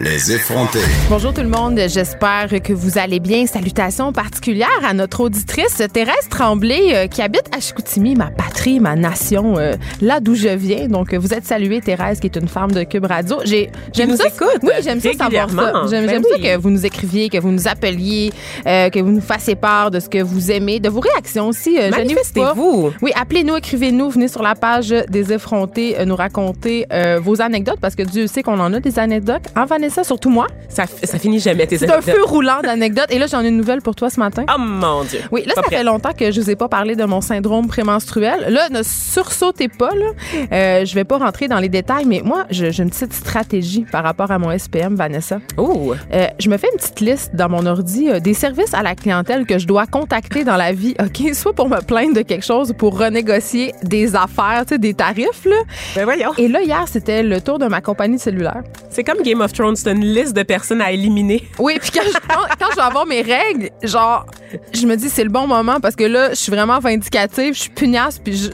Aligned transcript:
Les 0.00 0.30
effrontés. 0.30 0.78
Bonjour 1.10 1.34
tout 1.34 1.40
le 1.40 1.48
monde, 1.48 1.80
j'espère 1.88 2.46
que 2.62 2.72
vous 2.72 2.98
allez 2.98 3.18
bien. 3.18 3.46
Salutations 3.48 4.12
particulières 4.12 4.68
à 4.88 4.94
notre 4.94 5.22
auditrice 5.22 5.82
Thérèse 5.92 6.28
Tremblay 6.30 6.94
euh, 6.94 7.06
qui 7.08 7.20
habite 7.20 7.46
à 7.52 7.58
Chicoutimi, 7.58 8.14
ma 8.14 8.26
patrie, 8.30 8.78
ma 8.78 8.94
nation, 8.94 9.58
euh, 9.58 9.74
là 10.00 10.20
d'où 10.20 10.36
je 10.36 10.50
viens. 10.50 10.86
Donc 10.86 11.12
vous 11.14 11.34
êtes 11.34 11.44
saluée 11.46 11.80
Thérèse 11.80 12.20
qui 12.20 12.28
est 12.28 12.36
une 12.36 12.46
femme 12.46 12.70
de 12.70 12.84
Cube 12.84 13.06
Radio. 13.06 13.38
J'ai 13.44 13.70
j'aime 13.92 14.16
ça. 14.16 14.28
écoute 14.28 14.60
oui, 14.62 14.70
j'aime 14.84 15.00
ça 15.00 15.12
savoir 15.14 15.50
ça. 15.50 15.72
J'aime 15.90 16.06
Ben 16.06 16.10
j'aime 16.10 16.22
oui. 16.32 16.42
ça 16.44 16.48
que 16.48 16.56
vous 16.60 16.70
nous 16.70 16.86
écriviez, 16.86 17.28
que 17.28 17.38
vous 17.38 17.50
nous 17.50 17.66
appeliez, 17.66 18.32
euh, 18.68 18.90
que 18.90 19.00
vous 19.00 19.10
nous 19.10 19.20
fassiez 19.20 19.56
part 19.56 19.90
de 19.90 19.98
ce 19.98 20.08
que 20.08 20.22
vous 20.22 20.52
aimez, 20.52 20.78
de 20.78 20.88
vos 20.90 21.00
réactions 21.00 21.48
aussi. 21.48 21.76
euh. 21.76 21.90
Manifestez-vous. 21.90 22.92
Oui, 23.02 23.10
appelez-nous, 23.20 23.56
écrivez-nous, 23.56 24.10
venez 24.10 24.28
sur 24.28 24.42
la 24.44 24.54
page 24.54 24.90
des 25.08 25.32
effrontés, 25.32 25.98
euh, 25.98 26.04
nous 26.04 26.14
raconter 26.16 26.86
euh, 26.92 27.18
vos 27.20 27.40
anecdotes 27.42 27.78
parce 27.80 27.96
que 27.96 28.04
Dieu 28.04 28.28
sait 28.28 28.44
qu'on 28.44 28.60
en 28.60 28.72
a 28.74 28.78
des 28.78 29.00
anecdotes. 29.00 29.46
En 29.56 29.64
Vanessa, 29.64 29.87
surtout 30.04 30.30
moi. 30.30 30.46
Ça, 30.68 30.84
ça 31.04 31.18
finit 31.18 31.38
jamais 31.40 31.66
tes 31.66 31.78
C'est 31.78 31.88
un 31.90 31.94
anecdotes. 31.94 32.14
feu 32.14 32.24
roulant 32.24 32.60
d'anecdotes. 32.62 33.06
Et 33.10 33.18
là, 33.18 33.26
j'en 33.26 33.42
ai 33.42 33.48
une 33.48 33.56
nouvelle 33.56 33.82
pour 33.82 33.94
toi 33.94 34.10
ce 34.10 34.20
matin. 34.20 34.44
Oh 34.54 34.58
mon 34.58 35.04
Dieu. 35.04 35.20
Oui, 35.32 35.42
là, 35.46 35.54
Pas 35.54 35.62
ça 35.62 35.66
prête. 35.66 35.78
fait 35.78 35.84
longtemps 35.84 36.12
que 36.12 36.30
je 36.30 36.40
vous 36.40 36.50
ai 36.50 36.56
pas 36.56 36.68
parlé 36.68 36.94
de 36.96 37.04
mon 37.04 37.20
syndrome 37.20 37.66
prémenstruel. 37.68 38.46
Là, 38.48 38.68
ne 38.70 38.82
sursautez 38.82 39.68
pas, 39.68 39.90
là. 39.94 40.06
Euh, 40.52 40.84
je 40.84 40.94
vais 40.94 41.04
pas 41.04 41.18
rentrer 41.18 41.48
dans 41.48 41.58
les 41.58 41.68
détails, 41.68 42.04
mais 42.04 42.22
moi, 42.24 42.44
j'ai 42.50 42.68
une 42.80 42.90
petite 42.90 43.12
stratégie 43.12 43.84
par 43.90 44.04
rapport 44.04 44.30
à 44.30 44.38
mon 44.38 44.56
SPM, 44.56 44.94
Vanessa. 44.94 45.38
Oh, 45.56 45.94
Euh, 46.12 46.26
je 46.38 46.48
me 46.50 46.56
fais 46.56 46.68
une 46.72 46.78
petite 46.78 47.00
liste 47.00 47.34
dans 47.34 47.48
mon 47.48 47.64
ordi 47.66 48.08
euh, 48.10 48.20
des 48.20 48.34
services 48.34 48.74
à 48.74 48.82
la 48.82 48.94
clientèle 48.94 49.46
que 49.46 49.58
je 49.58 49.66
dois 49.66 49.86
contacter 49.86 50.44
dans 50.44 50.56
la 50.56 50.72
vie, 50.72 50.94
OK? 51.00 51.22
Soit 51.34 51.52
pour 51.54 51.68
me 51.68 51.80
plaindre 51.80 52.14
de 52.14 52.22
quelque 52.22 52.44
chose 52.44 52.70
ou 52.70 52.74
pour 52.74 52.98
renégocier 52.98 53.72
des 53.82 54.14
affaires, 54.16 54.64
des 54.70 54.94
tarifs, 54.94 55.44
là. 55.44 55.56
ben 55.94 56.04
voyons. 56.04 56.32
Et 56.38 56.48
là, 56.48 56.62
hier, 56.62 56.84
c'était 56.86 57.22
le 57.22 57.40
tour 57.40 57.58
de 57.58 57.66
ma 57.66 57.80
compagnie 57.80 58.18
cellulaire. 58.18 58.62
C'est 58.90 59.04
comme 59.04 59.22
Game 59.22 59.40
of 59.40 59.52
Thrones, 59.52 59.67
c'est 59.76 59.90
une 59.92 60.04
liste 60.04 60.34
de 60.34 60.42
personnes 60.42 60.80
à 60.80 60.90
éliminer. 60.92 61.48
Oui, 61.58 61.78
puis 61.80 61.90
quand, 61.92 62.02
je- 62.06 62.12
quand, 62.28 62.40
quand 62.58 62.70
je 62.70 62.76
vais 62.76 62.82
avoir 62.82 63.06
mes 63.06 63.22
règles, 63.22 63.70
genre, 63.82 64.26
je 64.72 64.86
me 64.86 64.96
dis 64.96 65.08
c'est 65.10 65.24
le 65.24 65.30
bon 65.30 65.46
moment 65.46 65.80
parce 65.80 65.96
que 65.96 66.04
là, 66.04 66.30
je 66.30 66.34
suis 66.36 66.50
vraiment 66.52 66.78
vindicative, 66.78 67.54
je 67.54 67.60
suis 67.60 67.70
pugnace, 67.70 68.18
puis 68.18 68.36
je, 68.36 68.50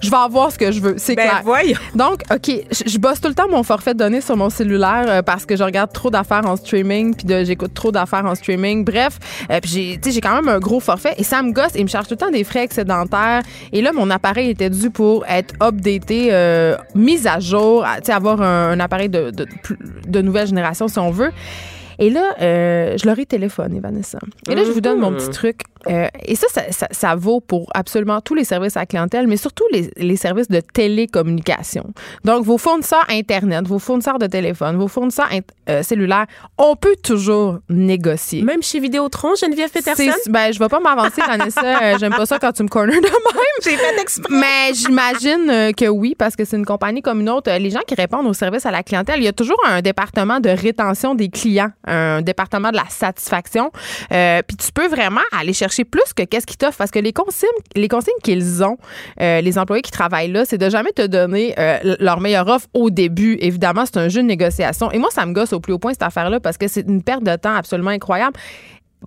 je 0.00 0.10
vais 0.10 0.16
avoir 0.16 0.50
ce 0.52 0.58
que 0.58 0.70
je 0.72 0.80
veux, 0.80 0.94
c'est 0.98 1.14
Ben 1.16 1.28
clair. 1.28 1.40
voyons. 1.44 1.78
Donc, 1.94 2.22
OK, 2.32 2.48
je, 2.70 2.90
je 2.90 2.98
bosse 2.98 3.20
tout 3.20 3.28
le 3.28 3.34
temps 3.34 3.48
mon 3.48 3.62
forfait 3.62 3.94
de 3.94 3.98
données 3.98 4.20
sur 4.20 4.36
mon 4.36 4.50
cellulaire 4.50 5.04
euh, 5.08 5.22
parce 5.22 5.46
que 5.46 5.56
je 5.56 5.62
regarde 5.64 5.92
trop 5.92 6.10
d'affaires 6.10 6.46
en 6.46 6.56
streaming, 6.56 7.14
puis 7.14 7.26
j'écoute 7.44 7.74
trop 7.74 7.90
d'affaires 7.92 8.24
en 8.26 8.34
streaming. 8.34 8.84
Bref, 8.84 9.18
euh, 9.50 9.60
puis 9.60 9.98
j'ai, 10.04 10.20
quand 10.20 10.34
même 10.34 10.48
un 10.48 10.58
gros 10.58 10.80
forfait 10.80 11.14
et 11.18 11.24
ça 11.24 11.42
me 11.42 11.52
gosse 11.52 11.74
et 11.74 11.82
me 11.82 11.88
charge 11.88 12.06
tout 12.06 12.14
le 12.14 12.18
temps 12.18 12.30
des 12.30 12.44
frais 12.44 12.62
excédentaires. 12.64 13.42
Et 13.72 13.82
là, 13.82 13.92
mon 13.92 14.10
appareil 14.10 14.50
était 14.50 14.70
dû 14.70 14.90
pour 14.90 15.24
être 15.26 15.54
updaté, 15.62 16.28
euh, 16.30 16.76
mis 16.94 17.26
à 17.26 17.40
jour, 17.40 17.84
avoir 18.08 18.42
un, 18.42 18.70
un 18.72 18.80
appareil 18.80 19.08
de, 19.08 19.30
de, 19.30 19.46
de 20.06 20.20
nouvelle 20.22 20.51
génération 20.52 20.88
si 20.88 20.98
on 20.98 21.10
veut. 21.10 21.32
Et 21.98 22.10
là, 22.10 22.34
euh, 22.40 22.96
je 22.96 23.06
leur 23.06 23.18
ai 23.18 23.26
téléphoné, 23.26 23.80
Vanessa. 23.80 24.18
Et 24.48 24.54
là, 24.54 24.64
je 24.64 24.70
vous 24.70 24.80
donne 24.80 24.98
mon 24.98 25.12
petit 25.12 25.30
truc. 25.30 25.62
Euh, 25.88 26.06
et 26.24 26.36
ça 26.36 26.46
ça, 26.48 26.62
ça 26.70 26.88
ça 26.90 27.14
vaut 27.14 27.40
pour 27.40 27.70
absolument 27.74 28.20
tous 28.20 28.34
les 28.34 28.44
services 28.44 28.76
à 28.76 28.80
la 28.80 28.86
clientèle, 28.86 29.26
mais 29.26 29.36
surtout 29.36 29.64
les, 29.72 29.90
les 29.96 30.16
services 30.16 30.48
de 30.48 30.60
télécommunication. 30.60 31.92
Donc, 32.24 32.44
vos 32.44 32.58
fournisseurs 32.58 33.04
Internet, 33.08 33.66
vos 33.66 33.78
fournisseurs 33.78 34.18
de 34.18 34.26
téléphone, 34.26 34.76
vos 34.76 34.88
fournisseurs 34.88 35.28
euh, 35.68 35.82
cellulaires, 35.82 36.26
on 36.58 36.76
peut 36.76 36.96
toujours 37.02 37.58
négocier. 37.68 38.42
Même 38.42 38.62
chez 38.62 38.80
Vidéotron, 38.80 39.34
Geneviève 39.34 39.70
Peterson? 39.70 40.10
Ben, 40.28 40.52
je 40.52 40.58
vais 40.58 40.68
pas 40.68 40.80
m'avancer, 40.80 41.20
Vanessa. 41.26 41.82
Euh, 41.82 41.96
J'aime 42.00 42.14
pas 42.14 42.26
ça 42.26 42.38
quand 42.38 42.52
tu 42.52 42.62
me 42.62 42.68
corners 42.68 43.00
de 43.00 43.02
même. 43.02 43.12
J'ai 43.62 43.76
fait 43.76 44.00
exprès. 44.00 44.34
Mais 44.34 44.74
j'imagine 44.74 45.72
que 45.74 45.88
oui, 45.88 46.14
parce 46.16 46.36
que 46.36 46.44
c'est 46.44 46.56
une 46.56 46.66
compagnie 46.66 47.02
comme 47.02 47.20
une 47.20 47.30
autre. 47.30 47.50
Les 47.50 47.70
gens 47.70 47.80
qui 47.86 47.94
répondent 47.94 48.26
aux 48.26 48.32
services 48.32 48.66
à 48.66 48.70
la 48.70 48.82
clientèle, 48.82 49.18
il 49.18 49.24
y 49.24 49.28
a 49.28 49.32
toujours 49.32 49.60
un 49.68 49.80
département 49.80 50.40
de 50.40 50.50
rétention 50.50 51.14
des 51.14 51.28
clients, 51.28 51.70
un 51.86 52.22
département 52.22 52.70
de 52.70 52.76
la 52.76 52.88
satisfaction. 52.88 53.70
Euh, 54.12 54.42
Puis 54.46 54.56
tu 54.56 54.72
peux 54.72 54.86
vraiment 54.86 55.20
aller 55.38 55.52
chercher 55.52 55.71
plus 55.84 56.12
que 56.14 56.22
qu'est-ce 56.22 56.46
qu'ils 56.46 56.56
t'offrent, 56.56 56.78
parce 56.78 56.90
que 56.90 56.98
les 56.98 57.12
consignes, 57.12 57.48
les 57.74 57.88
consignes 57.88 58.14
qu'ils 58.22 58.62
ont, 58.62 58.76
euh, 59.20 59.40
les 59.40 59.58
employés 59.58 59.82
qui 59.82 59.90
travaillent 59.90 60.30
là, 60.30 60.44
c'est 60.44 60.58
de 60.58 60.68
jamais 60.70 60.92
te 60.92 61.06
donner 61.06 61.54
euh, 61.58 61.96
leur 61.98 62.20
meilleure 62.20 62.48
offre 62.48 62.66
au 62.74 62.90
début. 62.90 63.36
Évidemment, 63.40 63.84
c'est 63.86 63.98
un 63.98 64.08
jeu 64.08 64.22
de 64.22 64.26
négociation. 64.26 64.90
Et 64.92 64.98
moi, 64.98 65.08
ça 65.10 65.26
me 65.26 65.32
gosse 65.32 65.52
au 65.52 65.60
plus 65.60 65.72
haut 65.72 65.78
point 65.78 65.92
cette 65.92 66.02
affaire-là, 66.02 66.40
parce 66.40 66.58
que 66.58 66.68
c'est 66.68 66.86
une 66.86 67.02
perte 67.02 67.24
de 67.24 67.34
temps 67.36 67.54
absolument 67.54 67.90
incroyable. 67.90 68.38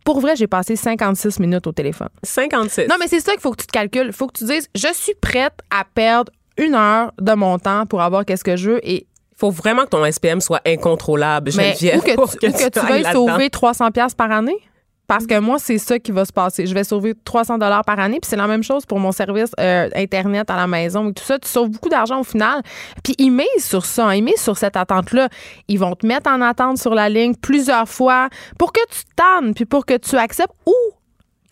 Pour 0.04 0.20
vrai, 0.20 0.36
j'ai 0.36 0.48
passé 0.48 0.76
56 0.76 1.40
minutes 1.40 1.68
au 1.68 1.72
téléphone. 1.72 2.10
56. 2.24 2.88
Non, 2.90 2.96
mais 3.00 3.08
c'est 3.08 3.22
ça 3.22 3.32
qu'il 3.32 3.42
faut 3.42 3.52
que 3.52 3.62
tu 3.62 3.68
te 3.68 3.72
calcules. 3.72 4.08
Il 4.08 4.14
faut 4.14 4.28
que 4.28 4.38
tu 4.38 4.44
dises, 4.44 4.68
je 4.76 4.94
suis 4.94 5.14
prête 5.22 5.54
à 5.72 5.86
perdre 5.86 6.32
une 6.58 6.76
heure 6.76 7.12
de 7.20 7.34
mon 7.34 7.60
temps 7.60 7.86
pour 7.86 8.02
avoir 8.02 8.26
qu'est-ce 8.26 8.44
que 8.44 8.56
je 8.56 8.72
veux 8.72 8.90
et 8.90 9.08
faut 9.38 9.52
vraiment 9.52 9.84
que 9.84 9.90
ton 9.90 10.10
SPM 10.10 10.40
soit 10.40 10.62
incontrôlable, 10.66 11.52
mais 11.58 11.76
Geneviève. 11.76 11.98
ou 11.98 12.02
que 12.02 12.16
pour 12.16 12.38
tu, 12.38 12.48
ou 12.48 12.52
que 12.52 12.70
tu 12.70 12.80
veuilles 12.80 13.12
sauver 13.12 13.50
300 13.50 13.92
pièces 13.92 14.16
par 14.16 14.32
année? 14.32 14.58
Parce 15.08 15.26
que 15.26 15.40
moi, 15.40 15.60
c'est 15.60 15.78
ça 15.78 16.00
qui 16.00 16.12
va 16.12 16.26
se 16.26 16.34
passer. 16.34 16.66
Je 16.66 16.74
vais 16.74 16.84
sauver 16.84 17.14
300 17.24 17.58
dollars 17.58 17.84
par 17.84 18.00
année, 18.00 18.20
puis 18.20 18.30
c'est 18.30 18.36
la 18.36 18.48
même 18.48 18.64
chose 18.64 18.86
pour 18.86 19.00
mon 19.00 19.12
service 19.12 19.52
euh, 19.60 19.90
internet 19.96 20.50
à 20.50 20.56
la 20.56 20.68
maison 20.68 21.10
et 21.10 21.14
tout 21.14 21.24
ça. 21.24 21.40
Tu 21.40 21.48
sauves 21.48 21.70
beaucoup 21.70 21.90
d'argent 21.90 22.20
au 22.20 22.24
final. 22.24 22.62
Puis 23.04 23.16
ils 23.18 23.32
misent 23.32 23.46
sur 23.60 23.86
ça, 23.86 24.08
hein. 24.08 24.16
ils 24.16 24.24
misent 24.24 24.42
sur 24.42 24.58
cette 24.58 24.76
attente-là. 24.76 25.30
Ils 25.68 25.80
vont 25.80 25.96
te 25.96 26.06
mettre 26.06 26.30
en 26.30 26.42
attente 26.42 26.78
sur 26.78 26.96
la 26.96 27.10
ligne 27.10 27.36
plusieurs 27.36 27.88
fois 27.88 28.30
pour 28.58 28.72
que 28.72 28.82
tu 28.90 29.04
tannes, 29.16 29.54
puis 29.54 29.66
pour 29.66 29.86
que 29.86 29.98
tu 29.98 30.18
acceptes 30.18 30.54
ou 30.66 30.74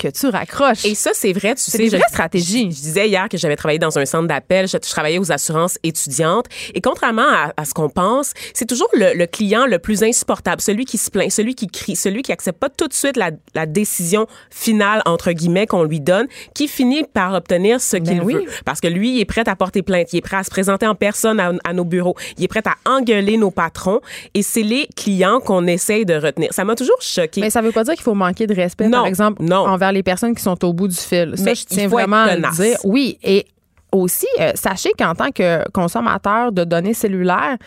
que 0.04 0.10
tu 0.10 0.28
raccroches. 0.28 0.86
Et 0.86 0.96
ça, 0.96 1.12
c'est 1.14 1.34
vrai, 1.34 1.56
tu 1.56 1.62
C'est 1.64 1.72
sais. 1.72 1.78
des 1.78 1.90
je- 1.90 1.96
vraies 1.98 2.06
stratégies. 2.10 2.64
Je, 2.64 2.76
disais 2.76 3.08
hier 3.08 3.28
que 3.30 3.38
j'avais 3.38 3.56
travaillé 3.56 3.80
dans 3.80 3.98
un 3.98 4.06
centre 4.06 4.28
d'appel, 4.28 4.68
je, 4.68 4.74
je 4.84 4.90
travaillais 4.90 5.18
aux 5.20 5.32
assurances 5.32 5.78
étudiantes. 5.84 6.46
Et 6.74 6.82
contrairement 6.82 7.28
à, 7.28 7.54
à 7.58 7.66
ce 7.66 7.74
qu'on 7.74 7.90
pense, 7.90 8.34
c'est 8.54 8.66
toujours 8.68 8.90
le, 8.94 9.14
le 9.18 9.26
client 9.28 9.66
le 9.66 9.80
plus 9.80 10.04
insupportable, 10.04 10.62
celui 10.62 10.86
qui 10.86 10.98
se 10.98 11.10
plaint, 11.10 11.32
celui 11.32 11.56
qui 11.56 11.68
crie, 11.68 11.96
celui 11.96 12.22
qui 12.22 12.32
accepte 12.32 12.60
pas 12.60 12.70
tout 12.70 12.88
de 12.88 12.94
suite 12.94 13.18
la, 13.18 13.32
la 13.56 13.66
décision 13.66 14.28
finale, 14.50 15.02
entre 15.06 15.32
guillemets, 15.32 15.68
qu'on 15.68 15.84
lui 15.84 16.00
donne, 16.02 16.28
qui 16.54 16.68
finit 16.68 17.04
par 17.14 17.34
obtenir 17.34 17.80
ce 17.82 17.98
qu'il 17.98 18.20
Ben 18.20 18.22
oui. 18.24 18.34
veut. 18.34 18.46
Parce 18.66 18.82
que 18.82 18.88
lui, 18.88 19.16
il 19.16 19.20
est 19.22 19.26
prêt 19.26 19.48
à 19.48 19.56
porter 19.56 19.82
plainte, 19.82 20.12
il 20.14 20.18
est 20.18 20.22
prêt 20.22 20.38
à 20.38 20.44
se 20.44 20.50
présenter 20.50 20.86
en 20.88 20.96
personne 20.96 21.40
à, 21.40 21.52
à 21.64 21.74
nos 21.74 21.86
bureaux, 21.86 22.16
il 22.38 22.44
est 22.44 22.48
prêt 22.48 22.62
à 22.66 22.90
engueuler 22.90 23.38
nos 23.38 23.52
patrons. 23.52 24.02
Et 24.34 24.44
c'est 24.44 24.64
les 24.64 24.88
clients 24.96 25.40
qu'on 25.40 25.66
essaye 25.68 26.06
de 26.06 26.16
retenir. 26.16 26.50
Ça 26.52 26.66
m'a 26.66 26.76
toujours 26.76 27.02
choqué. 27.02 27.40
Mais 27.42 27.50
ça 27.50 27.62
veut 27.62 27.72
pas 27.72 27.84
dire 27.86 27.94
qu'il 27.94 28.04
faut 28.04 28.14
manquer 28.14 28.48
de 28.48 28.54
respect, 28.54 28.86
Non, 28.90 29.00
par 29.00 29.06
exemple, 29.08 29.42
non. 29.44 29.66
envers 29.68 29.92
les 29.94 30.04
personnes 30.04 30.36
qui 30.36 30.44
sont 30.44 30.64
au 30.66 30.74
bout 30.74 30.88
du 30.88 30.96
fil. 30.96 31.34
Ça, 31.36 31.44
Mais 31.44 31.56
je 31.56 31.66
tiens 31.66 31.88
vraiment 31.88 32.24
à 32.24 32.36
le 32.36 32.56
dire. 32.56 32.78
Oui, 32.84 33.18
et 33.24 33.46
aussi, 33.92 34.28
euh, 34.40 34.52
sachez 34.56 34.92
qu'en 34.98 35.14
tant 35.16 35.32
que 35.32 35.70
consommateur 35.72 36.52
de 36.52 36.64
données 36.64 36.94
cellulaires, 36.94 37.58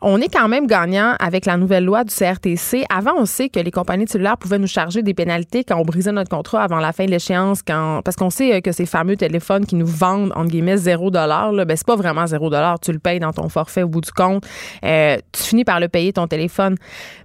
on 0.00 0.20
est 0.20 0.32
quand 0.32 0.48
même 0.48 0.66
gagnant 0.66 1.14
avec 1.18 1.46
la 1.46 1.56
nouvelle 1.56 1.84
loi 1.84 2.04
du 2.04 2.14
CRTC. 2.14 2.84
Avant, 2.88 3.14
on 3.16 3.26
sait 3.26 3.48
que 3.48 3.58
les 3.58 3.70
compagnies 3.70 4.06
cellulaires 4.06 4.38
pouvaient 4.38 4.58
nous 4.58 4.68
charger 4.68 5.02
des 5.02 5.14
pénalités 5.14 5.64
quand 5.64 5.76
on 5.76 5.82
brisait 5.82 6.12
notre 6.12 6.30
contrat 6.30 6.62
avant 6.62 6.78
la 6.78 6.92
fin 6.92 7.06
de 7.06 7.10
l'échéance, 7.10 7.62
parce 7.64 8.16
qu'on 8.16 8.30
sait 8.30 8.54
euh, 8.54 8.60
que 8.60 8.72
ces 8.72 8.86
fameux 8.86 9.16
téléphones 9.16 9.66
qui 9.66 9.74
nous 9.74 9.86
vendent 9.86 10.32
entre 10.36 10.50
guillemets 10.50 10.76
zéro 10.76 11.10
dollar, 11.10 11.52
là, 11.52 11.64
ben 11.64 11.76
c'est 11.76 11.86
pas 11.86 11.96
vraiment 11.96 12.26
zéro 12.26 12.50
dollar. 12.50 12.78
Tu 12.80 12.92
le 12.92 12.98
payes 12.98 13.18
dans 13.18 13.32
ton 13.32 13.48
forfait 13.48 13.82
au 13.82 13.88
bout 13.88 14.00
du 14.00 14.12
compte. 14.12 14.44
Euh, 14.84 15.16
tu 15.32 15.42
finis 15.42 15.64
par 15.64 15.80
le 15.80 15.88
payer 15.88 16.12
ton 16.12 16.26
téléphone, 16.26 16.76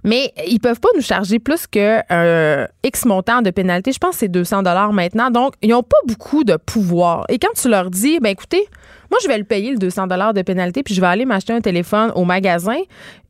mais 0.02 0.32
ils 0.46 0.58
peuvent 0.58 0.80
pas 0.80 0.88
nous 0.96 1.02
charger 1.02 1.38
plus 1.38 1.66
que 1.66 2.00
euh, 2.10 2.66
X 2.82 3.04
montant 3.04 3.42
de 3.42 3.50
pénalité. 3.50 3.92
Je 3.92 3.98
pense 3.98 4.12
que 4.12 4.18
c'est 4.18 4.28
200 4.28 4.62
dollars 4.62 4.92
maintenant. 4.92 5.30
Donc, 5.30 5.54
ils 5.62 5.72
ont 5.74 5.82
pas 5.82 5.96
beaucoup 6.06 6.44
de 6.44 6.56
pouvoir. 6.56 7.24
Et 7.28 7.38
quand 7.38 7.52
tu 7.60 7.68
leur 7.68 7.90
dis, 7.90 8.18
ben 8.20 8.30
écoutez, 8.30 8.66
moi, 9.14 9.18
je 9.22 9.28
vais 9.28 9.38
le 9.38 9.44
payer, 9.44 9.70
le 9.70 9.78
200 9.78 10.06
de 10.08 10.42
pénalité, 10.42 10.82
puis 10.82 10.92
je 10.94 11.00
vais 11.00 11.06
aller 11.06 11.24
m'acheter 11.24 11.52
un 11.52 11.60
téléphone 11.60 12.10
au 12.16 12.24
magasin 12.24 12.78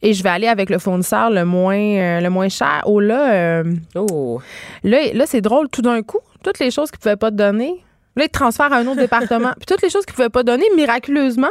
et 0.01 0.15
je 0.15 0.23
vais 0.23 0.31
aller 0.31 0.47
avec 0.49 0.71
le 0.71 0.79
fournisseur 0.79 1.29
le 1.31 1.45
moins, 1.45 1.77
euh, 1.77 2.21
le 2.21 2.31
moins 2.31 2.49
cher. 2.49 2.83
Oh 2.87 3.01
là, 3.01 3.33
euh, 3.35 3.65
Oh. 3.95 4.41
là, 4.83 4.99
là 5.13 5.25
c'est 5.27 5.43
drôle, 5.43 5.69
tout 5.69 5.83
d'un 5.83 6.03
coup, 6.03 6.21
toutes 6.43 6.59
les 6.59 6.71
choses 6.71 6.91
qu'ils 6.91 6.99
ne 6.99 7.03
pouvaient 7.03 7.17
pas 7.17 7.31
te 7.31 7.37
donner, 7.37 7.85
là, 8.17 8.25
ils 8.25 8.29
te 8.29 8.33
transfèrent 8.33 8.73
à 8.73 8.77
un 8.79 8.87
autre 8.87 9.01
département. 9.09 9.53
Puis 9.57 9.67
toutes 9.67 9.83
les 9.83 9.91
choses 9.91 10.07
qu'ils 10.07 10.13
ne 10.13 10.17
pouvaient 10.17 10.29
pas 10.31 10.43
donner, 10.43 10.65
miraculeusement, 10.77 11.51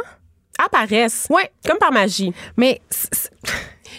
Apparaissent. 0.64 1.26
ouais, 1.30 1.50
Comme 1.66 1.78
par 1.78 1.92
magie. 1.92 2.32
mais 2.56 2.80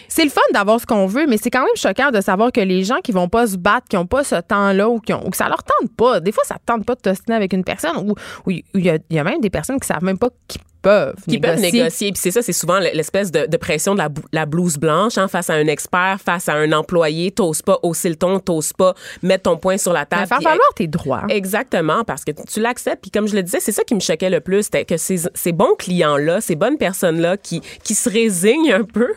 c'est 0.08 0.24
le 0.24 0.30
fun 0.30 0.40
d'avoir 0.52 0.80
ce 0.80 0.86
qu'on 0.86 1.06
veut, 1.06 1.26
mais 1.26 1.36
c'est 1.36 1.50
quand 1.50 1.60
même 1.64 1.76
choquant 1.76 2.10
de 2.10 2.20
savoir 2.20 2.52
que 2.52 2.60
les 2.60 2.84
gens 2.84 2.98
qui 3.02 3.12
vont 3.12 3.28
pas 3.28 3.46
se 3.46 3.56
battre, 3.56 3.86
qui 3.88 3.96
ont 3.96 4.06
pas 4.06 4.24
ce 4.24 4.36
temps-là 4.40 4.88
ou, 4.88 5.00
qui 5.00 5.12
ont- 5.12 5.26
ou 5.26 5.30
que 5.30 5.36
ça 5.36 5.48
leur 5.48 5.62
tente 5.62 5.94
pas, 5.96 6.20
des 6.20 6.32
fois, 6.32 6.44
ça 6.44 6.54
te 6.54 6.64
tente 6.66 6.84
pas 6.84 6.94
de 6.94 7.00
t'ostiner 7.00 7.36
avec 7.36 7.52
une 7.52 7.64
personne 7.64 7.96
ou 7.96 8.14
il 8.50 8.62
y, 8.74 8.90
a- 8.90 8.98
il 9.10 9.16
y 9.16 9.18
a 9.18 9.24
même 9.24 9.40
des 9.40 9.50
personnes 9.50 9.78
qui 9.80 9.86
savent 9.86 10.04
même 10.04 10.18
pas 10.18 10.28
qu'ils 10.48 10.60
peuvent 10.82 11.16
Qui 11.28 11.38
peuvent 11.40 11.56
négocier. 11.56 11.80
négocier. 11.80 12.12
Puis 12.12 12.20
c'est 12.22 12.30
ça, 12.30 12.42
c'est 12.42 12.52
souvent 12.52 12.78
l'espèce 12.78 13.32
de, 13.32 13.46
de 13.46 13.56
pression 13.56 13.94
de 13.94 13.98
la, 13.98 14.08
la 14.32 14.46
blouse 14.46 14.76
blanche 14.76 15.18
hein, 15.18 15.26
face 15.26 15.50
à 15.50 15.54
un 15.54 15.66
expert, 15.66 16.18
face 16.24 16.48
à 16.48 16.52
un 16.54 16.70
employé. 16.72 17.32
T'oses 17.32 17.60
pas 17.62 17.80
hausser 17.82 18.08
le 18.08 18.14
ton, 18.14 18.38
t'oses 18.38 18.72
pas 18.72 18.94
mettre 19.22 19.44
ton 19.44 19.56
poing 19.56 19.78
sur 19.78 19.92
la 19.92 20.06
table. 20.06 20.22
Mais 20.22 20.28
faire 20.28 20.40
valoir 20.40 20.68
tes 20.76 20.86
droits. 20.86 21.24
Exactement, 21.28 22.04
parce 22.04 22.24
que 22.24 22.30
tu 22.30 22.60
l'acceptes. 22.60 23.02
Puis 23.02 23.10
comme 23.10 23.26
je 23.26 23.34
le 23.34 23.42
disais, 23.42 23.58
c'est 23.58 23.72
ça 23.72 23.82
qui 23.82 23.96
me 23.96 24.00
choquait 24.00 24.30
le 24.30 24.40
plus, 24.40 24.64
c'était 24.64 24.84
que 24.84 24.96
ces, 24.96 25.22
ces 25.34 25.50
bons 25.52 25.74
clients-là, 25.76 26.40
ces 26.40 26.54
bonnes 26.54 26.78
personnes-là 26.78 27.36
qui, 27.36 27.62
qui 27.82 27.96
se 27.96 28.08
résignent 28.08 28.72
un 28.72 28.84
peu, 28.84 29.08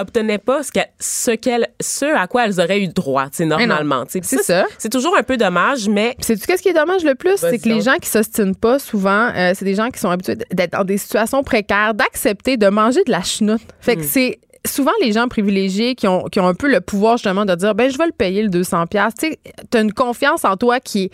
obtenaient 0.00 0.38
pas 0.38 0.62
ce, 0.62 0.72
que- 0.72 0.80
ce, 0.98 1.32
ce 1.80 2.04
à 2.16 2.26
quoi 2.26 2.46
elles 2.46 2.60
auraient 2.60 2.80
eu 2.80 2.88
droit, 2.88 3.24
tu 3.26 3.38
sais, 3.38 3.44
non. 3.44 3.58
normalement. 3.58 4.04
C'est 4.08 4.22
ça. 4.24 4.66
C'est 4.78 4.90
toujours 4.90 5.16
un 5.16 5.22
peu 5.22 5.36
dommage, 5.36 5.88
mais 5.88 6.14
Puis 6.18 6.24
sais-tu 6.26 6.46
qu'est-ce 6.46 6.62
qui 6.62 6.68
est 6.70 6.74
dommage 6.74 7.04
le 7.04 7.14
plus? 7.14 7.36
C'est 7.36 7.58
que 7.58 7.68
les 7.68 7.80
gens 7.80 7.96
qui 8.00 8.08
s'ostinent 8.08 8.54
pas 8.54 8.78
souvent, 8.78 9.30
euh, 9.34 9.52
c'est 9.54 9.64
des 9.64 9.74
gens 9.74 9.88
qui 9.90 9.98
sont 10.00 10.10
habitués 10.10 10.36
d'être 10.52 10.72
dans 10.72 10.84
des 10.84 10.98
situations 10.98 11.42
précaires, 11.42 11.94
d'accepter 11.94 12.56
de 12.56 12.68
manger 12.68 13.04
de 13.04 13.10
la 13.10 13.22
chenoute. 13.22 13.60
Fait 13.80 13.96
Mm. 13.96 14.00
que 14.00 14.04
c'est 14.06 14.38
souvent 14.66 14.92
les 15.00 15.12
gens 15.12 15.26
privilégiés 15.28 15.94
qui 15.94 16.06
ont, 16.06 16.24
qui 16.24 16.38
ont 16.38 16.46
un 16.46 16.54
peu 16.54 16.68
le 16.70 16.80
pouvoir 16.82 17.16
justement 17.16 17.44
de 17.46 17.54
dire, 17.54 17.74
ben 17.74 17.90
je 17.90 17.96
vais 17.96 18.06
le 18.06 18.12
payer 18.12 18.42
le 18.42 18.48
200 18.50 18.86
pièces. 18.86 19.14
Tu 19.18 19.28
sais, 19.30 19.38
t'as 19.70 19.80
une 19.82 19.92
confiance 19.92 20.44
en 20.44 20.56
toi 20.56 20.80
qui 20.80 21.10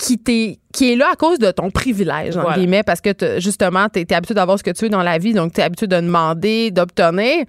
qui, 0.00 0.18
t'est- 0.18 0.58
qui 0.72 0.92
est 0.92 0.96
là 0.96 1.08
à 1.12 1.16
cause 1.16 1.38
de 1.38 1.50
ton 1.50 1.70
privilège, 1.70 2.36
entre 2.36 2.42
Voilà. 2.46 2.56
guillemets, 2.58 2.82
parce 2.82 3.00
que 3.00 3.10
justement, 3.38 3.88
tu 3.92 4.00
es, 4.00 4.12
habitué 4.14 4.34
d'avoir 4.34 4.58
ce 4.58 4.62
que 4.64 4.70
tu 4.70 4.84
veux 4.86 4.88
dans 4.90 5.02
la 5.02 5.18
vie, 5.18 5.34
donc 5.34 5.52
tu 5.52 5.60
es 5.60 5.62
habitué 5.62 5.86
de 5.86 5.96
demander, 5.96 6.70
d'obtenir. 6.70 7.44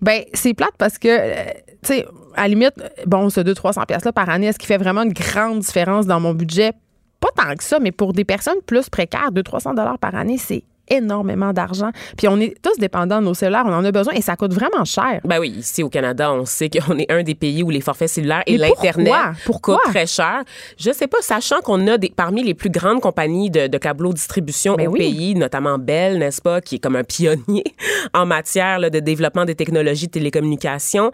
Ben, 0.00 0.22
c'est 0.32 0.54
plate 0.54 0.74
parce 0.78 0.96
que, 0.98 1.08
euh, 1.08 1.44
tu 1.82 1.94
sais, 1.94 2.06
à 2.36 2.42
la 2.42 2.48
limite, 2.48 2.74
bon, 3.06 3.30
ce 3.30 3.40
200-300$ 3.40 3.84
piastres-là 3.86 4.12
par 4.12 4.30
année, 4.30 4.46
est-ce 4.46 4.58
qu'il 4.58 4.68
fait 4.68 4.78
vraiment 4.78 5.02
une 5.02 5.12
grande 5.12 5.58
différence 5.58 6.06
dans 6.06 6.20
mon 6.20 6.34
budget? 6.34 6.72
Pas 7.20 7.30
tant 7.34 7.54
que 7.56 7.64
ça, 7.64 7.80
mais 7.80 7.90
pour 7.90 8.12
des 8.12 8.24
personnes 8.24 8.60
plus 8.64 8.88
précaires, 8.88 9.30
200-300$ 9.32 9.74
dollars 9.74 9.98
par 9.98 10.14
année, 10.14 10.38
c'est 10.38 10.62
énormément 10.90 11.52
d'argent. 11.52 11.90
Puis 12.16 12.28
on 12.28 12.38
est 12.40 12.54
tous 12.62 12.78
dépendants 12.78 13.20
de 13.20 13.26
nos 13.26 13.34
cellulaires, 13.34 13.64
on 13.66 13.72
en 13.72 13.84
a 13.84 13.92
besoin 13.92 14.14
et 14.14 14.22
ça 14.22 14.36
coûte 14.36 14.52
vraiment 14.52 14.84
cher. 14.84 15.20
Ben 15.24 15.38
oui, 15.40 15.50
ici 15.50 15.82
au 15.82 15.88
Canada, 15.88 16.32
on 16.32 16.44
sait 16.44 16.70
qu'on 16.70 16.98
est 16.98 17.10
un 17.10 17.22
des 17.22 17.34
pays 17.34 17.62
où 17.62 17.70
les 17.70 17.80
forfaits 17.80 18.08
cellulaires 18.08 18.42
et 18.46 18.56
l'Internet 18.56 19.12
coûtent 19.62 19.78
très 19.84 20.06
cher. 20.06 20.42
Je 20.78 20.90
sais 20.92 21.06
pas, 21.06 21.18
sachant 21.20 21.60
qu'on 21.60 21.86
a 21.88 21.98
des, 21.98 22.10
parmi 22.14 22.42
les 22.42 22.54
plus 22.54 22.70
grandes 22.70 23.00
compagnies 23.00 23.50
de, 23.50 23.66
de 23.66 23.78
distribution 24.12 24.74
Ben 24.74 24.88
au 24.88 24.92
oui. 24.92 24.98
pays, 25.00 25.34
notamment 25.34 25.78
Bell, 25.78 26.18
n'est-ce 26.18 26.40
pas, 26.42 26.60
qui 26.60 26.76
est 26.76 26.78
comme 26.78 26.96
un 26.96 27.04
pionnier 27.04 27.64
en 28.14 28.26
matière 28.26 28.78
là, 28.78 28.90
de 28.90 29.00
développement 29.00 29.44
des 29.44 29.54
technologies 29.54 30.06
de 30.06 30.12
télécommunications. 30.12 31.10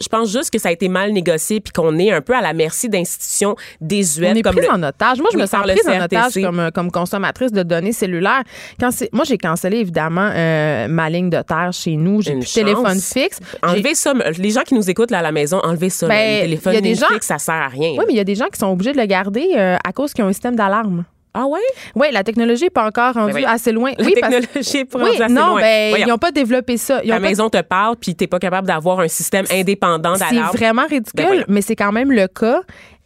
Je 0.00 0.08
pense 0.08 0.30
juste 0.30 0.50
que 0.50 0.58
ça 0.58 0.68
a 0.68 0.72
été 0.72 0.88
mal 0.88 1.12
négocié 1.12 1.60
puis 1.60 1.72
qu'on 1.72 1.98
est 1.98 2.10
un 2.10 2.20
peu 2.20 2.34
à 2.34 2.40
la 2.40 2.52
merci 2.52 2.88
d'institutions 2.88 3.56
désuètes 3.80 4.32
On 4.34 4.38
est 4.38 4.42
comme 4.42 4.56
prise 4.56 4.68
le- 4.68 4.74
en 4.74 4.82
otage. 4.82 5.18
Moi, 5.18 5.28
je 5.32 5.36
Oui, 5.36 5.42
me 5.42 5.46
sens 5.46 5.62
prise 5.62 5.88
en 5.88 6.04
otage 6.04 6.34
comme, 6.42 6.60
euh, 6.60 6.70
comme 6.70 6.90
consommatrice 6.90 7.52
de 7.52 7.62
données 7.62 7.92
cellulaires. 7.92 8.42
Quand 8.80 8.90
c'est, 9.06 9.14
moi, 9.14 9.24
j'ai 9.24 9.38
cancellé 9.38 9.78
évidemment 9.78 10.30
euh, 10.34 10.88
ma 10.88 11.08
ligne 11.10 11.30
de 11.30 11.40
terre 11.42 11.70
chez 11.72 11.96
nous. 11.96 12.22
J'ai 12.22 12.32
plus 12.32 12.40
de 12.40 12.54
téléphone 12.54 12.98
fixe. 13.00 13.40
Enlevez 13.62 13.94
ça, 13.94 14.12
les 14.38 14.50
gens 14.50 14.62
qui 14.62 14.74
nous 14.74 14.88
écoutent 14.90 15.10
là, 15.10 15.18
à 15.18 15.22
la 15.22 15.32
maison, 15.32 15.60
enlevez 15.62 15.90
ça. 15.90 16.08
Ben, 16.08 16.36
le 16.36 16.42
téléphone 16.42 16.72
il 16.72 16.76
y 16.76 16.78
a 16.78 16.80
des 16.82 16.94
gens- 16.94 17.06
ça 17.20 17.38
sert 17.38 17.54
à 17.54 17.68
rien. 17.68 17.90
Oui, 17.90 18.04
mais 18.06 18.12
il 18.12 18.16
y 18.16 18.20
a 18.20 18.24
des 18.24 18.34
gens 18.34 18.46
qui 18.52 18.58
sont 18.58 18.66
obligés 18.70 18.92
de 18.92 18.98
le 18.98 19.06
garder 19.06 19.48
euh, 19.56 19.76
à 19.84 19.92
cause 19.92 20.12
qu'ils 20.12 20.24
ont 20.24 20.28
un 20.28 20.32
système 20.32 20.56
d'alarme. 20.56 21.04
Ah 21.38 21.44
ouais? 21.46 21.60
Oui, 21.94 22.06
la 22.12 22.24
technologie 22.24 22.64
n'est 22.64 22.70
pas 22.70 22.86
encore 22.86 23.12
rendue 23.12 23.34
Ben 23.34 23.40
oui. 23.40 23.44
assez 23.46 23.70
loin. 23.70 23.92
La 23.98 24.06
oui, 24.06 24.14
technologie 24.14 24.78
est 24.78 24.84
pas 24.86 24.98
oui, 25.00 25.10
rendue 25.10 25.22
assez 25.22 25.34
non, 25.34 25.46
loin. 25.48 25.60
ben, 25.60 25.90
Voyons. 25.90 26.06
ils 26.06 26.08
n'ont 26.08 26.16
pas 26.18 26.30
développé 26.32 26.78
ça. 26.78 27.00
Ils 27.04 27.10
pas- 27.10 27.18
maison 27.18 27.50
te 27.50 27.60
parle, 27.60 27.96
puis 27.96 28.14
t'es 28.14 28.26
pas 28.26 28.38
capable 28.38 28.66
d'avoir 28.66 29.00
un 29.00 29.08
système 29.08 29.44
indépendant 29.52 30.14
C'est 30.14 30.30
d'alarme. 30.34 30.56
vraiment 30.56 30.86
ridicule, 30.88 31.26
Ben 31.26 31.44
mais 31.48 31.60
c'est 31.60 31.76
quand 31.76 31.92
même 31.92 32.10
le 32.10 32.26
cas. 32.26 32.62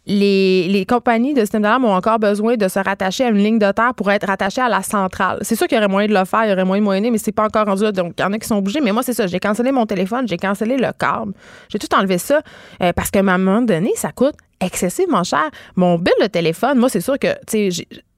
Les, 0.07 0.85
compagnies 0.87 1.33
de 1.33 1.41
système 1.41 1.65
ont 1.85 1.93
encore 1.93 2.19
besoin 2.19 2.57
de 2.57 2.67
se 2.67 2.79
rattacher 2.79 3.25
à 3.25 3.29
une 3.29 3.37
ligne 3.37 3.59
de 3.59 3.71
terre 3.71 3.93
pour 3.95 4.11
être 4.11 4.27
rattachées 4.27 4.61
à 4.61 4.69
la 4.69 4.81
centrale. 4.81 5.39
C'est 5.41 5.55
sûr 5.55 5.67
qu'il 5.67 5.75
y 5.75 5.79
aurait 5.79 5.87
moyen 5.87 6.07
de 6.07 6.13
le 6.13 6.25
faire, 6.25 6.45
il 6.45 6.49
y 6.49 6.53
aurait 6.53 6.65
moyen 6.65 6.81
de 6.81 6.85
moyenner, 6.85 7.11
mais 7.11 7.17
c'est 7.17 7.31
pas 7.31 7.45
encore 7.45 7.65
rendu 7.65 7.83
là. 7.83 7.91
Donc, 7.91 8.13
il 8.17 8.21
y 8.21 8.25
en 8.25 8.33
a 8.33 8.39
qui 8.39 8.47
sont 8.47 8.57
obligés. 8.57 8.81
Mais 8.81 8.91
moi, 8.91 9.03
c'est 9.03 9.13
ça. 9.13 9.27
J'ai 9.27 9.39
cancellé 9.39 9.71
mon 9.71 9.85
téléphone, 9.85 10.27
j'ai 10.27 10.37
cancellé 10.37 10.77
le 10.77 10.91
câble. 10.97 11.33
J'ai 11.69 11.77
tout 11.77 11.93
enlevé 11.95 12.17
ça 12.17 12.41
euh, 12.81 12.93
parce 12.93 13.11
qu'à 13.11 13.19
un 13.19 13.37
moment 13.37 13.61
donné, 13.61 13.91
ça 13.95 14.11
coûte 14.11 14.35
excessivement 14.59 15.23
cher. 15.23 15.49
Mon 15.75 15.97
bill 15.97 16.13
de 16.21 16.27
téléphone, 16.27 16.79
moi, 16.79 16.89
c'est 16.89 17.01
sûr 17.01 17.19
que, 17.19 17.27
tu 17.47 17.71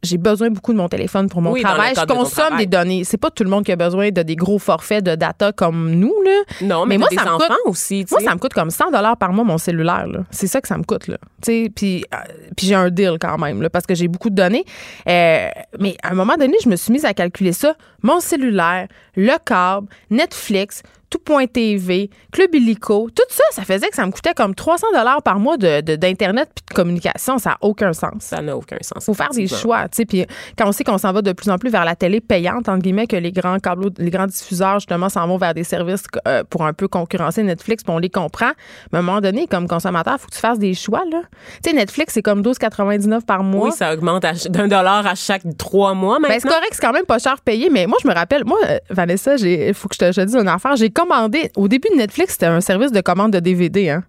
j'ai- 0.03 0.17
besoin 0.17 0.49
beaucoup 0.49 0.71
de 0.73 0.77
mon 0.77 0.87
téléphone 0.89 1.29
pour 1.29 1.41
mon 1.41 1.51
Oui, 1.51 1.61
travail. 1.61 1.93
Je 1.95 2.01
de 2.01 2.05
consomme 2.13 2.57
des 2.57 2.65
données. 2.65 3.03
C'est 3.03 3.17
pas 3.17 3.29
tout 3.31 3.43
le 3.43 3.49
monde 3.49 3.63
qui 3.65 3.71
a 3.71 3.75
besoin 3.75 4.09
de 4.11 4.21
des 4.21 4.35
gros 4.35 4.59
forfaits 4.59 5.03
de 5.03 5.15
data 5.15 5.51
comme 5.51 5.91
nous, 5.91 6.13
là. 6.23 6.41
Non, 6.61 6.85
mais, 6.85 6.97
moi, 6.97 7.07
ça 7.13 7.23
me 7.25 7.37
coûte- 7.37 7.51
aussi, 7.65 8.05
Moi, 8.11 8.19
ça 8.21 8.33
me 8.33 8.39
coûte 8.39 8.53
comme 8.53 8.69
100 8.69 8.91
dollars 8.91 9.17
par 9.17 9.33
mois 9.33 9.43
mon 9.43 9.57
cellulaire. 9.57 10.07
là. 10.07 10.19
C'est 10.31 10.47
ça 10.47 10.61
que 10.61 10.67
ça 10.67 10.77
me 10.77 10.83
coûte. 10.83 11.07
Là. 11.07 11.17
Tu 11.41 11.63
sais, 11.65 11.71
Puis, 11.75 12.05
euh, 12.13 12.17
puis 12.55 12.67
j'ai 12.67 12.75
un 12.75 12.89
deal 12.89 13.17
quand 13.19 13.37
même 13.37 13.61
là, 13.61 13.69
parce 13.69 13.85
que 13.85 13.95
j'ai 13.95 14.07
beaucoup 14.07 14.29
de 14.29 14.35
données. 14.35 14.65
Euh, 15.09 15.47
mais 15.79 15.95
à 16.03 16.11
un 16.11 16.15
moment 16.15 16.35
donné, 16.35 16.55
je 16.63 16.69
me 16.69 16.75
suis 16.75 16.91
mise 16.93 17.05
à 17.05 17.13
calculer 17.13 17.51
ça. 17.53 17.75
Mon 18.01 18.19
cellulaire, 18.19 18.87
le 19.15 19.33
câble, 19.45 19.87
Netflix, 20.09 20.83
tout.tv, 21.09 22.09
Club 22.31 22.55
Illico, 22.55 23.09
tout 23.15 23.23
ça, 23.29 23.43
ça 23.51 23.63
faisait 23.63 23.87
que 23.89 23.95
ça 23.95 24.05
me 24.05 24.11
coûtait 24.11 24.33
comme 24.33 24.55
300 24.55 24.87
dollars 24.93 25.21
par 25.21 25.37
mois 25.39 25.57
de, 25.57 25.81
de- 25.81 25.95
d'Internet 25.95 26.49
puis 26.55 26.63
de 26.69 26.73
communication. 26.73 27.37
Ça 27.37 27.51
n'a 27.51 27.57
aucun 27.61 27.93
sens. 27.93 28.13
Ça 28.19 28.41
n'a 28.41 28.57
aucun 28.57 28.77
sens. 28.81 29.05
faut 29.05 29.13
faire 29.13 29.29
des 29.29 29.47
choix, 29.47 29.87
sais. 29.97 30.05
Puis 30.05 30.25
quand 30.57 30.67
on 30.67 30.71
sait 30.71 30.83
qu'on 30.83 30.97
s'en 30.97 31.11
va 31.11 31.21
de 31.21 31.31
plus 31.31 31.49
en 31.49 31.57
plus 31.57 31.69
vers 31.69 31.85
la 31.85 31.95
télé 31.95 32.21
payante, 32.21 32.69
entre 32.69 32.81
guillemets, 32.81 33.07
que 33.07 33.15
les 33.15 33.31
grands 33.31 33.59
câbles, 33.59 33.89
les 33.97 34.09
grands 34.09 34.27
diffuseurs, 34.27 34.79
justement, 34.79 35.09
s'en 35.09 35.27
vont 35.27 35.37
vers 35.37 35.53
des 35.53 35.63
services 35.63 36.03
euh, 36.27 36.43
pour 36.49 36.65
un 36.65 36.73
peu 36.73 36.87
concurrencer 36.87 37.43
Netflix, 37.43 37.83
puis 37.83 37.93
on 37.93 37.99
les 37.99 38.09
comprend. 38.09 38.51
Mais 38.91 38.97
à 38.97 39.01
un 39.01 39.03
moment 39.03 39.21
donné, 39.21 39.47
comme 39.47 39.67
consommateur, 39.67 40.15
il 40.17 40.21
faut 40.21 40.27
que 40.27 40.33
tu 40.33 40.39
fasses 40.39 40.59
des 40.59 40.73
choix, 40.73 41.03
là. 41.11 41.21
Tu 41.63 41.69
sais, 41.69 41.75
Netflix, 41.75 42.13
c'est 42.13 42.21
comme 42.21 42.41
12,99 42.41 43.25
par 43.25 43.43
mois. 43.43 43.69
Oui, 43.69 43.71
ça 43.71 43.93
augmente 43.93 44.25
d'un 44.49 44.67
dollar 44.67 45.05
à 45.05 45.15
chaque 45.15 45.43
trois 45.57 45.93
mois 45.93 46.19
maintenant. 46.19 46.35
Ben, 46.35 46.39
c'est 46.41 46.49
correct, 46.49 46.69
c'est 46.71 46.81
quand 46.81 46.93
même 46.93 47.05
pas 47.05 47.19
cher 47.19 47.41
payé, 47.41 47.69
mais 47.69 47.87
moi, 47.87 47.97
je 48.01 48.07
me 48.07 48.13
rappelle, 48.13 48.45
moi, 48.45 48.57
euh, 48.67 48.77
Vanessa, 48.89 49.35
il 49.35 49.73
faut 49.73 49.87
que 49.87 49.95
je 49.95 49.99
te, 49.99 50.11
je 50.11 50.21
te 50.21 50.25
dise 50.25 50.35
une 50.35 50.47
affaire. 50.47 50.75
J'ai 50.75 50.89
commandé, 50.89 51.51
au 51.55 51.67
début 51.67 51.89
de 51.89 51.95
Netflix, 51.95 52.33
c'était 52.33 52.45
un 52.45 52.61
service 52.61 52.91
de 52.91 53.01
commande 53.01 53.31
de 53.31 53.39
DVD, 53.39 53.89
hein. 53.89 54.03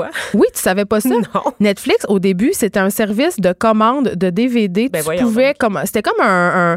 Quoi? 0.00 0.10
Oui, 0.34 0.46
tu 0.54 0.60
savais 0.60 0.84
pas 0.84 1.00
ça? 1.00 1.08
Non. 1.34 1.42
Netflix, 1.60 2.04
au 2.08 2.18
début, 2.18 2.50
c'était 2.52 2.78
un 2.80 2.90
service 2.90 3.38
de 3.38 3.52
commande 3.52 4.10
de 4.16 4.30
DVD. 4.30 4.88
Ben 4.88 5.02
tu 5.04 5.22
pouvais 5.22 5.54
comme 5.58 5.78
c'était 5.84 6.02
comme 6.02 6.20
un, 6.20 6.74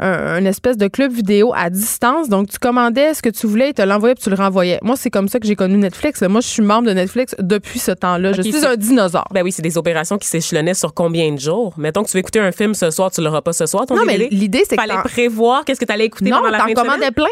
un, 0.00 0.04
un- 0.04 0.38
une 0.40 0.46
espèce 0.46 0.76
de 0.76 0.88
club 0.88 1.12
vidéo 1.12 1.52
à 1.56 1.70
distance. 1.70 2.28
Donc, 2.28 2.48
tu 2.50 2.58
commandais 2.58 3.14
ce 3.14 3.22
que 3.22 3.28
tu 3.28 3.46
voulais, 3.46 3.70
ils 3.70 3.74
te 3.74 3.82
l'envoyaient 3.82 4.14
puis 4.14 4.24
tu 4.24 4.30
le 4.30 4.36
renvoyais. 4.36 4.78
Moi, 4.82 4.96
c'est 4.96 5.10
comme 5.10 5.28
ça 5.28 5.38
que 5.40 5.46
j'ai 5.46 5.56
connu 5.56 5.76
Netflix. 5.76 6.22
Moi, 6.22 6.40
je 6.40 6.48
suis 6.48 6.62
membre 6.62 6.88
de 6.88 6.92
Netflix 6.94 7.34
depuis 7.38 7.78
ce 7.78 7.92
temps-là. 7.92 8.32
je 8.32 8.40
Ok, 8.40 8.46
suis 8.48 8.66
un 8.66 8.76
dinosaure. 8.76 9.28
Ben 9.32 9.42
oui, 9.42 9.52
c'est 9.52 9.62
des 9.62 9.78
opérations 9.78 10.18
qui 10.18 10.26
s'échelonnaient 10.28 10.74
sur 10.74 10.92
combien 10.94 11.30
de 11.32 11.38
jours? 11.38 11.74
Mettons 11.76 12.02
que 12.02 12.08
tu 12.08 12.14
veux 12.16 12.20
écouter 12.20 12.40
un 12.40 12.52
film 12.52 12.74
ce 12.74 12.90
soir, 12.90 13.10
tu 13.10 13.20
l'auras 13.20 13.42
pas 13.42 13.52
ce 13.52 13.66
soir, 13.66 13.86
ton 13.86 13.96
non, 13.96 14.02
mais 14.06 14.18
l'idée, 14.18 14.64
c'est 14.68 14.76
que 14.76 14.82
Fallait 14.82 15.00
prévoir 15.04 15.64
qu'est-ce 15.64 15.80
que 15.80 15.84
tu 15.84 15.92
allais 15.92 16.06
écouter 16.06 16.30
non, 16.30 16.38
pendant 16.38 16.50
la 16.50 16.58
fin 16.58 16.72
commandais 16.74 17.10
plein. 17.10 17.26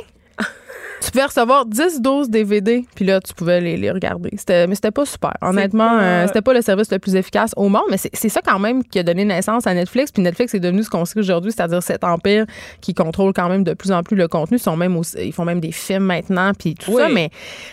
Tu 1.02 1.10
pouvais 1.10 1.24
recevoir 1.24 1.66
10 1.66 2.00
12 2.00 2.30
DVD, 2.30 2.84
puis 2.94 3.04
là, 3.04 3.20
tu 3.20 3.34
pouvais 3.34 3.60
les, 3.60 3.76
les 3.76 3.90
regarder. 3.90 4.30
C'était, 4.36 4.66
mais 4.66 4.74
c'était 4.74 4.90
pas 4.90 5.04
super. 5.04 5.32
Honnêtement, 5.42 5.88
pas- 5.88 6.02
euh, 6.02 6.26
c'était 6.28 6.42
pas 6.42 6.52
le 6.54 6.62
service 6.62 6.90
le 6.92 6.98
plus 6.98 7.16
efficace 7.16 7.52
au 7.56 7.68
monde, 7.68 7.82
mais 7.90 7.96
c'est, 7.96 8.10
c'est 8.14 8.28
ça 8.28 8.40
quand 8.44 8.58
même 8.58 8.84
qui 8.84 8.98
a 8.98 9.02
donné 9.02 9.24
naissance 9.24 9.66
à 9.66 9.74
Netflix. 9.74 10.12
Puis 10.12 10.22
Netflix 10.22 10.54
est 10.54 10.60
devenu 10.60 10.82
ce 10.82 10.90
qu'on 10.90 11.04
sait 11.04 11.18
aujourd'hui, 11.18 11.52
c'est-à-dire 11.52 11.82
cet 11.82 12.04
empire 12.04 12.46
qui 12.80 12.94
contrôle 12.94 13.32
quand 13.32 13.48
même 13.48 13.64
de 13.64 13.74
plus 13.74 13.90
en 13.92 14.02
plus 14.02 14.16
le 14.16 14.28
contenu. 14.28 14.58
Ils, 14.58 14.60
sont 14.60 14.76
même 14.76 14.96
aussi- 14.96 15.16
ils 15.20 15.32
font 15.32 15.44
même 15.44 15.60
des 15.60 15.72
films 15.72 16.04
maintenant, 16.04 16.52
puis 16.58 16.74
tout 16.74 16.92
Oui. 16.92 17.02
ça, 17.02 17.08
mais, 17.08 17.30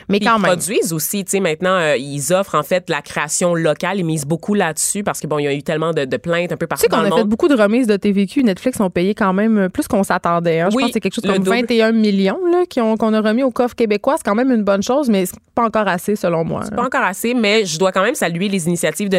mais 0.10 0.18
Puis 0.20 0.28
quand 0.28 0.38
ils 0.38 0.42
même. 0.42 0.52
produisent 0.52 0.94
aussi, 0.94 1.24
tu 1.24 1.32
sais, 1.32 1.40
maintenant, 1.40 1.76
euh, 1.78 1.98
ils 1.98 2.34
offrent 2.34 2.56
en 2.56 2.64
fait 2.64 2.90
la 2.90 3.02
création 3.02 3.54
locale. 3.54 4.00
Ils 4.00 4.06
misent 4.06 4.26
beaucoup 4.26 4.54
là-dessus 4.54 5.04
parce 5.04 5.20
que 5.20 5.28
bon, 5.28 5.40
il 5.40 5.44
y 5.44 5.48
a 5.48 5.54
eu 5.54 5.62
tellement 5.64 5.94
de, 5.94 6.06
de 6.06 6.18
plaintes 6.18 6.52
un 6.52 6.58
peu 6.58 6.66
Tu 6.66 6.70
partout 6.70 6.82
sais 6.84 6.88
qu'on 6.88 6.98
a 6.98 7.04
le 7.04 7.10
fait 7.10 7.16
monde. 7.22 7.28
beaucoup 7.30 7.48
de 7.48 7.56
remises 7.56 7.88
de 7.88 7.96
TVQ. 7.96 8.44
Netflix 8.44 8.80
ont 8.80 8.90
payé 8.90 9.14
quand 9.14 9.34
même 9.34 9.70
plus 9.70 9.88
qu'on 9.88 10.04
s'attendait. 10.04 10.62
hein. 10.62 10.70
Je 10.72 10.76
Oui, 10.76 10.84
pense 10.84 10.90
que 10.90 10.94
c'est 10.94 11.00
quelque 11.00 11.14
chose 11.16 11.26
comme 11.26 11.38
double. 11.44 11.50
21 11.58 11.92
millions 11.92 12.40
là, 12.52 12.64
qui 12.68 12.82
ont- 12.82 12.98
qu'on 12.98 13.14
a 13.14 13.19
remis 13.22 13.44
au 13.44 13.52
coffre 13.52 13.76
québécois. 13.76 14.16
C'est 14.18 14.24
quand 14.24 14.36
même 14.36 14.52
une 14.52 14.64
bonne 14.64 14.84
chose, 14.84 15.10
mais 15.10 15.26
c'est 15.26 15.40
pas 15.56 15.64
encore 15.64 15.88
assez 15.88 16.16
selon 16.16 16.44
moi. 16.44 16.64
Pas 16.76 16.84
encore 16.84 17.04
assez, 17.04 17.34
mais 17.34 17.66
je 17.66 17.78
dois 17.78 17.92
quand 17.92 18.04
même 18.04 18.16
saluer 18.16 18.48
les 18.48 18.68
initiatives 18.68 19.10
de, 19.10 19.18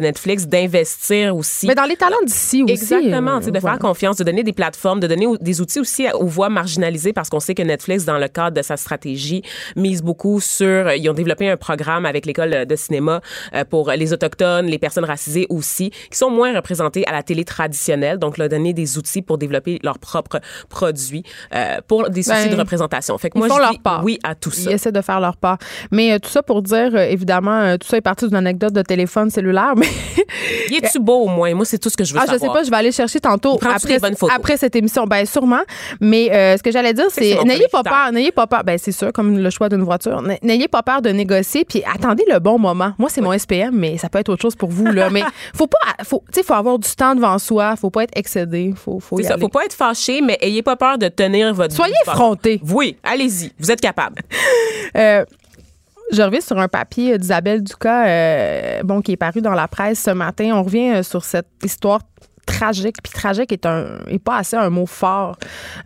Netflix 0.00 0.46
d'investir 0.46 1.36
aussi. 1.36 1.66
Mais 1.66 1.74
dans 1.74 1.84
les 1.84 1.96
talents 1.96 2.16
d'ici 2.24 2.62
aussi. 2.62 2.72
Exactement, 2.72 3.36
euh, 3.36 3.40
de 3.40 3.58
voilà. 3.58 3.60
faire 3.60 3.78
confiance, 3.78 4.16
de 4.16 4.24
donner 4.24 4.42
des 4.42 4.52
plateformes, 4.52 5.00
de 5.00 5.06
donner 5.06 5.26
des 5.40 5.60
outils 5.60 5.80
aussi 5.80 6.06
aux 6.12 6.26
voix 6.26 6.48
marginalisées 6.48 7.12
parce 7.12 7.28
qu'on 7.28 7.40
sait 7.40 7.54
que 7.54 7.62
Netflix, 7.62 8.04
dans 8.04 8.18
le 8.18 8.28
cadre 8.28 8.56
de 8.56 8.62
sa 8.62 8.76
stratégie, 8.76 9.42
mise 9.76 10.02
beaucoup 10.02 10.40
sur. 10.40 10.92
Ils 10.92 11.08
ont 11.08 11.14
développé 11.14 11.48
un 11.48 11.56
programme 11.56 12.06
avec 12.06 12.26
l'école 12.26 12.66
de 12.66 12.76
cinéma 12.76 13.20
euh, 13.54 13.64
pour 13.64 13.90
les 13.90 14.12
autochtones, 14.12 14.66
les 14.66 14.78
personnes 14.78 15.04
racisées 15.04 15.46
aussi, 15.48 15.90
qui 15.90 16.18
sont 16.18 16.30
moins 16.30 16.54
représentées 16.54 17.06
à 17.06 17.12
la 17.12 17.22
télé 17.22 17.44
traditionnelle. 17.44 18.18
Donc, 18.18 18.38
leur 18.38 18.48
donner 18.48 18.72
des 18.72 18.98
outils 18.98 19.22
pour 19.22 19.38
développer 19.38 19.78
leurs 19.82 19.98
propres 19.98 20.40
produits 20.68 21.24
euh, 21.54 21.78
pour 21.86 22.10
des 22.10 22.22
soucis 22.22 22.48
Ben, 22.48 22.50
de 22.50 22.56
représentation. 22.56 23.16
Fait 23.18 23.30
que 23.30 23.38
Moi, 23.40 23.48
font 23.48 23.56
je 23.56 23.60
leur 23.60 23.70
dis 23.72 23.78
part. 23.78 24.04
oui 24.04 24.18
à 24.22 24.34
tout 24.34 24.50
ça. 24.50 24.70
Ils 24.70 24.74
essaient 24.74 24.92
de 24.92 25.00
faire 25.00 25.20
leur 25.20 25.36
part. 25.36 25.58
Mais 25.90 26.12
euh, 26.12 26.18
tout 26.18 26.30
ça 26.30 26.42
pour 26.42 26.62
dire, 26.62 26.90
euh, 26.94 27.06
évidemment, 27.08 27.60
euh, 27.60 27.76
tout 27.76 27.86
ça 27.88 27.96
est 27.96 28.00
parti 28.02 28.26
d'une 28.26 28.36
anecdote 28.36 28.72
de 28.72 28.82
téléphone 28.82 29.30
cellulaire. 29.30 29.74
Mais 29.76 29.86
Y 30.70 30.76
es-tu 30.76 30.98
beau 31.00 31.24
au 31.24 31.28
moins? 31.28 31.54
Moi, 31.54 31.64
c'est 31.64 31.78
tout 31.78 31.90
ce 31.90 31.96
que 31.96 32.04
je 32.04 32.12
veux 32.12 32.20
ah, 32.20 32.24
je 32.26 32.32
savoir. 32.32 32.52
sais 32.52 32.58
pas, 32.58 32.64
je 32.64 32.70
vais 32.70 32.76
aller 32.76 32.92
chercher 32.92 33.20
tantôt 33.20 33.58
après, 33.62 34.56
cette 34.56 34.76
émission. 34.76 35.04
Ben 35.04 35.24
sûrement. 35.26 35.60
Mais 36.00 36.28
ce 36.56 36.62
que 36.62 36.70
j'allais 36.70 36.94
dire, 36.94 37.06
C'est 37.10 37.42
n'ayez 37.44 37.68
pas 37.68 37.82
peur, 37.82 38.12
n'ayez 38.12 38.32
pas 38.32 38.46
peur. 38.46 38.62
Ben 38.64 38.78
c'est 38.78 38.92
sûr, 38.92 39.12
comme 39.12 39.38
le 39.38 39.50
choix 39.50 39.68
d'une 39.68 39.82
voiture. 39.82 40.22
N'ayez 40.42 40.68
pas 40.68 40.82
peur 40.82 41.02
de 41.02 41.10
négocier, 41.10 41.64
puis 41.64 41.82
attendez 41.92 42.24
le 42.30 42.38
bon 42.38 42.58
moment. 42.58 42.92
Moi, 42.98 43.08
c'est 43.10 43.20
mon 43.20 43.36
SPM, 43.36 43.74
mais 43.74 43.98
ça 43.98 44.08
peut 44.08 44.18
être 44.18 44.28
autre 44.28 44.42
chose 44.42 44.56
pour 44.56 44.70
vous 44.70 44.86
là. 44.86 45.10
mais 45.10 45.22
faut 45.54 45.66
pas, 45.66 45.78
faut, 46.04 46.22
tu 46.32 46.40
sais, 46.40 46.46
faut 46.46 46.54
avoir 46.54 46.78
du 46.78 46.88
temps 46.90 47.14
devant 47.14 47.38
soi. 47.38 47.76
Faut 47.76 47.90
pas 47.90 48.04
être 48.04 48.16
excédé. 48.16 48.74
Faut, 48.76 49.00
faut 49.00 49.18
y 49.20 49.24
ça. 49.24 49.34
aller. 49.34 49.40
Faut 49.42 49.48
pas 49.48 49.64
être 49.64 49.74
fâché, 49.74 50.20
mais 50.20 50.38
ayez 50.40 50.62
pas 50.62 50.76
peur 50.76 50.98
de 50.98 51.08
tenir 51.08 51.52
votre. 51.54 51.74
Soyez 51.74 51.94
effrontés. 52.06 52.60
Oui, 52.68 52.96
allez-y. 53.20 53.52
Vous 53.58 53.70
êtes 53.70 53.80
capable. 53.80 54.22
Euh, 54.96 55.24
je 56.12 56.20
reviens 56.20 56.40
sur 56.40 56.58
un 56.58 56.66
papier 56.66 57.16
d'Isabelle 57.16 57.62
Ducas, 57.62 58.08
euh, 58.08 58.82
bon, 58.82 59.02
qui 59.02 59.12
est 59.12 59.16
paru 59.16 59.40
dans 59.40 59.54
la 59.54 59.68
presse 59.68 60.02
ce 60.02 60.10
matin. 60.10 60.50
On 60.52 60.64
revient 60.64 60.94
euh, 60.94 61.02
sur 61.04 61.22
cette 61.22 61.46
histoire 61.62 62.00
tragique. 62.60 62.96
Puis 63.02 63.12
tragique 63.12 63.52
est 63.52 63.66
un 63.66 63.98
est 64.08 64.18
pas 64.18 64.36
assez 64.38 64.56
un 64.56 64.70
mot 64.70 64.86
fort 64.86 65.36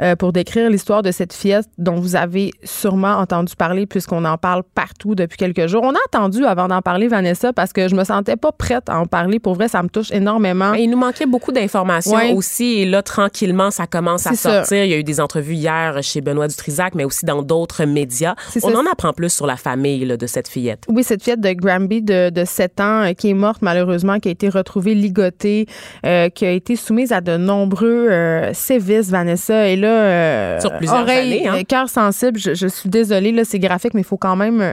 euh, 0.02 0.16
pour 0.16 0.32
décrire 0.32 0.68
l'histoire 0.70 1.02
de 1.02 1.10
cette 1.12 1.32
fillette 1.32 1.66
dont 1.78 1.96
vous 1.96 2.16
avez 2.16 2.50
sûrement 2.64 3.14
entendu 3.18 3.54
parler 3.56 3.86
puisqu'on 3.86 4.24
en 4.24 4.38
parle 4.38 4.62
partout 4.74 5.14
depuis 5.14 5.36
quelques 5.36 5.66
jours. 5.68 5.82
On 5.84 5.92
a 5.94 5.98
attendu 6.06 6.44
avant 6.44 6.68
d'en 6.68 6.82
parler 6.82 7.08
Vanessa 7.08 7.52
parce 7.52 7.72
que 7.72 7.88
je 7.88 7.94
me 7.94 8.04
sentais 8.04 8.36
pas 8.36 8.52
prête 8.52 8.88
à 8.88 8.98
en 8.98 9.06
parler. 9.06 9.38
Pour 9.38 9.54
vrai, 9.54 9.68
ça 9.68 9.82
me 9.82 9.88
touche 9.88 10.10
énormément. 10.10 10.72
Mais 10.72 10.82
il 10.84 10.90
nous 10.90 10.98
manquait 10.98 11.26
beaucoup 11.26 11.52
d'informations 11.52 12.14
Ouais. 12.16 12.32
aussi. 12.32 12.80
Et 12.80 12.86
là, 12.86 13.02
tranquillement, 13.02 13.70
ça 13.70 13.86
commence 13.86 14.26
à 14.26 14.34
ça. 14.34 14.58
sortir. 14.58 14.84
Il 14.84 14.90
y 14.90 14.94
a 14.94 14.98
eu 14.98 15.04
des 15.04 15.20
entrevues 15.20 15.54
hier 15.54 15.98
chez 16.02 16.20
Benoît 16.20 16.48
Dutrisac, 16.48 16.94
mais 16.94 17.04
aussi 17.04 17.24
dans 17.24 17.42
d'autres 17.42 17.84
médias. 17.84 18.34
On 18.56 18.70
ça. 18.70 18.78
en 18.78 18.86
apprend 18.90 19.12
plus 19.12 19.30
sur 19.30 19.46
la 19.46 19.56
famille 19.56 20.04
là, 20.04 20.16
de 20.16 20.26
cette 20.26 20.48
fillette. 20.48 20.84
Oui, 20.88 21.02
cette 21.04 21.22
fillette 21.22 21.40
de 21.40 21.52
Granby 21.52 22.02
de, 22.02 22.30
de 22.30 22.44
7 22.44 22.80
ans 22.80 23.02
euh, 23.04 23.12
qui 23.12 23.30
est 23.30 23.34
morte 23.34 23.62
malheureusement, 23.62 24.18
qui 24.18 24.28
a 24.28 24.30
été 24.32 24.48
retrouvée 24.48 24.94
ligotée, 24.94 25.66
euh, 26.06 26.28
qui 26.30 26.44
a 26.46 26.50
été 26.50 26.63
soumise 26.76 27.12
à 27.12 27.20
de 27.20 27.36
nombreux 27.36 28.08
euh, 28.10 28.52
sévices, 28.54 29.10
Vanessa. 29.10 29.68
Et 29.68 29.76
là, 29.76 29.88
euh, 29.88 30.60
Sur 30.60 30.72
plusieurs 30.76 31.02
oreille, 31.02 31.32
années, 31.32 31.48
hein? 31.48 31.56
euh, 31.58 31.62
cœur 31.62 31.88
sensible, 31.88 32.38
je, 32.38 32.54
je 32.54 32.66
suis 32.66 32.88
désolée, 32.88 33.32
là, 33.32 33.44
c'est 33.44 33.58
graphique, 33.58 33.94
mais 33.94 34.00
il 34.00 34.06
faut 34.06 34.16
quand 34.16 34.36
même 34.36 34.60
euh, 34.60 34.72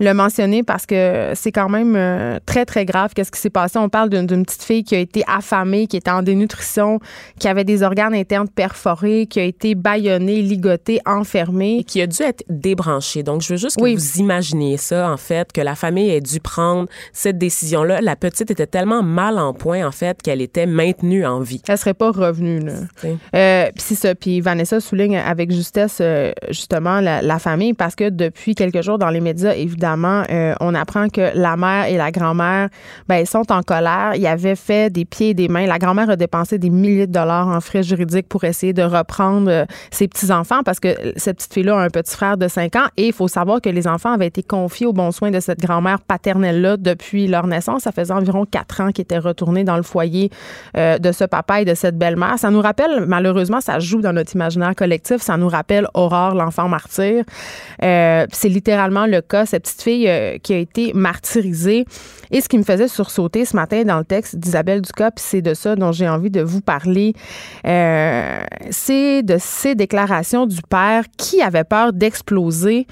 le 0.00 0.12
mentionner 0.12 0.62
parce 0.62 0.86
que 0.86 1.32
c'est 1.34 1.50
quand 1.52 1.68
même 1.68 1.96
euh, 1.96 2.38
très, 2.46 2.64
très 2.64 2.84
grave. 2.84 3.12
Qu'est-ce 3.14 3.32
qui 3.32 3.40
s'est 3.40 3.50
passé? 3.50 3.78
On 3.78 3.88
parle 3.88 4.10
d'une 4.10 4.44
petite 4.44 4.62
fille 4.62 4.84
qui 4.84 4.94
a 4.94 4.98
été 4.98 5.24
affamée, 5.26 5.86
qui 5.86 5.96
était 5.96 6.10
en 6.10 6.22
dénutrition, 6.22 7.00
qui 7.40 7.48
avait 7.48 7.64
des 7.64 7.82
organes 7.82 8.14
internes 8.14 8.48
perforés, 8.48 9.26
qui 9.26 9.40
a 9.40 9.42
été 9.44 9.74
bâillonnée, 9.74 10.40
ligotée, 10.42 11.00
enfermée. 11.04 11.78
Et 11.78 11.84
qui 11.84 12.00
a 12.00 12.06
dû 12.06 12.22
être 12.22 12.44
débranchée. 12.48 13.22
Donc, 13.22 13.42
je 13.42 13.54
veux 13.54 13.56
juste 13.56 13.76
que 13.76 13.82
Oui. 13.82 13.94
vous 13.96 14.18
imaginiez 14.20 14.76
ça, 14.76 15.10
en 15.10 15.16
fait, 15.16 15.52
que 15.52 15.60
la 15.60 15.74
famille 15.74 16.10
ait 16.10 16.20
dû 16.20 16.38
prendre 16.38 16.88
cette 17.12 17.38
décision-là. 17.38 18.00
La 18.00 18.14
petite 18.14 18.50
était 18.50 18.66
tellement 18.68 19.02
mal 19.02 19.38
en 19.38 19.52
point, 19.52 19.84
en 19.86 19.92
fait, 19.92 20.22
qu'elle 20.22 20.40
était 20.40 20.66
maintenue 20.66 21.26
en 21.26 21.40
vie. 21.40 21.62
Elle 21.68 21.78
serait 21.78 21.94
pas 21.94 22.10
revenue. 22.12 22.60
Là. 22.60 22.72
Euh, 23.34 23.64
puis 23.74 23.84
c'est 23.84 23.94
ça. 23.94 24.14
Puis 24.14 24.40
Vanessa 24.40 24.80
souligne 24.80 25.16
avec 25.18 25.50
justesse 25.50 25.98
euh, 26.00 26.30
justement 26.50 27.00
la, 27.00 27.20
la 27.22 27.38
famille 27.38 27.74
parce 27.74 27.96
que 27.96 28.08
depuis 28.10 28.54
quelques 28.54 28.82
jours 28.82 28.98
dans 28.98 29.10
les 29.10 29.20
médias, 29.20 29.54
évidemment, 29.54 29.87
euh, 29.96 30.54
on 30.60 30.74
apprend 30.74 31.08
que 31.08 31.30
la 31.34 31.56
mère 31.56 31.86
et 31.86 31.96
la 31.96 32.10
grand-mère, 32.10 32.68
ben, 33.08 33.24
sont 33.26 33.50
en 33.52 33.62
colère. 33.62 34.12
Ils 34.16 34.26
avaient 34.26 34.56
fait 34.56 34.90
des 34.90 35.04
pieds 35.04 35.30
et 35.30 35.34
des 35.34 35.48
mains. 35.48 35.66
La 35.66 35.78
grand-mère 35.78 36.10
a 36.10 36.16
dépensé 36.16 36.58
des 36.58 36.70
milliers 36.70 37.06
de 37.06 37.12
dollars 37.12 37.48
en 37.48 37.60
frais 37.60 37.82
juridiques 37.82 38.28
pour 38.28 38.44
essayer 38.44 38.72
de 38.72 38.82
reprendre 38.82 39.50
euh, 39.50 39.64
ses 39.90 40.08
petits-enfants 40.08 40.62
parce 40.64 40.80
que 40.80 40.88
cette 41.16 41.36
petite 41.36 41.54
fille-là 41.54 41.78
a 41.78 41.82
un 41.82 41.90
petit 41.90 42.14
frère 42.14 42.36
de 42.36 42.48
5 42.48 42.76
ans 42.76 42.86
et 42.96 43.08
il 43.08 43.12
faut 43.12 43.28
savoir 43.28 43.60
que 43.60 43.68
les 43.68 43.86
enfants 43.86 44.12
avaient 44.12 44.26
été 44.26 44.42
confiés 44.42 44.86
aux 44.86 44.92
bons 44.92 45.12
soins 45.12 45.30
de 45.30 45.40
cette 45.40 45.60
grand-mère 45.60 46.00
paternelle-là 46.00 46.76
depuis 46.76 47.26
leur 47.26 47.46
naissance. 47.46 47.82
Ça 47.82 47.92
faisait 47.92 48.14
environ 48.14 48.44
4 48.44 48.80
ans 48.80 48.90
qu'ils 48.90 49.02
étaient 49.02 49.18
retournés 49.18 49.64
dans 49.64 49.76
le 49.76 49.82
foyer 49.82 50.30
euh, 50.76 50.98
de 50.98 51.12
ce 51.12 51.24
papa 51.24 51.62
et 51.62 51.64
de 51.64 51.74
cette 51.74 51.96
belle-mère. 51.96 52.38
Ça 52.38 52.50
nous 52.50 52.60
rappelle, 52.60 53.04
malheureusement, 53.06 53.60
ça 53.60 53.78
joue 53.78 54.00
dans 54.00 54.12
notre 54.12 54.34
imaginaire 54.34 54.74
collectif, 54.74 55.22
ça 55.22 55.36
nous 55.36 55.48
rappelle 55.48 55.86
Aurore, 55.94 56.34
l'enfant 56.34 56.68
martyr. 56.68 57.24
C'est 57.80 58.48
littéralement 58.48 59.06
le 59.06 59.20
cas, 59.20 59.46
cette 59.46 59.62
petite 59.62 59.77
fille 59.82 60.08
euh, 60.08 60.38
qui 60.38 60.54
a 60.54 60.58
été 60.58 60.92
martyrisée. 60.92 61.84
Et 62.30 62.40
ce 62.40 62.48
qui 62.48 62.58
me 62.58 62.62
faisait 62.62 62.88
sursauter 62.88 63.44
ce 63.44 63.56
matin 63.56 63.84
dans 63.84 63.98
le 63.98 64.04
texte 64.04 64.36
d'Isabelle 64.36 64.82
puis 64.82 65.10
c'est 65.16 65.42
de 65.42 65.54
ça 65.54 65.76
dont 65.76 65.92
j'ai 65.92 66.08
envie 66.08 66.30
de 66.30 66.42
vous 66.42 66.60
parler, 66.60 67.14
euh, 67.66 68.40
c'est 68.70 69.22
de 69.22 69.36
ces 69.38 69.74
déclarations 69.74 70.46
du 70.46 70.60
père 70.68 71.04
qui 71.16 71.40
avait 71.40 71.64
peur 71.64 71.92
d'exploser 71.92 72.86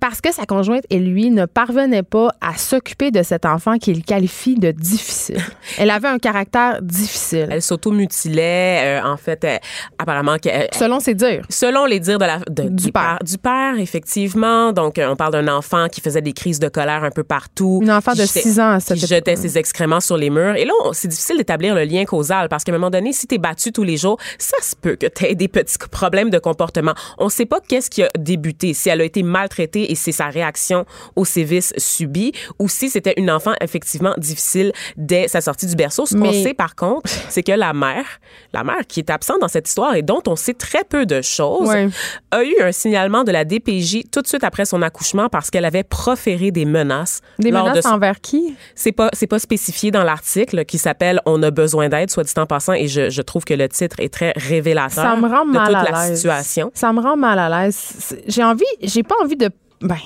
parce 0.00 0.20
que 0.20 0.32
sa 0.32 0.46
conjointe 0.46 0.84
et 0.90 0.98
lui 0.98 1.30
ne 1.30 1.44
parvenaient 1.46 2.02
pas 2.02 2.30
à 2.40 2.56
s'occuper 2.56 3.10
de 3.10 3.22
cet 3.22 3.44
enfant 3.46 3.78
qu'il 3.78 4.04
qualifie 4.04 4.54
de 4.56 4.70
difficile. 4.70 5.38
Elle 5.78 5.90
avait 5.90 6.08
un 6.08 6.18
caractère 6.18 6.80
difficile, 6.82 7.48
Elle 7.50 7.62
s'auto-mutilait. 7.62 9.00
euh, 9.00 9.06
en 9.06 9.16
fait, 9.16 9.42
elle- 9.44 9.60
apparemment, 9.98 10.38
qu'elle- 10.38 10.68
selon 10.72 11.00
ses 11.00 11.14
dires. 11.14 11.44
Selon 11.48 11.84
les 11.86 12.00
dires 12.00 12.18
de 12.18 12.24
la, 12.24 12.38
de- 12.48 12.68
Du 12.68 12.92
père. 12.92 13.18
du 13.24 13.38
père, 13.38 13.78
effectivement. 13.78 14.72
Donc, 14.72 14.98
euh, 14.98 15.08
on 15.10 15.16
parle 15.16 15.32
d'un 15.32 15.48
enfant 15.48 15.88
qui 15.88 16.00
faisait 16.00 16.20
des 16.22 16.32
crises 16.32 16.58
de 16.60 16.68
colère 16.68 17.04
un 17.04 17.10
peu 17.10 17.24
partout. 17.24 17.80
Une 17.82 17.90
enfant 17.90 18.12
de 18.12 18.18
jetait- 18.22 18.40
6 18.40 18.60
ans 18.60 18.70
à 18.72 18.80
cette 18.80 18.98
Qui 18.98 19.06
jetait 19.06 19.36
ses 19.36 19.58
excréments 19.58 20.00
sur 20.00 20.16
les 20.16 20.30
murs. 20.30 20.56
Et 20.56 20.64
là, 20.64 20.72
c'est 20.92 21.08
difficile 21.08 21.36
d'établir 21.36 21.74
le 21.74 21.84
lien 21.84 22.04
causal 22.04 22.48
parce 22.48 22.64
qu'à 22.64 22.72
un 22.72 22.76
moment 22.78 22.90
donné, 22.90 23.12
si 23.12 23.26
t'es 23.26 23.38
battu 23.38 23.72
tous 23.72 23.84
les 23.84 23.96
jours, 23.96 24.18
ça 24.38 24.56
se 24.62 24.74
peut 24.76 24.96
que 24.96 25.06
t'aies 25.06 25.34
des 25.34 25.48
petits 25.48 25.76
problèmes 25.90 26.30
de 26.30 26.38
comportement. 26.38 26.94
On 27.18 27.28
sait 27.28 27.46
pas 27.46 27.60
qu'est-ce 27.66 27.90
qui 27.90 28.02
a 28.02 28.08
débuté. 28.18 28.74
Si 28.74 28.88
elle 28.88 29.00
a 29.00 29.04
été 29.04 29.22
maltraitée 29.22 29.87
et 29.88 29.94
c'est 29.94 30.12
sa 30.12 30.26
réaction 30.26 30.84
aux 31.16 31.24
sévices 31.24 31.72
subis 31.76 32.32
ou 32.58 32.68
si 32.68 32.88
c'était 32.90 33.14
une 33.16 33.30
enfant 33.30 33.52
effectivement 33.60 34.14
difficile 34.18 34.72
dès 34.96 35.28
sa 35.28 35.40
sortie 35.40 35.66
du 35.66 35.74
berceau. 35.74 36.06
Ce 36.06 36.14
qu'on 36.14 36.20
Mais- 36.30 36.42
sait 36.42 36.54
par 36.54 36.74
contre, 36.76 37.08
c'est 37.28 37.42
que 37.42 37.52
la 37.52 37.72
mère, 37.72 38.04
la 38.52 38.64
mère 38.64 38.86
qui 38.86 39.00
est 39.00 39.10
absente 39.10 39.40
dans 39.40 39.48
cette 39.48 39.68
histoire 39.68 39.94
et 39.94 40.02
dont 40.02 40.22
on 40.26 40.36
sait 40.36 40.54
très 40.54 40.84
peu 40.84 41.06
de 41.06 41.22
choses, 41.22 41.68
Ouais. 41.68 41.88
a 42.30 42.44
eu 42.44 42.54
un 42.60 42.72
signalement 42.72 43.24
de 43.24 43.32
la 43.32 43.44
DPJ 43.44 44.04
tout 44.12 44.22
de 44.22 44.26
suite 44.26 44.44
après 44.44 44.64
son 44.64 44.82
accouchement 44.82 45.28
parce 45.28 45.50
qu'elle 45.50 45.64
avait 45.64 45.82
proféré 45.84 46.50
des 46.50 46.64
menaces. 46.64 47.20
Des 47.38 47.50
lors 47.50 47.64
menaces 47.64 47.76
de 47.78 47.82
son- 47.82 47.94
envers 47.94 48.20
qui? 48.20 48.54
C'est 48.74 48.92
pas 48.92 49.08
c'est 49.12 49.26
pas 49.26 49.38
spécifié 49.38 49.90
dans 49.90 50.04
l'article 50.04 50.64
qui 50.64 50.78
s'appelle 50.78 51.20
On 51.26 51.42
a 51.42 51.50
besoin 51.50 51.88
d'aide, 51.88 52.10
soit 52.10 52.24
dit 52.24 52.32
en 52.36 52.46
passant, 52.46 52.72
et 52.74 52.88
je, 52.88 53.10
je 53.10 53.22
trouve 53.22 53.44
que 53.44 53.54
le 53.54 53.68
titre 53.68 53.96
est 54.00 54.12
très 54.12 54.32
révélateur 54.36 55.04
Ça 55.04 55.16
me 55.16 55.28
rend 55.28 55.44
de 55.46 55.52
mal 55.52 55.66
toute 55.66 55.76
à 55.76 55.90
la 55.90 56.14
situation. 56.14 56.70
Ça 56.74 56.92
me 56.92 57.00
rend 57.00 57.16
mal 57.16 57.38
à 57.38 57.48
l'aise. 57.64 58.16
J'ai 58.26 58.44
envie, 58.44 58.64
j'ai 58.82 59.02
pas 59.02 59.14
envie 59.22 59.36
de. 59.36 59.50
Ben, 59.80 59.96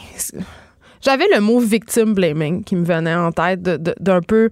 j'avais 1.00 1.26
le 1.34 1.40
mot 1.40 1.58
victim 1.60 2.14
blaming 2.14 2.62
qui 2.64 2.76
me 2.76 2.84
venait 2.84 3.14
en 3.14 3.32
tête 3.32 3.62
de- 3.62 3.76
de- 3.76 3.94
d'un 3.98 4.20
peu, 4.20 4.50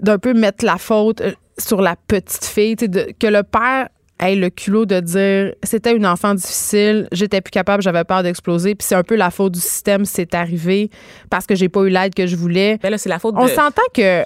d'un 0.00 0.18
peu 0.18 0.34
mettre 0.34 0.64
la 0.64 0.76
faute 0.78 1.20
euh, 1.20 1.32
sur 1.58 1.80
la 1.80 1.94
petite 1.96 2.44
fille, 2.44 2.74
de- 2.76 3.12
que 3.18 3.26
le 3.26 3.42
père 3.42 3.88
ait 4.20 4.36
le 4.36 4.50
culot 4.50 4.86
de 4.86 5.00
dire 5.00 5.52
c'était 5.62 5.94
une 5.96 6.06
enfant 6.06 6.34
difficile, 6.34 7.08
j'étais 7.12 7.40
plus 7.40 7.50
capable, 7.50 7.82
j'avais 7.82 8.04
peur 8.04 8.22
d'exploser, 8.22 8.74
puis 8.74 8.86
c'est 8.86 8.94
un 8.94 9.02
peu 9.02 9.16
la 9.16 9.30
faute 9.30 9.52
du 9.54 9.60
système, 9.60 10.04
c'est 10.04 10.34
arrivé 10.34 10.90
parce 11.30 11.46
que 11.46 11.54
j'ai 11.54 11.68
pas 11.68 11.80
eu 11.82 11.88
l'aide 11.88 12.14
que 12.14 12.26
je 12.26 12.36
voulais. 12.36 12.78
Mais 12.82 12.90
là, 12.90 12.98
c'est 12.98 13.08
la 13.08 13.18
faute 13.18 13.34
On 13.38 13.44
de. 13.46 13.50
s'entend 13.50 13.82
que 13.94 14.22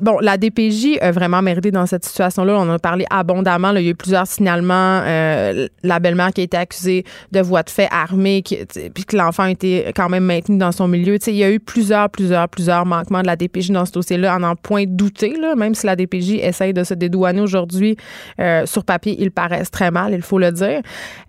bon, 0.00 0.18
la 0.20 0.36
DPJ 0.36 0.98
a 1.00 1.10
vraiment 1.12 1.42
merdé 1.42 1.70
dans 1.70 1.86
cette 1.86 2.04
situation-là. 2.04 2.54
On 2.56 2.62
en 2.62 2.70
a 2.70 2.78
parlé 2.78 3.04
abondamment. 3.10 3.72
là. 3.72 3.80
Il 3.80 3.84
y 3.84 3.88
a 3.88 3.92
eu 3.92 3.94
plusieurs 3.94 4.26
signalements. 4.26 5.02
Euh, 5.04 5.68
la 5.82 6.00
belle-mère 6.00 6.32
qui 6.32 6.40
a 6.40 6.44
été 6.44 6.56
accusée 6.56 7.04
de 7.32 7.40
voies 7.40 7.62
de 7.62 7.70
fait 7.70 7.88
armée, 7.90 8.42
qui- 8.42 8.58
puis 8.94 9.04
que 9.04 9.16
l'enfant 9.16 9.44
a 9.44 9.50
été 9.50 9.92
quand 9.94 10.08
même 10.08 10.24
maintenu 10.24 10.58
dans 10.58 10.72
son 10.72 10.88
milieu. 10.88 11.18
Tu 11.18 11.26
sais, 11.26 11.30
il 11.32 11.36
y 11.38 11.44
a 11.44 11.50
eu 11.50 11.60
plusieurs, 11.60 12.08
plusieurs, 12.10 12.48
plusieurs 12.48 12.86
manquements 12.86 13.22
de 13.22 13.26
la 13.26 13.36
DPJ 13.36 13.70
dans 13.70 13.84
ce 13.84 13.92
dossier-là, 13.92 14.36
en 14.36 14.42
en 14.42 14.56
point 14.56 14.84
douter. 14.86 15.36
Là, 15.38 15.54
même 15.54 15.74
si 15.74 15.86
la 15.86 15.96
DPJ 15.96 16.40
essaye 16.42 16.72
de 16.72 16.82
se 16.84 16.94
dédouaner 16.94 17.40
aujourd'hui, 17.40 17.96
euh, 18.40 18.66
sur 18.66 18.84
papier, 18.84 19.19
ils 19.20 19.30
paraissent 19.30 19.70
très 19.70 19.90
mal, 19.90 20.12
il 20.12 20.22
faut 20.22 20.38
le 20.38 20.50
dire. 20.50 20.80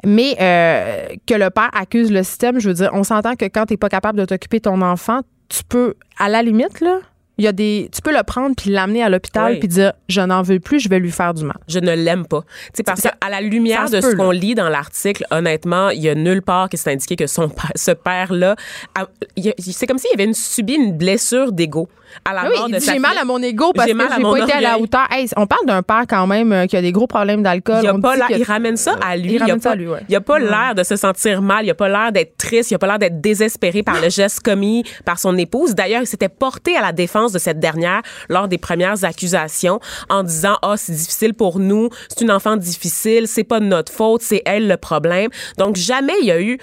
Mais 0.06 0.36
euh, 0.42 1.08
que 1.28 1.36
le 1.36 1.50
père 1.50 1.70
accuse 1.74 2.12
le 2.12 2.24
système, 2.24 2.60
je 2.60 2.68
veux 2.70 2.74
dire, 2.76 2.90
on 2.94 3.04
s'entend 3.04 3.36
que 3.36 3.46
quand 3.46 3.66
tu 3.68 3.74
n'es 3.74 3.78
pas 3.78 3.90
capable 3.90 4.18
de 4.20 4.26
t'occuper 4.26 4.58
de 4.58 4.64
ton 4.64 4.82
enfant, 4.82 5.20
tu 5.50 5.64
peux, 5.68 5.96
à 6.18 6.30
la 6.30 6.42
limite, 6.42 6.80
là, 6.82 7.00
il 7.38 7.46
y 7.46 7.48
a 7.48 7.54
des, 7.54 7.90
tu 7.92 8.02
peux 8.02 8.12
le 8.16 8.22
prendre 8.24 8.56
puis 8.56 8.70
l'amener 8.70 9.02
à 9.02 9.10
l'hôpital 9.10 9.54
Oui. 9.54 9.60
puis 9.60 9.68
dire 9.68 9.94
je 10.10 10.22
n'en 10.22 10.44
veux 10.44 10.60
plus, 10.60 10.80
je 10.80 10.90
vais 10.90 11.00
lui 11.00 11.10
faire 11.12 11.34
du 11.34 11.44
mal. 11.44 11.58
je 11.68 11.80
ne 11.80 11.92
l'aime 11.94 12.28
pas. 12.28 12.42
Tu 12.76 12.84
parce 12.84 13.02
Ça- 13.02 13.14
qu'à 13.20 13.30
la 13.30 13.42
lumière 13.42 13.90
de 13.90 14.00
peut, 14.00 14.12
ce 14.12 14.16
qu'on 14.16 14.30
là. 14.32 14.38
lit 14.40 14.54
dans 14.54 14.70
l'article, 14.70 15.26
honnêtement, 15.32 15.90
il 15.90 16.02
y 16.02 16.10
a 16.10 16.14
nulle 16.14 16.42
part 16.44 16.70
que 16.70 16.78
c'est 16.78 16.92
indiqué 16.92 17.16
que 17.16 17.26
son 17.28 17.50
père, 17.50 17.72
ce 17.76 17.92
y 19.38 19.50
a- 19.50 19.54
c'est 19.58 19.88
comme 19.88 19.98
s'il 19.98 20.12
avait 20.14 20.26
une, 20.26 20.34
subi 20.36 20.74
une 20.76 20.96
blessure 20.98 21.52
d'ego. 21.52 21.88
À 22.26 22.34
la 22.34 22.44
oui, 22.50 22.58
mort 22.58 22.70
de 22.70 22.76
dit, 22.78 22.86
sa 22.86 22.94
j'ai 22.94 23.00
mal 23.00 23.18
à 23.18 23.26
mon 23.26 23.42
ego 23.42 23.72
parce 23.74 23.90
que 23.92 23.98
j'ai 23.98 24.22
pas 24.22 24.38
été 24.40 24.54
à 24.54 24.62
la 24.62 24.78
hauteur. 24.80 25.08
Hey, 25.12 25.28
on 25.38 25.48
parle 25.48 25.66
d'un 25.66 25.82
père 25.84 26.04
quand 26.08 26.28
même 26.28 26.52
euh, 26.52 26.66
qui 26.66 26.78
a 26.78 26.82
des 26.82 26.92
gros 26.92 27.08
problèmes 27.08 27.44
d'alcool. 27.44 27.80
Il, 27.84 27.88
a 27.88 27.96
On 27.96 28.02
pas 28.02 28.14
dit 28.14 28.20
l'air- 28.20 28.28
que- 28.30 28.34
il 28.34 28.44
ramène 28.44 28.78
ça 28.78 28.96
à 29.06 29.16
lui. 29.18 29.34
Il 29.36 29.44
Il, 29.46 29.52
a 29.52 29.58
pas, 29.58 29.72
à 29.72 29.76
lui, 29.76 29.88
ouais. 29.88 30.02
il 30.10 30.16
a 30.16 30.22
pas 30.22 30.40
l'air 30.40 30.76
de 30.76 30.84
se 30.84 30.96
sentir 30.96 31.42
mal. 31.42 31.66
Il 31.66 31.70
a 31.70 31.76
pas 31.76 31.90
l'air 31.90 32.12
d'être 32.12 32.38
triste. 32.38 32.72
Il 32.72 32.76
a 32.76 32.80
pas 32.80 32.88
l'air 32.88 33.00
d'être 33.00 33.22
désespéré 33.22 33.84
par 33.84 34.00
le 34.02 34.10
geste 34.10 34.42
commis 34.42 34.84
par 35.06 35.20
son 35.20 35.38
épouse. 35.38 35.76
D'ailleurs, 35.76 36.02
il 36.02 36.08
s'était 36.08 36.30
porté 36.30 36.76
à 36.78 36.82
la 36.82 36.92
défense 36.92 37.32
de 37.32 37.40
cette 37.40 37.60
dernière 37.60 38.02
lors 38.30 38.48
des 38.48 38.58
premières 38.58 39.04
accusations 39.04 39.80
en 40.10 40.24
disant, 40.24 40.58
ah, 40.62 40.76
c'est 40.78 40.94
difficile 40.94 41.34
pour 41.34 41.60
nous. 41.60 41.90
C'est 42.10 42.22
une 42.22 42.32
enfant 42.32 42.58
difficile. 42.58 43.28
C'est 43.28 43.44
pas 43.44 43.60
de 43.60 43.66
notre 43.66 43.92
faute. 43.92 44.22
C'est 44.22 44.42
elle 44.46 44.68
le 44.68 44.78
problème. 44.78 45.30
Donc, 45.58 45.76
jamais 45.76 46.14
il 46.22 46.28
y 46.28 46.32
a 46.32 46.42
eu, 46.42 46.58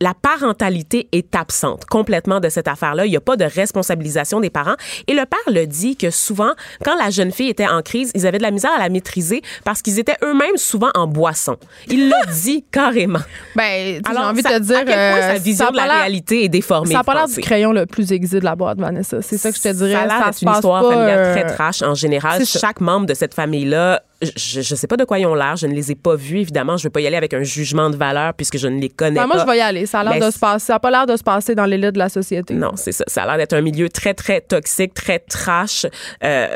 la 0.00 0.14
parentalité 0.14 1.08
est 1.12 1.34
absente 1.34 1.84
complètement 1.86 2.40
de 2.40 2.48
cette 2.48 2.68
affaire-là. 2.68 3.06
Il 3.06 3.12
y 3.12 3.16
a 3.16 3.20
pas 3.20 3.36
de 3.36 3.44
responsabilisation 3.44 4.40
des 4.40 4.50
parents. 4.50 4.74
Et 5.06 5.14
le 5.14 5.24
père 5.26 5.38
le 5.52 5.66
dit 5.66 5.96
que 5.96 6.10
souvent, 6.10 6.52
quand 6.84 6.96
la 6.96 7.10
jeune 7.10 7.32
fille 7.32 7.48
était 7.48 7.66
en 7.66 7.82
crise, 7.82 8.10
ils 8.14 8.26
avaient 8.26 8.38
de 8.38 8.42
la 8.42 8.50
misère 8.50 8.72
à 8.72 8.78
la 8.78 8.88
maîtriser 8.88 9.42
parce 9.64 9.82
qu'ils 9.82 9.98
étaient 9.98 10.16
eux-mêmes 10.22 10.56
souvent 10.56 10.90
en 10.94 11.06
boisson. 11.06 11.56
Il 11.88 12.08
l'a 12.08 12.24
dit 12.32 12.64
carrément. 12.70 13.20
Ben, 13.56 14.00
j'ai 14.06 14.16
envie 14.16 14.42
de 14.42 14.48
te 14.48 14.58
dire. 14.58 14.78
à 14.78 14.84
quel 14.84 14.94
point 14.94 15.22
euh, 15.22 15.34
sa 15.34 15.38
vision 15.38 15.70
de 15.70 15.76
la 15.76 15.84
réalité 15.84 16.44
est 16.44 16.48
déformée. 16.48 16.92
Ça 16.92 16.98
n'a 16.98 17.04
pas 17.04 17.14
l'air 17.14 17.28
du 17.28 17.40
crayon 17.40 17.72
le 17.72 17.86
plus 17.86 18.12
aiguisé 18.12 18.40
de 18.40 18.44
la 18.44 18.56
boîte, 18.56 18.78
Vanessa. 18.78 19.22
C'est 19.22 19.38
ça 19.38 19.50
que 19.50 19.56
je 19.56 19.62
te 19.62 19.72
dirais. 19.72 19.92
Ça 19.92 20.24
d'être 20.26 20.42
une 20.42 20.46
passe 20.46 20.56
histoire 20.56 20.82
pas, 20.82 20.90
familiale 20.90 21.18
euh, 21.18 21.34
très 21.34 21.46
trash 21.54 21.82
en 21.82 21.94
général. 21.94 22.44
c'est. 22.44 22.58
Chaque 22.60 22.80
membre 22.80 23.06
de 23.06 23.14
cette 23.14 23.34
famille-là, 23.34 24.02
je, 24.22 24.60
je 24.60 24.74
sais 24.74 24.86
pas 24.86 24.96
de 24.96 25.04
quoi 25.04 25.18
ils 25.18 25.26
ont 25.26 25.34
l'air, 25.34 25.56
je 25.56 25.66
ne 25.66 25.72
les 25.72 25.90
ai 25.92 25.94
pas 25.94 26.14
vus. 26.14 26.38
Évidemment, 26.40 26.76
je 26.76 26.82
ne 26.82 26.88
veux 26.88 26.90
pas 26.92 27.00
y 27.00 27.06
aller 27.06 27.16
avec 27.16 27.32
un 27.34 27.42
jugement 27.42 27.88
de 27.90 27.96
valeur 27.96 28.34
puisque 28.34 28.58
je 28.58 28.68
ne 28.68 28.78
les 28.80 28.88
connais 28.88 29.14
Ben, 29.20 29.26
pas. 29.28 29.34
moi, 29.34 29.44
je 29.46 29.50
vais 29.50 29.58
y 29.58 29.60
aller. 29.60 29.86
Ça 29.86 30.00
a 30.00 30.04
l'air 30.04 30.26
de 30.26 30.30
se 30.30 30.38
passer. 30.38 30.66
Ça 30.66 30.74
n'a 30.74 30.78
pas 30.80 30.90
l'air 30.90 31.06
de 31.06 31.16
se 31.16 31.22
passer 31.22 31.54
dans 31.54 31.64
l'élite 31.64 31.92
de 31.92 31.98
la 31.98 32.08
société. 32.08 32.54
Non, 32.54 32.72
c'est 32.76 32.92
ça. 32.92 33.04
Ça 33.06 33.22
a 33.22 33.26
l'air 33.26 33.36
d'être 33.38 33.54
un 33.54 33.60
milieu 33.62 33.88
très, 33.88 34.14
très 34.14 34.40
toxique, 34.40 34.94
très 34.94 35.18
trash. 35.20 35.86
Euh, 36.22 36.48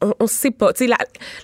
on, 0.00 0.12
on 0.20 0.26
sait 0.26 0.50
pas. 0.50 0.72
Tu 0.72 0.84
sais, 0.84 0.90
la, 0.90 0.96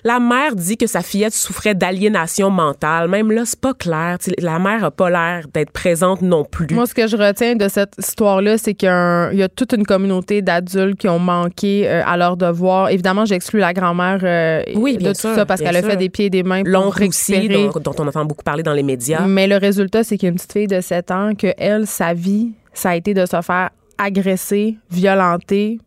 la 0.03 0.19
mère 0.19 0.55
dit 0.55 0.77
que 0.77 0.87
sa 0.87 1.01
fillette 1.01 1.33
souffrait 1.33 1.75
d'aliénation 1.75 2.49
mentale. 2.49 3.07
Même 3.07 3.31
là, 3.31 3.43
c'est 3.45 3.59
pas 3.59 3.73
clair. 3.73 4.17
Tu 4.19 4.31
sais, 4.31 4.35
la 4.39 4.59
mère 4.59 4.83
a 4.83 4.91
pas 4.91 5.09
l'air 5.09 5.45
d'être 5.53 5.71
présente 5.71 6.21
non 6.21 6.43
plus. 6.43 6.67
Moi, 6.73 6.85
ce 6.87 6.93
que 6.93 7.07
je 7.07 7.15
retiens 7.17 7.55
de 7.55 7.67
cette 7.67 7.93
histoire-là, 7.97 8.57
c'est 8.57 8.73
qu'il 8.73 8.89
y, 8.89 9.37
y 9.37 9.43
a 9.43 9.49
toute 9.49 9.73
une 9.73 9.85
communauté 9.85 10.41
d'adultes 10.41 10.99
qui 10.99 11.07
ont 11.07 11.19
manqué 11.19 11.87
euh, 11.87 12.01
à 12.05 12.17
leur 12.17 12.37
devoir. 12.37 12.89
Évidemment, 12.89 13.25
j'exclus 13.25 13.59
la 13.59 13.73
grand-mère 13.73 14.19
euh, 14.23 14.61
Oui, 14.75 14.97
de 14.97 15.09
tout 15.09 15.19
sûr, 15.19 15.35
ça 15.35 15.45
parce 15.45 15.61
bien 15.61 15.68
qu'elle 15.69 15.77
a 15.77 15.81
sûr. 15.81 15.91
fait 15.91 15.97
des 15.97 16.09
pieds 16.09 16.25
et 16.25 16.29
des 16.29 16.43
mains 16.43 16.63
pour 16.63 16.71
L'oncle 16.71 17.03
aussi, 17.05 17.35
récupérer. 17.35 17.69
dont, 17.73 17.79
dont 17.79 17.95
on 17.99 18.07
entend 18.07 18.25
beaucoup 18.25 18.43
parler 18.43 18.63
dans 18.63 18.73
les 18.73 18.83
médias. 18.83 19.25
Mais 19.27 19.47
le 19.47 19.57
résultat, 19.57 20.03
c'est 20.03 20.17
qu'il 20.17 20.27
y 20.27 20.29
a 20.29 20.31
une 20.31 20.35
petite 20.37 20.53
fille 20.53 20.67
de 20.67 20.81
7 20.81 21.11
ans 21.11 21.31
que 21.35 21.47
elle, 21.57 21.87
sa 21.87 22.13
vie, 22.13 22.51
ça 22.73 22.91
a 22.91 22.95
été 22.95 23.13
de 23.13 23.25
se 23.25 23.41
faire 23.41 23.69
agresser, 23.97 24.77
violenter 24.91 25.79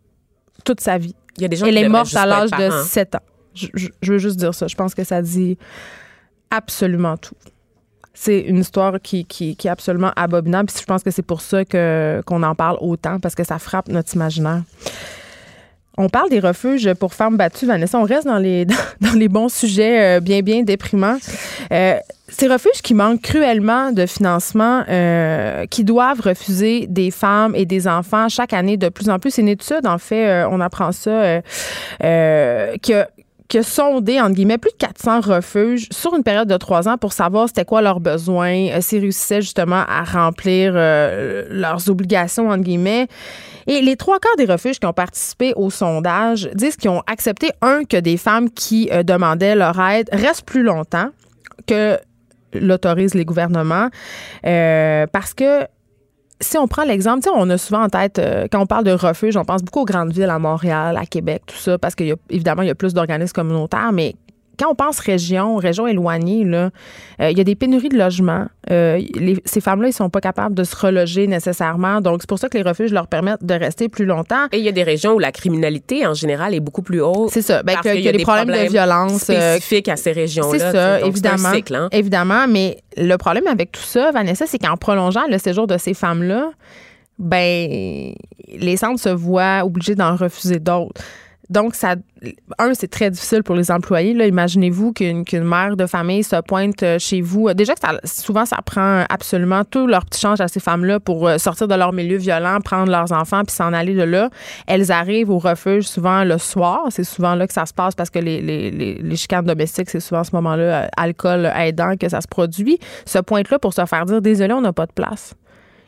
toute 0.64 0.80
sa 0.80 0.98
vie. 0.98 1.14
Il 1.36 1.42
y 1.42 1.44
a 1.44 1.48
des 1.48 1.56
gens 1.56 1.66
Elle 1.66 1.74
qui 1.76 1.82
est 1.82 1.88
morte 1.88 2.14
à 2.14 2.26
l'âge 2.26 2.50
de 2.50 2.56
parents. 2.68 2.82
7 2.84 3.14
ans. 3.16 3.20
Je, 3.54 3.66
je- 3.74 3.88
je 4.00 4.12
veux 4.12 4.18
juste 4.18 4.36
dire 4.38 4.54
ça. 4.54 4.66
Je 4.66 4.74
pense 4.74 4.94
que 4.94 5.04
ça 5.04 5.20
dit 5.22 5.56
absolument 6.50 7.16
tout. 7.16 7.34
C'est 8.14 8.40
une 8.40 8.58
histoire 8.58 9.00
qui, 9.02 9.24
qui, 9.24 9.56
qui 9.56 9.68
est 9.68 9.70
absolument 9.70 10.12
abominable. 10.16 10.66
Puis 10.70 10.76
je 10.80 10.84
pense 10.84 11.02
que 11.02 11.10
c'est 11.10 11.22
pour 11.22 11.40
ça 11.40 11.64
que, 11.64 12.20
qu'on 12.26 12.42
en 12.42 12.54
parle 12.54 12.76
autant, 12.80 13.18
parce 13.18 13.34
que 13.34 13.42
ça 13.44 13.58
frappe 13.58 13.88
notre 13.88 14.14
imaginaire. 14.14 14.62
On 15.98 16.08
parle 16.08 16.30
des 16.30 16.40
refuges 16.40 16.94
pour 16.94 17.12
femmes 17.12 17.36
battues, 17.36 17.66
Vanessa. 17.66 17.98
On 17.98 18.04
reste 18.04 18.26
dans 18.26 18.38
les, 18.38 18.64
dans 19.00 19.12
les 19.14 19.28
bons 19.28 19.50
sujets 19.50 20.16
euh, 20.16 20.20
bien, 20.20 20.40
bien 20.40 20.62
déprimants. 20.62 21.18
Euh, 21.70 21.96
ces 22.28 22.48
refuges 22.48 22.80
qui 22.82 22.94
manquent 22.94 23.20
cruellement 23.20 23.92
de 23.92 24.06
financement, 24.06 24.84
euh, 24.88 25.66
qui 25.66 25.84
doivent 25.84 26.20
refuser 26.20 26.86
des 26.86 27.10
femmes 27.10 27.54
et 27.54 27.66
des 27.66 27.86
enfants 27.86 28.30
chaque 28.30 28.54
année 28.54 28.78
de 28.78 28.88
plus 28.88 29.10
en 29.10 29.18
plus. 29.18 29.32
C'est 29.32 29.42
une 29.42 29.48
étude, 29.48 29.86
en 29.86 29.98
fait, 29.98 30.44
on 30.44 30.60
apprend 30.60 30.92
ça, 30.92 31.42
que 32.00 33.04
qui 33.48 33.58
a 33.58 33.62
sondé, 33.62 34.18
entre 34.18 34.32
guillemets, 34.32 34.56
plus 34.56 34.70
de 34.70 34.78
400 34.78 35.20
refuges 35.20 35.86
sur 35.90 36.16
une 36.16 36.22
période 36.22 36.48
de 36.48 36.56
trois 36.56 36.88
ans 36.88 36.96
pour 36.96 37.12
savoir 37.12 37.48
c'était 37.48 37.66
quoi 37.66 37.82
leurs 37.82 38.00
besoins, 38.00 38.80
s'ils 38.80 39.00
réussissaient 39.00 39.42
justement 39.42 39.84
à 39.86 40.04
remplir 40.04 40.72
leurs 40.72 41.90
obligations, 41.90 42.48
entre 42.48 42.62
guillemets. 42.62 43.08
Et 43.66 43.80
les 43.82 43.96
trois 43.96 44.18
quarts 44.18 44.36
des 44.36 44.44
refuges 44.44 44.78
qui 44.78 44.86
ont 44.86 44.92
participé 44.92 45.52
au 45.56 45.70
sondage 45.70 46.50
disent 46.54 46.76
qu'ils 46.76 46.90
ont 46.90 47.02
accepté, 47.06 47.50
un, 47.60 47.84
que 47.84 47.96
des 47.96 48.16
femmes 48.16 48.50
qui 48.50 48.88
euh, 48.92 49.02
demandaient 49.02 49.54
leur 49.54 49.78
aide 49.80 50.08
restent 50.12 50.44
plus 50.44 50.62
longtemps 50.62 51.10
que 51.66 51.98
l'autorisent 52.54 53.14
les 53.14 53.24
gouvernements, 53.24 53.88
euh, 54.46 55.06
parce 55.12 55.32
que 55.32 55.66
si 56.40 56.58
on 56.58 56.66
prend 56.66 56.84
l'exemple, 56.84 57.28
on 57.34 57.48
a 57.50 57.56
souvent 57.56 57.84
en 57.84 57.88
tête, 57.88 58.18
euh, 58.18 58.46
quand 58.50 58.60
on 58.60 58.66
parle 58.66 58.84
de 58.84 58.90
refuge, 58.90 59.36
on 59.36 59.44
pense 59.44 59.62
beaucoup 59.62 59.80
aux 59.80 59.84
grandes 59.84 60.12
villes, 60.12 60.28
à 60.28 60.38
Montréal, 60.38 60.96
à 60.96 61.06
Québec, 61.06 61.42
tout 61.46 61.56
ça, 61.56 61.78
parce 61.78 61.94
qu'évidemment, 61.94 62.62
il 62.62 62.68
y 62.68 62.70
a 62.70 62.74
plus 62.74 62.94
d'organismes 62.94 63.32
communautaires, 63.32 63.92
mais 63.92 64.14
quand 64.58 64.70
on 64.70 64.74
pense 64.74 64.98
région, 64.98 65.56
région 65.56 65.86
éloignée, 65.86 66.44
là, 66.44 66.70
euh, 67.20 67.30
il 67.30 67.38
y 67.38 67.40
a 67.40 67.44
des 67.44 67.54
pénuries 67.54 67.88
de 67.88 67.96
logements. 67.98 68.46
Euh, 68.70 69.00
les- 69.14 69.40
ces 69.44 69.60
femmes-là, 69.60 69.88
ils 69.88 69.92
sont 69.92 70.10
pas 70.10 70.20
capables 70.20 70.54
de 70.54 70.64
se 70.64 70.76
reloger 70.76 71.26
nécessairement. 71.26 72.00
Donc, 72.00 72.22
c'est 72.22 72.28
pour 72.28 72.38
ça 72.38 72.48
que 72.48 72.56
les 72.56 72.62
refuges 72.62 72.92
leur 72.92 73.06
permettent 73.06 73.44
de 73.44 73.54
rester 73.54 73.88
plus 73.88 74.04
longtemps. 74.04 74.46
Et 74.52 74.58
il 74.58 74.64
y 74.64 74.68
a 74.68 74.72
des 74.72 74.82
régions 74.82 75.12
où 75.14 75.18
la 75.18 75.32
criminalité, 75.32 76.06
en 76.06 76.14
général, 76.14 76.54
est 76.54 76.60
beaucoup 76.60 76.82
plus 76.82 77.00
haute. 77.00 77.30
C'est 77.30 77.42
ça. 77.42 77.62
Ben, 77.62 77.74
Parce 77.74 77.88
qu'il 77.90 78.00
y 78.02 78.08
a 78.08 78.12
des 78.12 78.22
problèmes 78.22 78.48
de 78.48 78.68
violence, 78.70 79.28
euh, 79.30 79.54
spécifiques 79.56 79.88
à 79.88 79.96
ces 79.96 80.12
régions-là. 80.12 80.58
C'est 80.58 80.72
ça, 80.72 80.98
Donc, 81.00 81.08
évidemment. 81.08 81.36
C'est 81.38 81.46
un 81.46 81.52
cycle, 81.54 81.74
hein. 81.74 81.88
Évidemment, 81.92 82.46
mais 82.48 82.78
le 82.96 83.16
problème 83.16 83.46
avec 83.46 83.72
tout 83.72 83.80
ça, 83.82 84.10
Vanessa, 84.12 84.46
c'est 84.46 84.58
qu'en 84.58 84.76
prolongeant 84.76 85.26
le 85.28 85.38
séjour 85.38 85.66
de 85.66 85.76
ces 85.78 85.94
femmes-là, 85.94 86.50
ben 87.18 88.14
les 88.54 88.76
centres 88.76 89.00
se 89.00 89.08
voient 89.08 89.62
obligés 89.64 89.94
d'en 89.94 90.16
refuser 90.16 90.58
d'autres. 90.58 91.00
Donc, 91.52 91.74
ça, 91.74 91.94
un, 92.58 92.74
c'est 92.74 92.88
très 92.88 93.10
difficile 93.10 93.42
pour 93.42 93.54
les 93.54 93.70
employés. 93.70 94.14
Là, 94.14 94.26
imaginez-vous 94.26 94.92
qu'une 94.92 95.24
qu'une 95.24 95.44
mère 95.44 95.76
de 95.76 95.86
famille 95.86 96.24
se 96.24 96.40
pointe 96.40 96.82
euh, 96.82 96.98
chez 96.98 97.20
vous. 97.20 97.52
Déjà 97.54 97.74
que 97.74 97.80
ça- 97.80 98.00
souvent, 98.04 98.44
ça 98.44 98.56
prend 98.64 99.04
absolument 99.08 99.62
tout 99.64 99.86
leur 99.86 100.04
petit 100.06 100.20
change 100.20 100.40
à 100.40 100.48
ces 100.48 100.58
femmes-là 100.60 100.98
pour 100.98 101.28
euh, 101.28 101.38
sortir 101.38 101.68
de 101.68 101.74
leur 101.74 101.92
milieu 101.92 102.16
violent, 102.16 102.58
prendre 102.64 102.90
leurs 102.90 103.12
enfants 103.12 103.42
puis 103.44 103.54
s'en 103.54 103.72
aller 103.72 103.94
de 103.94 104.02
là. 104.02 104.30
Elles 104.66 104.90
arrivent 104.90 105.30
au 105.30 105.38
refuge 105.38 105.84
souvent 105.84 106.24
le 106.24 106.38
soir. 106.38 106.86
C'est 106.90 107.04
souvent 107.04 107.34
là 107.34 107.46
que 107.46 107.52
ça 107.52 107.66
se 107.66 107.74
passe 107.74 107.94
parce 107.94 108.10
que 108.10 108.18
les, 108.18 108.40
les, 108.40 108.70
les, 108.70 108.94
les 108.94 109.16
chicanes 109.16 109.44
domestiques, 109.44 109.90
c'est 109.90 110.00
souvent 110.00 110.22
à 110.22 110.24
ce 110.24 110.34
moment-là, 110.36 110.62
euh, 110.62 110.86
alcool 110.96 111.52
aidant, 111.56 111.96
que 111.96 112.08
ça 112.08 112.20
se 112.20 112.28
produit. 112.28 112.78
Se 113.04 113.18
pointe 113.18 113.50
là 113.50 113.58
pour 113.58 113.74
se 113.74 113.84
faire 113.84 114.06
dire 114.06 114.22
désolé, 114.22 114.52
on 114.54 114.62
n'a 114.62 114.72
pas 114.72 114.86
de 114.86 114.92
place. 114.92 115.34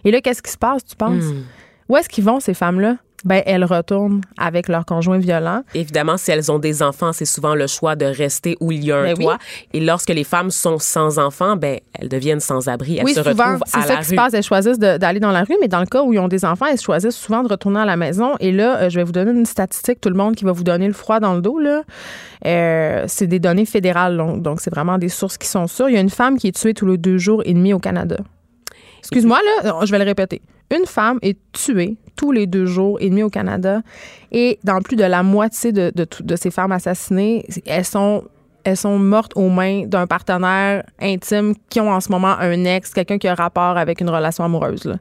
Et 0.05 0.11
là, 0.11 0.21
qu'est-ce 0.21 0.43
qui 0.43 0.51
se 0.53 0.59
passe, 0.59 0.85
tu 0.85 0.97
penses? 0.97 1.25
Hmm. 1.25 1.43
Où 1.89 1.97
est-ce 1.97 2.09
qu'ils 2.09 2.25
vont, 2.25 2.39
ces 2.41 2.55
femmes-là? 2.55 2.97
Ben, 3.25 3.43
elles 3.47 3.65
retournent 3.65 4.21
avec 4.37 4.69
leur 4.69 4.85
conjoint 4.85 5.19
violent. 5.19 5.63
Évidemment, 5.75 6.17
si 6.17 6.31
elles 6.31 6.53
ont 6.53 6.59
des 6.59 6.83
enfants, 6.83 7.13
c'est 7.13 7.25
souvent 7.25 7.55
le 7.55 7.67
choix 7.67 7.97
de 7.97 8.05
rester 8.05 8.57
où 8.61 8.71
il 8.71 8.85
y 8.85 8.93
a 8.93 8.99
un 8.99 9.05
Ben 9.05 9.15
oui. 9.17 9.25
toit. 9.25 9.39
Et 9.73 9.81
lorsque 9.81 10.11
les 10.11 10.25
femmes 10.25 10.51
sont 10.51 10.79
sans 10.79 11.19
enfants, 11.19 11.57
ben 11.57 11.79
elles 11.99 12.09
deviennent 12.09 12.41
sans 12.41 12.69
abri. 12.69 12.99
Elles 12.99 13.05
oui, 13.05 13.15
se 13.15 13.23
souvent, 13.23 13.45
retrouvent 13.55 13.63
c'est 13.67 13.79
à 13.79 13.83
ça 13.83 13.95
la 13.95 13.97
qui 14.01 14.05
se 14.05 14.11
rue. 14.11 14.17
passe. 14.17 14.35
Elles 14.35 14.43
choisissent 14.43 14.79
d'aller 14.79 15.21
dans 15.21 15.31
la 15.33 15.43
rue, 15.45 15.57
mais 15.61 15.69
dans 15.69 15.81
le 15.81 15.87
cas 15.87 16.03
où 16.03 16.13
ils 16.13 16.19
ont 16.19 16.29
des 16.29 16.45
enfants, 16.45 16.67
elles 16.67 16.81
choisissent 16.81 17.17
souvent 17.17 17.43
de 17.43 17.49
retourner 17.49 17.81
à 17.81 17.85
la 17.87 17.97
maison. 17.97 18.35
Et 18.41 18.53
là, 18.53 18.77
euh, 18.77 18.91
je 18.91 18.97
vais 18.97 19.05
vous 19.05 19.13
donner 19.13 19.31
une 19.31 19.47
statistique, 19.47 20.01
tout 20.01 20.11
le 20.11 20.17
monde 20.17 20.35
qui 20.37 20.45
va 20.45 20.53
vous 20.53 20.65
donner 20.65 20.87
le 20.87 20.93
froid 20.93 21.19
dans 21.21 21.35
le 21.35 21.41
dos. 21.41 21.59
Là. 21.59 21.83
Euh, 22.47 23.05
c'est 23.07 23.27
des 23.27 23.39
données 23.39 23.65
fédérales, 23.65 24.17
donc 24.43 24.61
c'est 24.61 24.71
vraiment 24.71 24.99
des 24.99 25.09
sources 25.09 25.39
qui 25.39 25.49
sont 25.49 25.67
sûres. 25.67 25.89
Il 25.89 25.95
y 25.95 25.99
a 25.99 26.01
une 26.01 26.11
femme 26.11 26.37
qui 26.37 26.49
est 26.49 26.53
tuée 26.59 26.75
tous 26.75 26.87
les 26.87 26.99
deux 26.99 27.17
jours 27.19 27.43
et 27.47 27.55
demi 27.55 27.73
au 27.73 27.79
Canada. 27.79 28.17
Excuse-moi, 29.05 29.39
là, 29.63 29.81
je 29.85 29.91
vais 29.91 29.99
le 29.99 30.05
répéter. 30.05 30.41
Une 30.75 30.87
femme 30.87 31.19
est 31.21 31.37
tuée 31.53 31.99
tous 32.17 32.33
les 32.33 32.47
deux 32.47 32.65
jours 32.65 32.97
et 33.01 33.11
demi 33.11 33.23
au 33.23 33.29
Canada. 33.29 33.83
Et 34.33 34.59
dans 34.65 34.81
plus 34.81 34.97
de 34.97 35.05
la 35.05 35.23
moitié 35.23 35.73
de, 35.73 35.93
de, 35.95 36.37
ces 36.37 36.51
femmes 36.51 36.73
assassinées, 36.73 37.45
elles 37.67 37.85
sont, 37.85 38.25
elles 38.65 38.79
sont 38.79 38.99
mortes 38.99 39.33
aux 39.37 39.51
mains 39.51 39.85
d'un 39.85 40.07
partenaire 40.07 40.85
intime 41.01 41.55
qui 41.69 41.81
ont 41.81 41.91
en 41.91 42.01
ce 42.01 42.11
moment 42.11 42.35
un 42.39 42.65
ex, 42.65 42.95
quelqu'un 42.95 43.19
qui 43.19 43.29
a 43.29 43.35
rapport 43.35 43.77
avec 43.77 44.01
une 44.01 44.09
relation 44.09 44.43
amoureuse. 44.43 44.85
là. 44.85 44.97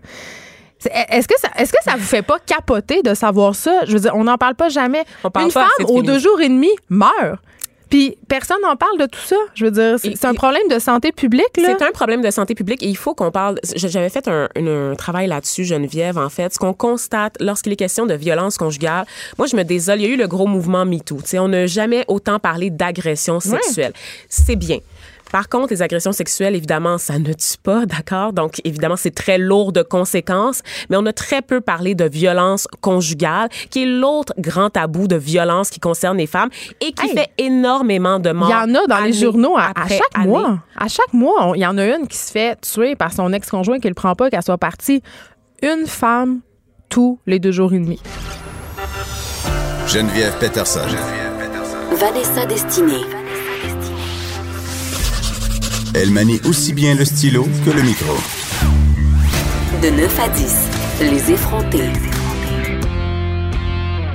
Est-ce 1.09 1.29
que, 1.29 1.39
ça, 1.39 1.47
est-ce 1.57 1.71
que 1.71 1.81
ça 1.81 1.93
vous 1.95 2.03
fait 2.03 2.23
pas 2.23 2.39
capoter 2.45 3.01
de 3.03 3.13
savoir 3.13 3.55
ça? 3.55 3.85
Je 3.87 3.93
veux 3.93 3.99
dire, 4.01 4.13
on 4.15 4.25
n'en 4.25 4.37
parle 4.37 4.55
pas 4.55 4.67
jamais. 4.67 5.05
On 5.23 5.31
parle 5.31 5.45
une 5.45 5.51
pas 5.53 5.67
femme 5.77 5.85
aux 5.87 6.01
deux 6.01 6.19
jours 6.19 6.41
et 6.41 6.49
demi 6.49 6.71
meurt. 6.89 7.39
Puis 7.93 8.17
personne 8.27 8.57
n'en 8.63 8.75
parle 8.75 8.97
de 8.97 9.05
tout 9.05 9.19
ça. 9.23 9.35
Je 9.53 9.65
veux 9.65 9.69
dire, 9.69 9.97
c'est 9.99 10.25
un 10.25 10.33
problème 10.33 10.67
de 10.67 10.79
santé 10.79 11.11
publique. 11.11 11.45
C'est 11.77 11.83
un 11.83 11.91
problème 11.91 12.23
de 12.23 12.31
santé 12.31 12.55
publique 12.55 12.81
et 12.81 12.87
il 12.87 12.97
faut 12.97 13.13
qu'on 13.13 13.29
parle. 13.29 13.59
J'avais 13.75 14.09
fait 14.09 14.27
un, 14.27 14.49
un- 14.55 14.91
un 14.93 14.95
travail 14.95 15.27
là-dessus, 15.27 15.63
Geneviève, 15.63 16.17
en 16.17 16.29
fait. 16.29 16.51
Ce 16.55 16.57
qu'on 16.57 16.73
constate 16.73 17.35
lorsqu'il 17.39 17.71
est 17.71 17.75
question 17.75 18.07
de 18.07 18.15
violence 18.15 18.57
conjugale, 18.57 19.05
moi, 19.37 19.45
je 19.45 19.55
me 19.55 19.63
désole. 19.63 19.99
Il 20.01 20.07
y 20.07 20.09
a 20.09 20.13
eu 20.13 20.17
le 20.17 20.27
gros 20.27 20.47
mouvement 20.47 20.85
MeToo. 20.85 21.19
On 21.37 21.49
n'a 21.49 21.67
jamais 21.67 22.03
autant 22.07 22.39
parlé 22.39 22.71
d'agression 22.71 23.39
sexuelle. 23.39 23.93
C'est 24.27 24.55
bien. 24.55 24.79
Par 25.33 25.49
contre, 25.49 25.69
les 25.73 25.81
agressions 25.81 26.11
sexuelles, 26.11 26.55
évidemment, 26.55 26.99
ça 26.99 27.17
ne 27.17 27.33
tue 27.33 27.57
pas, 27.63 27.87
d'accord? 27.87 28.33
Donc, 28.33 28.61
évidemment, 28.65 28.95
c'est 28.95 29.15
très 29.15 29.39
lourd 29.39 29.71
de 29.73 29.81
conséquences, 29.81 30.61
mais 30.91 30.95
on 30.95 31.05
a 31.07 31.11
très 31.11 31.41
peu 31.41 31.59
parlé 31.59 31.95
de 31.95 32.05
violence 32.05 32.67
conjugale, 32.81 33.49
qui 33.71 33.81
est 33.81 33.85
l'autre 33.87 34.31
grand 34.37 34.69
tabou 34.69 35.07
de 35.07 35.15
violence 35.15 35.71
qui 35.71 35.79
concerne 35.79 36.19
les 36.19 36.27
femmes 36.27 36.49
et 36.81 36.91
qui 36.91 37.07
Hey! 37.07 37.13
fait 37.15 37.29
énormément 37.39 38.19
de 38.19 38.29
morts. 38.31 38.47
Il 38.47 38.51
y 38.51 38.55
en 38.55 38.75
a 38.75 38.85
dans 38.85 38.95
année 38.95 39.07
les 39.07 39.13
journaux 39.13 39.57
à, 39.57 39.73
chaque 39.89 40.01
année. 40.13 40.27
mois. 40.27 40.59
À 40.77 40.87
chaque 40.87 41.13
mois, 41.13 41.53
il 41.55 41.61
y 41.61 41.65
en 41.65 41.79
a 41.79 41.83
une 41.87 42.07
qui 42.07 42.17
se 42.19 42.31
fait 42.31 42.55
tuer 42.61 42.95
par 42.95 43.11
son 43.11 43.33
ex-conjoint 43.33 43.79
qui 43.79 43.87
ne 43.87 43.91
le 43.91 43.95
prend 43.95 44.13
pas, 44.13 44.29
qu'elle 44.29 44.43
soit 44.43 44.59
partie. 44.59 45.01
Une 45.63 45.87
femme 45.87 46.41
tous 46.89 47.17
les 47.25 47.39
deux 47.39 47.51
jours 47.51 47.73
et 47.73 47.79
demi. 47.79 47.99
Geneviève 49.87 50.37
Peterson. 50.39 50.81
Vanessa 51.91 52.45
Destinée. 52.45 53.01
Elle 55.95 56.09
manie 56.09 56.41
aussi 56.45 56.73
bien 56.73 56.95
le 56.95 57.05
stylo 57.05 57.43
que 57.63 57.69
le 57.69 57.83
micro. 57.83 58.15
De 59.79 59.89
9 59.89 60.19
à 60.19 60.29
10, 60.29 60.69
les 61.01 61.31
effrontés. 61.31 61.87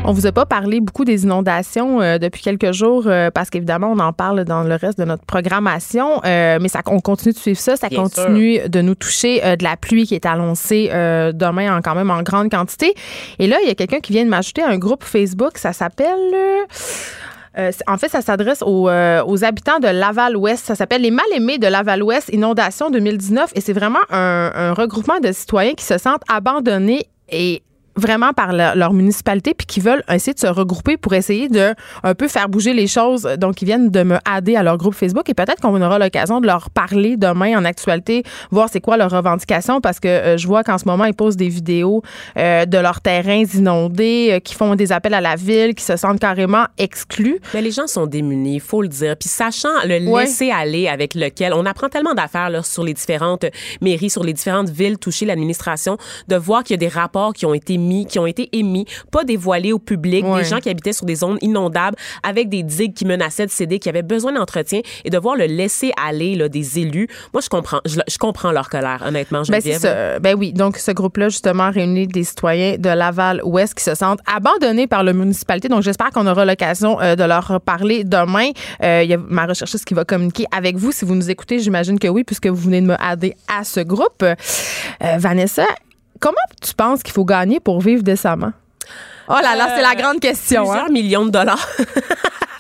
On 0.05 0.11
vous 0.11 0.27
a 0.27 0.33
pas 0.33 0.45
parlé 0.45 0.81
beaucoup 0.81 1.05
des 1.05 1.23
inondations 1.23 2.01
euh, 2.01 2.19
depuis 2.19 2.43
quelques 2.43 2.73
jours 2.73 3.05
euh, 3.07 3.31
parce 3.31 3.49
qu'évidemment 3.49 3.93
on 3.93 3.99
en 4.01 4.13
parle 4.13 4.45
dans 4.45 4.65
le 4.65 4.75
reste 4.75 4.99
de 4.99 5.05
notre 5.05 5.25
programmation, 5.25 6.21
euh, 6.25 6.59
mais 6.61 6.69
ça 6.69 6.81
on 6.87 6.99
continue 6.99 7.33
de 7.33 7.39
suivre 7.39 7.61
ça, 7.61 7.77
ça 7.77 7.89
Bien 7.89 8.03
continue 8.03 8.69
de 8.69 8.81
nous 8.81 8.97
toucher 8.97 9.41
de 9.57 9.63
la 9.63 9.77
pluie 9.77 10.05
qui 10.05 10.17
est 10.17 10.27
annoncée 10.27 10.89
demain 10.89 11.77
en 11.77 11.81
quand 11.81 11.95
même 11.95 12.11
en 12.11 12.23
grande 12.23 12.51
quantité. 12.51 12.95
Et 13.39 13.47
là 13.47 13.59
il 13.63 13.69
y 13.69 13.71
a 13.71 13.77
quelqu'un 13.77 14.01
qui 14.01 14.13
vient 14.13 14.25
de 14.25 14.31
m'ajouter 14.31 14.63
à 14.63 14.69
un 14.69 14.79
groupe 14.79 15.05
Facebook, 15.05 15.59
ça 15.59 15.73
s'appelle 15.73 16.35
euh, 17.59 17.71
en 17.87 17.99
fait, 17.99 18.09
ça 18.09 18.21
s'adresse 18.21 18.63
aux, 18.63 18.89
euh, 18.89 19.23
aux, 19.27 19.45
habitants 19.45 19.81
de 19.81 19.89
Laval-Ouest. 19.89 20.65
Ça 20.65 20.75
s'appelle 20.75 21.03
Les 21.03 21.11
Mal-Aimés 21.11 21.59
de 21.59 21.67
Laval-Ouest, 21.67 22.29
Inondation 22.33 22.91
2019. 22.91 23.53
Et 23.55 23.61
c'est 23.61 23.73
vraiment 23.73 23.99
un, 24.11 24.53
un 24.55 24.73
regroupement 24.75 25.19
de 25.21 25.33
citoyens 25.33 25.75
qui 25.75 25.85
se 25.85 25.99
sentent 25.99 26.23
abandonnés 26.29 27.09
et 27.31 27.63
vraiment 27.99 28.33
par 28.33 28.53
leur 28.53 28.93
municipalité 28.93 29.55
puis 29.55 29.67
qui 29.67 29.81
veulent 29.81 30.03
essayer 30.11 30.35
de 30.35 30.39
se 30.39 30.47
regrouper 30.47 30.97
pour 30.97 31.15
essayer 31.15 31.49
de 31.49 31.75
un 32.03 32.15
peu 32.15 32.29
faire 32.29 32.49
bouger 32.49 32.73
les 32.73 32.87
choses. 32.87 33.23
Donc, 33.39 33.61
ils 33.63 33.67
viennent 33.67 33.91
de 33.91 34.03
me 34.03 34.19
adder 34.25 34.57
à 34.57 34.63
leur 34.63 34.79
groupe 34.79 34.95
Facebook 34.95 35.29
et 35.29 35.35
peut-être 35.35 35.61
qu'on 35.61 35.81
aura 35.81 35.99
l'occasion 35.99 36.41
de 36.41 36.47
leur 36.47 36.71
parler 36.71 37.17
demain 37.17 37.59
en 37.59 37.65
actualité, 37.65 38.23
voir 38.51 38.69
c'est 38.71 38.81
quoi 38.81 38.97
leurs 38.97 39.11
revendications 39.11 39.81
parce 39.81 40.01
que 40.01 40.09
euh, 40.09 40.37
je 40.37 40.47
vois 40.47 40.63
qu'en 40.65 40.79
ce 40.79 40.85
moment, 40.87 41.05
ils 41.05 41.15
posent 41.15 41.37
des 41.37 41.49
vidéos 41.49 42.03
euh, 42.37 42.65
de 42.65 42.79
leurs 42.79 43.01
terrains 43.01 43.45
inondés, 43.55 44.29
euh, 44.33 44.41
qui 44.41 44.55
font 44.55 44.75
des 44.75 44.93
appels 44.93 45.15
à 45.15 45.21
la 45.21 45.37
ville, 45.37 45.75
qui 45.75 45.85
se 45.85 45.97
sentent 45.97 46.21
carrément 46.21 46.65
exclus. 46.79 47.41
Mais 47.55 47.63
les 47.63 47.71
gens 47.71 47.87
sont 47.87 48.07
démunis, 48.07 48.57
il 48.57 48.61
faut 48.61 48.83
le 48.83 48.89
dire. 48.89 49.17
Puis 49.17 49.29
sachant 49.29 49.69
le 49.85 49.99
laisser-aller 49.99 50.89
avec 50.89 51.15
lequel 51.15 51.53
on 51.53 51.67
apprend 51.67 51.89
tellement 51.89 52.15
d'affaires 52.15 52.65
sur 52.65 52.85
les 52.85 52.95
différentes 52.95 53.47
mairies, 53.81 54.11
sur 54.11 54.25
les 54.25 54.33
différentes 54.33 54.71
villes 54.71 54.99
touchées, 54.99 55.27
l'administration, 55.27 55.97
de 56.29 56.37
voir 56.37 56.63
qu'il 56.63 56.75
y 56.75 56.79
a 56.79 56.89
des 56.89 56.89
rapports 56.89 57.33
qui 57.33 57.47
ont 57.47 57.55
été 57.55 57.77
mis 57.77 57.88
qui 58.07 58.19
ont 58.19 58.27
été 58.27 58.49
émis, 58.53 58.87
pas 59.11 59.25
dévoilés 59.25 59.73
au 59.73 59.79
public, 59.79 60.25
des 60.25 60.45
gens 60.45 60.59
qui 60.59 60.69
habitaient 60.69 60.93
sur 60.93 61.07
des 61.07 61.17
zones 61.17 61.39
inondables 61.41 61.97
avec 62.23 62.49
des 62.49 62.63
digues 62.63 62.95
qui 62.95 63.05
menaçaient 63.05 63.47
de 63.47 63.51
céder, 63.51 63.79
qui 63.79 63.89
avaient 63.89 64.03
besoin 64.03 64.33
d'entretien 64.33 64.81
et 65.05 65.11
de 65.11 65.19
voir 65.19 65.37
le 65.37 65.47
laisser 65.47 65.93
aller 66.03 66.35
là, 66.35 66.49
des 66.49 66.79
élus. 66.79 67.09
Moi, 67.33 67.41
je 67.43 67.49
comprends, 67.49 67.81
je, 67.85 68.19
comprends 68.19 68.53
leur 68.53 68.69
colère, 68.69 69.03
honnêtement. 69.07 69.43
Ben, 69.49 69.63
ben 70.21 70.37
oui, 70.39 70.53
donc 70.53 70.77
ce 70.77 70.91
groupe-là 70.91 71.29
justement 71.29 71.71
réunit 71.71 72.07
des 72.07 72.25
citoyens 72.25 72.77
de 72.79 72.89
Laval-Ouest 72.89 73.75
qui 73.75 73.85
se 73.85 73.95
sentent 73.95 74.21
abandonnés 74.27 74.87
par 74.87 75.03
la 75.05 75.13
municipalité. 75.13 75.69
Donc 75.69 75.83
j'espère 75.83 76.11
qu'on 76.11 76.27
aura 76.27 76.45
l'occasion 76.45 77.01
euh, 77.01 77.17
de 77.17 77.25
leur 77.25 77.61
parler 77.61 78.05
demain. 78.05 78.51
Euh, 78.83 79.03
il 79.03 79.11
y 79.11 79.15
a 79.15 79.19
ma 79.19 79.47
recherchiste 79.47 79.85
qui 79.85 79.95
va 79.95 80.05
communiquer 80.05 80.47
avec 80.57 80.77
vous 80.77 80.93
si 80.93 81.05
vous 81.05 81.15
nous 81.15 81.31
écoutez. 81.31 81.59
J'imagine 81.59 81.99
que 81.99 82.09
oui, 82.09 82.25
puisque 82.25 82.47
vous 82.47 82.57
venez 82.57 82.81
de 82.81 82.87
me 82.87 83.01
adder 83.01 83.35
à 83.49 83.65
ce 83.65 83.81
groupe. 83.81 84.23
Euh, 84.23 84.35
Vanessa, 85.19 85.67
comment 86.19 86.37
tu 86.61 86.75
penses 86.75 87.03
qu'il 87.03 87.13
faut 87.13 87.25
gagner 87.25 87.61
pour 87.61 87.81
vivre 87.81 88.03
décemment? 88.03 88.53
Oh 89.29 89.37
là 89.43 89.55
là, 89.57 89.75
c'est 89.77 89.83
la 89.83 89.95
grande 89.95 90.21
question. 90.21 90.65
Plusieurs 90.65 90.87
hein? 90.87 90.91
millions 90.91 91.27
de 91.27 91.31
dollars. 91.31 91.69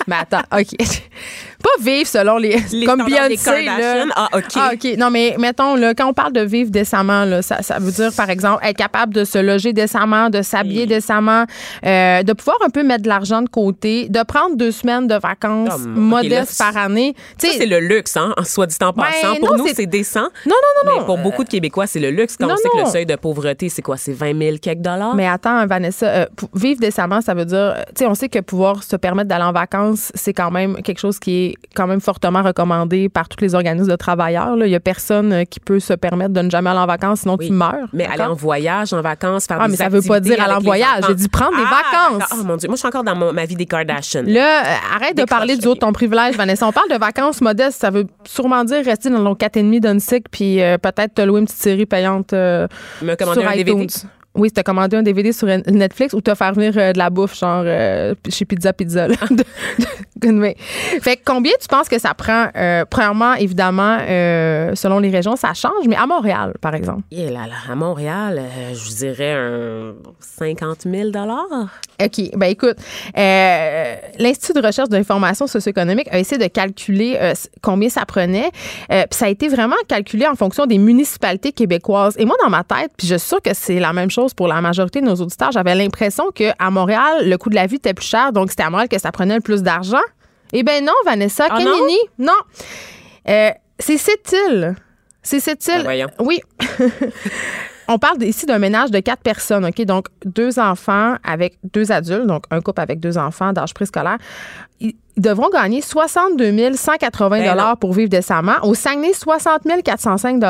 Mais 0.07 0.17
attends, 0.17 0.43
OK. 0.53 0.77
Pas 1.63 1.83
vivre 1.83 2.07
selon 2.07 2.37
les, 2.39 2.57
les 2.73 2.87
comme 2.87 3.05
Beyoncé 3.05 3.63
là. 3.63 4.05
Ah 4.15 4.29
OK. 4.35 4.45
Ah, 4.55 4.71
OK. 4.75 4.97
Non 4.97 5.11
mais 5.11 5.35
mettons 5.39 5.75
là 5.75 5.93
quand 5.95 6.09
on 6.09 6.13
parle 6.13 6.33
de 6.33 6.41
vivre 6.43 6.71
décemment 6.71 7.25
là, 7.25 7.43
ça, 7.43 7.63
ça 7.63 7.79
veut 7.79 7.91
dire 7.91 8.13
par 8.17 8.31
exemple 8.31 8.65
être 8.65 8.77
capable 8.77 9.13
de 9.13 9.25
se 9.25 9.39
loger 9.39 9.73
décemment, 9.73 10.31
de 10.31 10.43
s'habiller 10.43 10.87
décemment, 10.87 11.45
euh, 11.85 12.23
de 12.23 12.33
pouvoir 12.33 12.59
un 12.65 12.71
peu 12.71 12.83
mettre 12.85 13.03
de 13.03 13.09
l'argent 13.09 13.43
de 13.43 13.49
côté, 13.49 14.09
de 14.09 14.23
prendre 14.23 14.57
deux 14.57 14.71
semaines 14.71 15.07
de 15.09 15.17
vacances 15.17 15.81
modestes 15.87 16.59
là, 16.61 16.67
par 16.73 16.83
année. 16.83 17.15
Ça, 17.39 17.49
c'est 17.57 17.67
le 17.67 17.81
luxe, 17.81 18.17
hein, 18.17 18.35
en 18.37 18.45
soit 18.45 18.67
dit 18.67 18.77
en 18.83 18.93
passant. 18.93 19.33
Ben, 19.35 19.39
pour 19.41 19.57
non, 19.57 19.65
nous, 19.65 19.69
c'est- 19.75 19.87
décent. 19.87 20.21
Non 20.47 20.55
non 20.55 20.55
non 20.85 20.93
Mais 20.93 20.99
non. 21.01 21.05
pour 21.07 21.19
beaucoup 21.19 21.45
de 21.45 21.49
Québécois, 21.49 21.87
c'est 21.87 21.99
le 22.01 22.11
luxe. 22.11 22.37
Quand 22.37 22.47
non, 22.47 22.55
on 22.55 22.57
sait 22.57 22.69
que 22.69 22.85
le 22.85 22.91
seuil 22.91 23.07
de 23.07 23.17
pauvreté, 23.17 23.69
c'est 23.69 23.83
quoi? 23.83 23.97
C'est 23.97 24.13
20 24.13 24.39
000 24.39 24.57
quelques 24.61 24.81
dollars? 24.83 25.15
Mais 25.15 25.27
attends, 25.27 25.67
Vanessa, 25.67 26.07
euh, 26.07 26.27
vivre 26.55 26.79
décemment, 26.81 27.21
ça 27.21 27.35
veut 27.35 27.45
dire, 27.47 27.75
tu 27.89 28.01
sais, 28.01 28.07
on 28.07 28.15
sait 28.15 28.29
que 28.29 28.39
pouvoir 28.41 28.83
se 28.83 28.97
permettre 28.97 29.29
d'aller 29.29 29.45
en 29.45 29.53
vacances, 29.53 30.13
c'est 30.15 30.33
quand 30.35 30.51
même 30.51 30.83
quelque 30.83 30.99
chose 31.01 31.19
qui 31.19 31.47
est 31.47 31.48
quand 31.75 31.87
même 31.87 32.01
fortement 32.01 32.43
recommandé 32.43 33.09
par 33.09 33.29
tous 33.29 33.41
les 33.43 33.55
organismes 33.55 33.89
de 33.91 33.97
travailleurs. 33.97 34.57
là. 34.57 34.67
Il 34.67 34.71
y 34.71 34.75
a 34.75 34.81
personne 34.81 35.33
euh, 35.33 35.45
qui 35.45 35.61
peut 35.61 35.81
se 35.81 35.93
permettre 35.95 36.33
de 36.35 36.41
ne 36.41 36.51
jamais 36.51 36.71
aller 36.71 36.79
en 36.81 36.87
vacances, 36.87 37.21
sinon 37.21 37.37
Oui. 37.39 37.47
tu 37.49 37.53
meurs. 37.53 37.89
Mais 37.93 38.07
aller 38.07 38.23
en 38.25 38.35
voyage, 38.35 38.93
en 38.93 39.01
vacances, 39.03 39.47
faire 39.47 39.59
Ah, 39.61 39.67
des 39.67 39.73
mais 39.73 39.77
ça 39.77 39.89
veut 39.89 40.03
pas 40.03 40.21
dire 40.21 40.41
aller 40.43 40.55
en 40.55 40.61
voyage. 40.61 41.05
J'ai 41.09 41.15
dit 41.15 41.29
prendre 41.29 41.57
des 41.57 41.63
Ah, 41.67 42.09
vacances. 42.19 42.29
Oh 42.41 42.45
mon 42.45 42.57
Dieu, 42.57 42.69
moi, 42.69 42.77
je 42.77 42.81
suis 42.81 42.89
encore 42.89 43.05
dans 43.05 43.15
mon- 43.17 43.33
ma 43.33 43.45
vie 43.45 43.57
des 43.57 43.67
Kardashians. 43.67 44.25
Là, 44.27 44.63
euh, 44.63 44.77
arrête 44.97 45.17
de 45.17 45.25
parler 45.25 45.57
du 45.57 45.67
haut 45.67 45.75
de 45.75 45.81
ton 45.81 45.93
privilège, 45.93 46.37
Vanessa. 46.37 46.67
On 46.67 46.73
parle 46.73 46.91
de 46.91 46.97
vacances 46.99 47.41
modestes. 47.41 47.81
Ça 47.81 47.91
veut 47.91 48.07
sûrement 48.25 48.65
dire 48.65 48.85
rester 48.85 49.11
dans 49.11 49.23
ton 49.25 49.35
4,5 49.35 49.81
d'Unsick 49.81 50.29
puis 50.31 50.63
euh, 50.63 50.79
peut-être 50.79 51.15
te 51.15 51.23
louer 51.23 51.41
une 51.41 51.47
petite 51.47 51.61
série 51.61 51.87
payante 51.87 52.33
euh, 52.33 52.67
Me 53.03 53.15
commander 53.15 53.41
sur 53.41 53.49
un 53.49 53.55
iTunes. 53.55 53.65
DVD. 53.77 53.95
Oui, 54.39 54.51
t'as 54.53 54.63
commandé 54.63 54.97
un 54.97 55.03
DVD 55.03 55.33
sur 55.33 55.47
Netflix 55.49 56.15
ou 56.15 56.21
t'as 56.21 56.35
faire 56.37 56.53
venir 56.55 56.73
euh, 56.77 56.93
de 56.93 56.99
la 56.99 57.11
bouffe, 57.11 57.39
genre 57.39 57.65
euh, 57.67 58.15
chez 58.31 58.45
Pizza 58.45 58.73
Pizza. 58.73 59.09
là, 59.09 59.17
de- 59.31 59.45
de- 60.17 60.33
mais- 60.33 60.57
fait 61.03 61.17
que 61.17 61.23
combien 61.25 61.53
tu 61.61 61.67
penses 61.69 61.89
que 61.89 61.99
ça 61.99 62.15
prend? 62.15 62.47
Euh, 62.57 62.85
premièrement, 62.89 63.35
évidemment, 63.35 63.99
selon 64.75 64.99
les 65.01 65.11
régions, 65.11 65.37
ça 65.37 65.55
change, 65.55 65.87
mais 65.89 65.97
à 65.97 66.07
Montréal, 66.07 66.55
par 66.61 66.75
exemple? 66.75 67.03
Et 67.11 67.27
là, 67.27 67.47
là, 67.47 67.55
à 67.71 67.75
Montréal, 67.75 68.43
je 68.73 68.95
dirais 68.97 69.33
un 69.33 69.95
50 70.21 70.83
000 70.83 71.09
OK. 71.09 72.21
Ben 72.37 72.47
écoute, 72.47 72.77
l'Institut 74.19 74.53
de 74.61 74.65
recherche 74.65 74.89
d'information 74.89 75.47
socio-économique 75.47 76.09
a 76.11 76.19
essayé 76.19 76.41
de 76.41 76.47
calculer 76.51 77.19
combien 77.63 77.89
ça 77.89 78.05
prenait. 78.07 78.51
Puis 78.89 78.99
ça 79.11 79.27
a 79.27 79.29
été 79.29 79.49
vraiment 79.49 79.77
calculé 79.89 80.27
en 80.27 80.35
fonction 80.35 80.67
des 80.67 80.79
municipalités 80.79 81.53
québécoises. 81.53 82.15
Et 82.19 82.25
moi, 82.25 82.37
dans 82.43 82.51
ma 82.51 82.65
tête, 82.65 82.93
puis 82.97 83.07
je 83.07 83.17
suis 83.17 83.29
sûre 83.29 83.43
que 83.43 83.51
c'est 83.55 83.81
la 83.81 83.93
même 83.93 84.11
chose 84.11 84.28
pour 84.35 84.49
la 84.49 84.61
majorité 84.61 85.01
de 85.01 85.07
nos 85.07 85.17
auditeurs, 85.17 85.53
j'avais 85.53 85.75
l'impression 85.75 86.31
qu'à 86.31 86.71
Montréal, 86.71 87.29
le 87.29 87.37
coût 87.39 87.51
de 87.51 87.55
la 87.55 87.67
vie 87.67 87.77
était 87.77 87.95
plus 87.95 88.07
cher, 88.07 88.33
donc 88.33 88.51
c'était 88.51 88.65
à 88.65 88.71
Montréal 88.71 88.89
que 88.89 88.99
ça 88.99 89.13
prenait 89.13 89.37
le 89.37 89.41
plus 89.41 89.63
d'argent. 89.63 90.01
Eh 90.53 90.63
ben 90.63 90.85
non, 90.85 90.93
Vanessa, 91.05 91.47
Ah 91.51 91.59
Camini, 91.59 91.99
non. 92.19 92.33
Euh, 93.29 93.51
c'est 93.79 93.99
cette 93.99 94.35
île. 94.49 94.75
C'est 95.23 95.41
cette 95.41 95.67
île. 95.67 95.85
Ben. 95.85 96.07
Oui. 96.21 96.41
On 97.91 97.99
parle 97.99 98.23
ici 98.23 98.45
d'un 98.45 98.59
ménage 98.59 98.91
de 98.91 99.01
quatre 99.01 99.23
personnes, 99.23 99.65
OK? 99.65 99.81
Donc, 99.83 100.09
deux 100.25 100.59
enfants 100.59 101.17
avec 101.25 101.59
deux 101.73 101.91
adultes, 101.91 102.27
donc 102.27 102.45
un 102.51 102.61
couple 102.61 102.83
avec 102.83 103.01
deux 103.01 103.17
enfants 103.17 103.55
d'âge 103.55 103.73
préscolaire. 103.73 104.19
Devront 105.19 105.49
gagner 105.51 105.81
62 105.81 106.75
180 106.75 107.29
Ben 107.29 107.77
pour 107.81 107.93
vivre 107.93 108.09
décemment. 108.09 108.55
Au 108.63 108.75
Saguenay, 108.75 109.13
60 109.13 109.63
405 109.85 110.41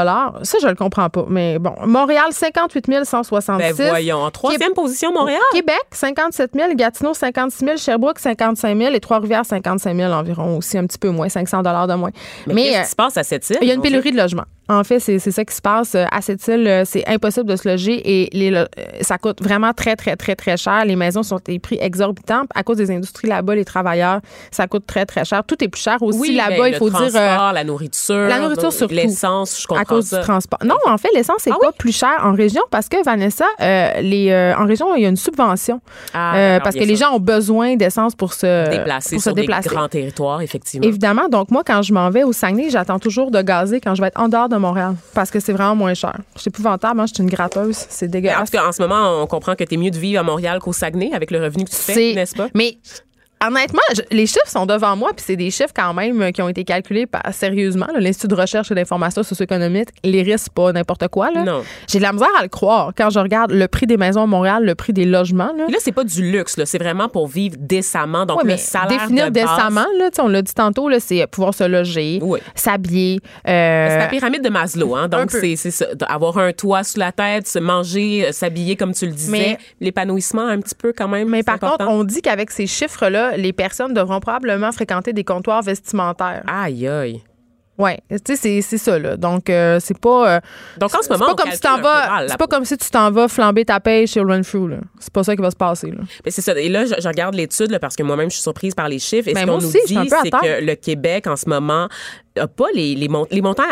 Ça, 0.42 0.58
je 0.60 0.68
le 0.68 0.74
comprends 0.74 1.08
pas. 1.08 1.24
Mais 1.28 1.58
bon, 1.58 1.74
Montréal, 1.86 2.26
58 2.30 3.04
166 3.04 3.76
Ben 3.76 3.88
voyons. 3.88 4.18
En 4.18 4.30
troisième 4.30 4.74
position, 4.74 5.12
Montréal? 5.12 5.40
Québec, 5.52 5.80
57 5.92 6.52
000. 6.54 6.74
Gatineau, 6.74 7.14
56 7.14 7.64
000. 7.64 7.76
Sherbrooke, 7.78 8.18
55 8.18 8.76
000. 8.76 8.94
Et 8.94 9.00
Trois-Rivières, 9.00 9.46
55 9.46 9.96
000 9.96 10.12
environ 10.12 10.58
aussi, 10.58 10.76
un 10.76 10.86
petit 10.86 10.98
peu 10.98 11.08
moins, 11.08 11.28
500 11.28 11.62
de 11.62 11.94
moins. 11.94 12.10
Mais, 12.46 12.54
Mais, 12.54 12.62
qu'est-ce 12.64 12.78
euh, 12.78 12.82
qui 12.82 12.90
se 12.90 12.96
passe 12.96 13.16
à 13.16 13.24
cette 13.24 13.48
île? 13.50 13.58
il 13.62 13.68
y 13.68 13.70
a 13.70 13.74
une 13.74 13.80
pénurie 13.80 14.12
de 14.12 14.16
logements. 14.16 14.44
En 14.70 14.84
fait, 14.84 15.00
c'est 15.00 15.18
c'est 15.18 15.30
ça 15.30 15.44
qui 15.44 15.54
se 15.54 15.62
passe 15.62 15.94
euh, 15.94 16.04
à 16.12 16.20
cette 16.20 16.46
île. 16.48 16.66
euh, 16.66 16.82
C'est 16.84 17.06
impossible 17.08 17.46
de 17.46 17.56
se 17.56 17.68
loger 17.68 18.00
et 18.04 18.28
les, 18.36 18.52
euh, 18.54 18.66
ça 19.00 19.16
coûte 19.18 19.42
vraiment 19.42 19.72
très, 19.72 19.96
très, 19.96 20.14
très, 20.16 20.36
très 20.36 20.56
cher. 20.56 20.84
Les 20.84 20.94
maisons 20.96 21.22
sont 21.22 21.38
des 21.44 21.58
prix 21.58 21.78
exorbitants 21.80 22.42
à 22.54 22.62
cause 22.62 22.76
des 22.76 22.90
industries 22.90 23.28
là-bas, 23.28 23.54
les 23.54 23.64
travailleurs, 23.64 24.20
ça 24.50 24.66
coûte 24.66 24.84
très, 24.86 25.06
très 25.06 25.24
cher. 25.24 25.42
Tout 25.46 25.62
est 25.64 25.68
plus 25.68 25.80
cher 25.80 25.96
aussi 26.02 26.18
Oui, 26.18 26.34
là-bas, 26.34 26.68
il 26.68 26.72
le 26.72 26.78
faut 26.78 26.90
dire. 26.90 27.00
euh, 27.14 27.52
la 27.52 27.64
nourriture. 27.64 28.14
la 28.28 28.40
nourriture 28.40 28.72
surtout. 28.72 28.94
L'essence, 28.94 29.60
je 29.62 29.66
comprends 29.66 29.82
à 29.82 29.84
cause 29.86 30.04
ça. 30.06 30.18
du 30.18 30.24
transport. 30.24 30.58
Non, 30.64 30.76
en 30.86 30.98
fait, 30.98 31.08
l'essence 31.14 31.46
n'est 31.46 31.52
Ah 31.52 31.58
pas 31.60 31.68
oui? 31.68 31.74
plus 31.78 31.96
cher 31.96 32.16
en 32.22 32.32
région 32.32 32.62
parce 32.70 32.88
que, 32.90 33.02
Vanessa, 33.04 33.46
euh, 33.60 34.00
les, 34.02 34.30
euh, 34.30 34.54
en 34.56 34.66
région, 34.66 34.94
il 34.96 35.02
y 35.02 35.06
a 35.06 35.08
une 35.08 35.16
subvention. 35.16 35.80
Ah, 36.12 36.58
parce 36.62 36.76
que 36.76 36.84
les 36.84 36.96
gens 36.96 37.12
ont 37.14 37.20
besoin 37.20 37.76
d'essence 37.76 38.14
pour 38.14 38.34
se 38.34 38.68
déplacer 38.70 39.16
pour 39.16 39.22
se 39.22 39.30
sur 39.30 39.34
déplacer. 39.34 39.68
des 39.70 39.74
grands 39.74 39.88
territoires, 39.88 40.42
effectivement. 40.42 40.86
Évidemment, 40.86 41.28
donc 41.28 41.50
moi, 41.50 41.62
quand 41.64 41.80
je 41.82 41.92
m'en 41.94 42.10
vais 42.10 42.22
au 42.24 42.32
Saguenay, 42.32 42.68
j'attends 42.70 42.98
toujours 42.98 43.30
de 43.30 43.40
gazer 43.40 43.80
quand 43.80 43.94
je 43.94 44.02
vais 44.02 44.08
être 44.08 44.20
en 44.20 44.28
dehors 44.28 44.48
de 44.48 44.57
Montréal 44.58 44.94
parce 45.14 45.30
que 45.30 45.40
c'est 45.40 45.52
vraiment 45.52 45.76
moins 45.76 45.94
cher. 45.94 46.16
C'est 46.36 46.48
épouvantable, 46.48 46.96
moi, 46.96 47.06
je 47.06 47.14
suis 47.14 47.22
une 47.22 47.30
gratteuse, 47.30 47.76
c'est 47.88 48.08
dégueulasse. 48.08 48.50
tout 48.50 48.56
cas, 48.56 48.66
en 48.66 48.72
ce 48.72 48.82
moment, 48.82 49.22
on 49.22 49.26
comprend 49.26 49.54
que 49.54 49.64
tu 49.64 49.74
es 49.74 49.76
mieux 49.76 49.90
de 49.90 49.98
vivre 49.98 50.20
à 50.20 50.22
Montréal 50.22 50.58
qu'au 50.60 50.72
Saguenay 50.72 51.10
avec 51.12 51.30
le 51.30 51.42
revenu 51.42 51.64
que 51.64 51.70
tu 51.70 51.76
fais, 51.76 52.14
n'est-ce 52.14 52.34
pas? 52.34 52.48
Mais 52.54 52.78
honnêtement, 53.44 53.80
je- 53.94 54.02
les 54.10 54.26
chiffres 54.26 54.46
sont 54.48 54.66
devant 54.66 54.96
moi, 54.96 55.10
puis 55.14 55.24
c'est 55.26 55.36
des 55.36 55.50
chiffres 55.50 55.72
quand 55.74 55.94
même 55.94 56.20
euh, 56.22 56.30
qui 56.30 56.42
ont 56.42 56.48
été 56.48 56.64
calculés 56.64 57.06
par, 57.06 57.22
sérieusement. 57.32 57.86
L'Institut 57.98 58.28
de 58.28 58.34
recherche 58.34 58.70
et 58.70 58.74
d'information 58.74 59.22
socio-économique, 59.22 59.88
les 60.04 60.22
risques, 60.22 60.52
pas 60.52 60.72
n'importe 60.72 61.08
quoi. 61.08 61.28
J'ai 61.88 61.98
de 61.98 62.02
la 62.02 62.12
misère 62.12 62.28
à 62.38 62.42
le 62.42 62.48
croire 62.48 62.92
quand 62.96 63.10
je 63.10 63.18
regarde 63.18 63.50
le 63.52 63.68
prix 63.68 63.86
des 63.86 63.96
maisons 63.96 64.22
à 64.22 64.26
Montréal, 64.26 64.64
le 64.64 64.74
prix 64.74 64.92
des 64.92 65.04
logements. 65.04 65.52
Là. 65.56 65.66
Là, 65.68 65.76
c'est 65.80 65.92
pas 65.92 66.04
du 66.04 66.30
luxe. 66.30 66.56
C'est 66.64 66.78
vraiment 66.78 67.08
pour 67.08 67.26
vivre 67.28 67.56
décemment. 67.58 68.26
Donc, 68.26 68.38
Ouais, 68.38 68.44
le 68.44 68.50
mais 68.50 68.56
salaire 68.56 68.98
définir 69.00 69.26
de 69.26 69.40
base, 69.40 69.44
décemment, 69.56 69.86
là, 69.98 70.10
on 70.20 70.28
l'a 70.28 70.42
dit 70.42 70.54
tantôt, 70.54 70.88
c'est 70.98 71.26
pouvoir 71.26 71.54
se 71.54 71.64
loger, 71.64 72.18
Oui. 72.22 72.40
s'habiller. 72.54 73.20
C'est 73.44 73.50
euh, 73.52 73.98
la 73.98 74.06
pyramide 74.06 74.42
de 74.42 74.48
Maslow, 74.48 74.94
hein. 74.96 75.08
Donc, 75.08 75.30
c'est 75.30 75.56
c'est. 75.56 75.84
Avoir 76.08 76.38
un 76.38 76.52
toit 76.52 76.84
sous 76.84 76.98
la 76.98 77.12
tête, 77.12 77.46
se 77.46 77.58
manger, 77.58 78.26
euh, 78.28 78.32
s'habiller, 78.32 78.76
comme 78.76 78.92
tu 78.92 79.06
le 79.06 79.12
disais. 79.12 79.30
Mais- 79.32 79.58
L'épanouissement, 79.80 80.46
un 80.46 80.60
petit 80.60 80.74
peu, 80.74 80.92
quand 80.96 81.08
même. 81.08 81.28
mais 81.28 81.38
c'est 81.38 81.44
par 81.44 81.54
important. 81.56 81.86
contre, 81.86 81.90
on 81.90 82.04
dit 82.04 82.20
qu'avec 82.22 82.50
ces 82.50 82.66
chiffres-là, 82.66 83.27
les 83.36 83.52
personnes 83.52 83.94
devront 83.94 84.20
probablement 84.20 84.72
fréquenter 84.72 85.12
des 85.12 85.24
comptoirs 85.24 85.62
vestimentaires. 85.62 86.42
Aïe, 86.46 86.86
aïe. 86.88 87.22
Ouais, 87.78 88.00
tu 88.10 88.16
sais, 88.26 88.34
c'est- 88.36 88.60
c'est 88.62 88.76
ça, 88.78 88.98
là. 88.98 89.16
Donc, 89.16 89.48
euh, 89.48 89.78
c'est 89.80 89.96
pas. 89.96 90.36
euh, 90.36 90.40
Donc, 90.78 90.92
en 90.92 90.98
ce 90.98 91.04
c'est 91.04 91.10
moment, 91.12 91.26
pas 91.26 91.32
on 91.32 91.36
comme 91.36 91.50
si 91.52 91.60
la 91.62 92.26
C'est 92.28 92.36
pas 92.36 92.46
comme 92.48 92.64
si 92.64 92.76
tu 92.76 92.90
t'en 92.90 93.12
vas 93.12 93.28
flamber 93.28 93.64
ta 93.64 93.78
paye 93.78 94.08
chez 94.08 94.18
Renfrew, 94.20 94.66
là. 94.66 94.78
C'est 94.98 95.12
pas 95.12 95.22
ça 95.22 95.36
qui 95.36 95.42
va 95.42 95.52
se 95.52 95.56
passer, 95.56 95.92
là. 95.92 95.98
Mais 96.24 96.32
c'est 96.32 96.42
ça. 96.42 96.58
Et 96.58 96.68
là, 96.68 96.86
je, 96.86 96.94
je 97.00 97.06
regarde 97.06 97.36
l'étude 97.36 97.70
là, 97.70 97.78
parce 97.78 97.94
que 97.94 98.02
moi-même, 98.02 98.30
je 98.30 98.34
suis 98.34 98.42
surprise 98.42 98.74
par 98.74 98.88
les 98.88 98.98
chiffres. 98.98 99.28
Et 99.28 99.32
Ben, 99.34 99.42
ce 99.42 99.46
qu'on 99.46 99.58
nous 99.58 99.70
dit, 99.86 99.94
c'est 100.24 100.30
que 100.30 100.64
le 100.64 100.74
Québec, 100.74 101.28
en 101.28 101.36
ce 101.36 101.48
moment, 101.48 101.88
n'a 102.36 102.48
pas 102.48 102.66
les, 102.74 102.96
les, 102.96 103.06
mont- 103.06 103.28
les 103.30 103.42
montants 103.42 103.62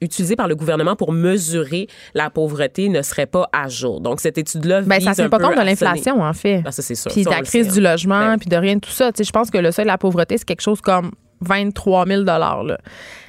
utilisés 0.00 0.36
par 0.36 0.48
le 0.48 0.54
gouvernement 0.54 0.96
pour 0.96 1.12
mesurer 1.12 1.88
la 2.14 2.30
pauvreté 2.30 2.88
ne 2.88 3.02
seraient 3.02 3.26
pas 3.26 3.48
à 3.52 3.68
jour. 3.68 4.00
Donc, 4.00 4.20
cette 4.20 4.38
étude-là 4.38 4.82
Ben, 4.82 4.96
vise 4.96 5.04
ça 5.04 5.10
un 5.10 5.14
tient 5.14 5.28
pas 5.28 5.38
compte 5.38 5.56
de 5.56 5.62
l'inflation, 5.62 6.22
en 6.22 6.32
fait. 6.32 6.62
Ah, 6.64 6.72
ça, 6.72 6.82
c'est 6.82 6.94
sûr. 6.94 7.10
Puis 7.10 7.24
de 7.24 7.28
Ça, 7.28 7.36
la 7.36 7.42
crise 7.42 7.66
sait, 7.66 7.80
du 7.80 7.86
hein. 7.86 7.90
logement, 7.92 8.26
Ben, 8.26 8.38
puis 8.38 8.48
de 8.48 8.56
rien 8.56 8.76
de 8.76 8.80
tout 8.80 8.90
ça. 8.90 9.12
Tu 9.12 9.18
sais, 9.18 9.24
je 9.24 9.32
pense 9.32 9.50
que 9.50 9.58
le 9.58 9.72
seuil 9.72 9.84
de 9.84 9.90
la 9.90 9.98
pauvreté, 9.98 10.38
c'est 10.38 10.44
quelque 10.44 10.62
chose 10.62 10.80
comme 10.80 11.12
23 11.40 12.06
000 12.06 12.24
là. 12.24 12.78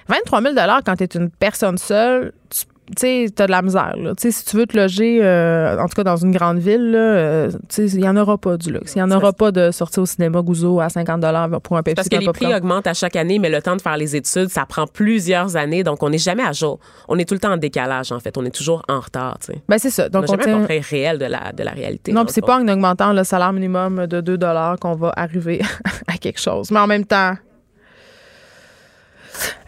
23 0.08 0.42
000 0.42 0.56
quand 0.86 0.96
tu 0.96 1.04
es 1.04 1.08
une 1.16 1.30
personne 1.30 1.78
seule, 1.78 2.34
tu 2.50 2.66
tu 2.96 3.02
sais, 3.02 3.26
t'as 3.34 3.46
de 3.46 3.52
la 3.52 3.62
misère. 3.62 3.96
Là. 3.98 4.14
Si 4.18 4.46
tu 4.46 4.58
veux 4.58 4.66
te 4.66 4.78
loger, 4.78 5.20
euh, 5.22 5.78
en 5.80 5.88
tout 5.88 5.96
cas 5.96 6.04
dans 6.04 6.18
une 6.18 6.32
grande 6.32 6.60
ville, 6.60 6.94
euh, 6.96 7.52
il 7.78 7.98
n'y 7.98 8.08
en 8.08 8.18
aura 8.18 8.38
pas 8.38 8.58
du 8.58 8.72
luxe. 8.72 8.94
Il 8.96 9.00
n'y 9.00 9.04
en 9.04 9.12
aura 9.12 9.34
pas 9.34 9.52
de 9.52 9.72
sortir 9.72 10.04
au 10.04 10.06
cinéma 10.06 10.42
Gouzo 10.42 10.80
à 10.80 10.90
50 10.90 11.60
pour 11.62 11.78
un 11.78 11.84
Pepsi. 11.84 11.96
Parce 11.96 12.10
que 12.10 12.18
les 12.18 12.32
prix 12.32 12.54
augmentent 12.54 12.88
à 12.88 12.94
chaque 12.94 13.16
année, 13.16 13.40
mais 13.40 13.50
le 13.50 13.62
temps 13.62 13.76
de 13.76 13.82
faire 13.82 13.98
les 13.98 14.16
études, 14.16 14.50
ça 14.50 14.66
prend 14.66 14.88
plusieurs 14.88 15.56
années, 15.56 15.84
donc 15.84 16.02
on 16.04 16.10
n'est 16.10 16.18
jamais 16.18 16.44
à 16.44 16.52
jour. 16.52 16.80
On 17.08 17.18
est 17.18 17.26
tout 17.26 17.34
le 17.36 17.40
temps 17.40 17.54
en 17.54 17.58
décalage, 17.58 18.12
en 18.12 18.20
fait. 18.20 18.38
On 18.38 18.46
est 18.46 18.56
toujours 18.56 18.84
en 18.88 19.00
retard. 19.00 19.38
Ben, 19.68 19.78
c'est 19.78 19.90
ça. 19.90 20.08
On 20.08 20.10
Donc, 20.10 20.28
n'a 20.28 20.34
on 20.34 20.38
jamais 20.40 20.52
un 20.52 20.58
portrait 20.58 20.80
réel 20.80 21.18
de 21.18 21.26
la, 21.26 21.52
de 21.52 21.64
la 21.64 21.72
réalité. 21.72 22.12
Non, 22.12 22.26
c'est 22.28 22.42
pas 22.42 22.58
en 22.60 22.68
augmentant 22.68 23.14
le 23.14 23.24
salaire 23.24 23.54
minimum 23.54 24.08
de 24.08 24.22
2 24.22 24.38
qu'on 24.80 24.96
va 24.96 25.14
arriver 25.16 25.62
à 26.08 26.18
quelque 26.18 26.40
chose. 26.40 26.72
Mais 26.72 26.80
en 26.80 26.88
même 26.88 27.06
temps. 27.06 27.36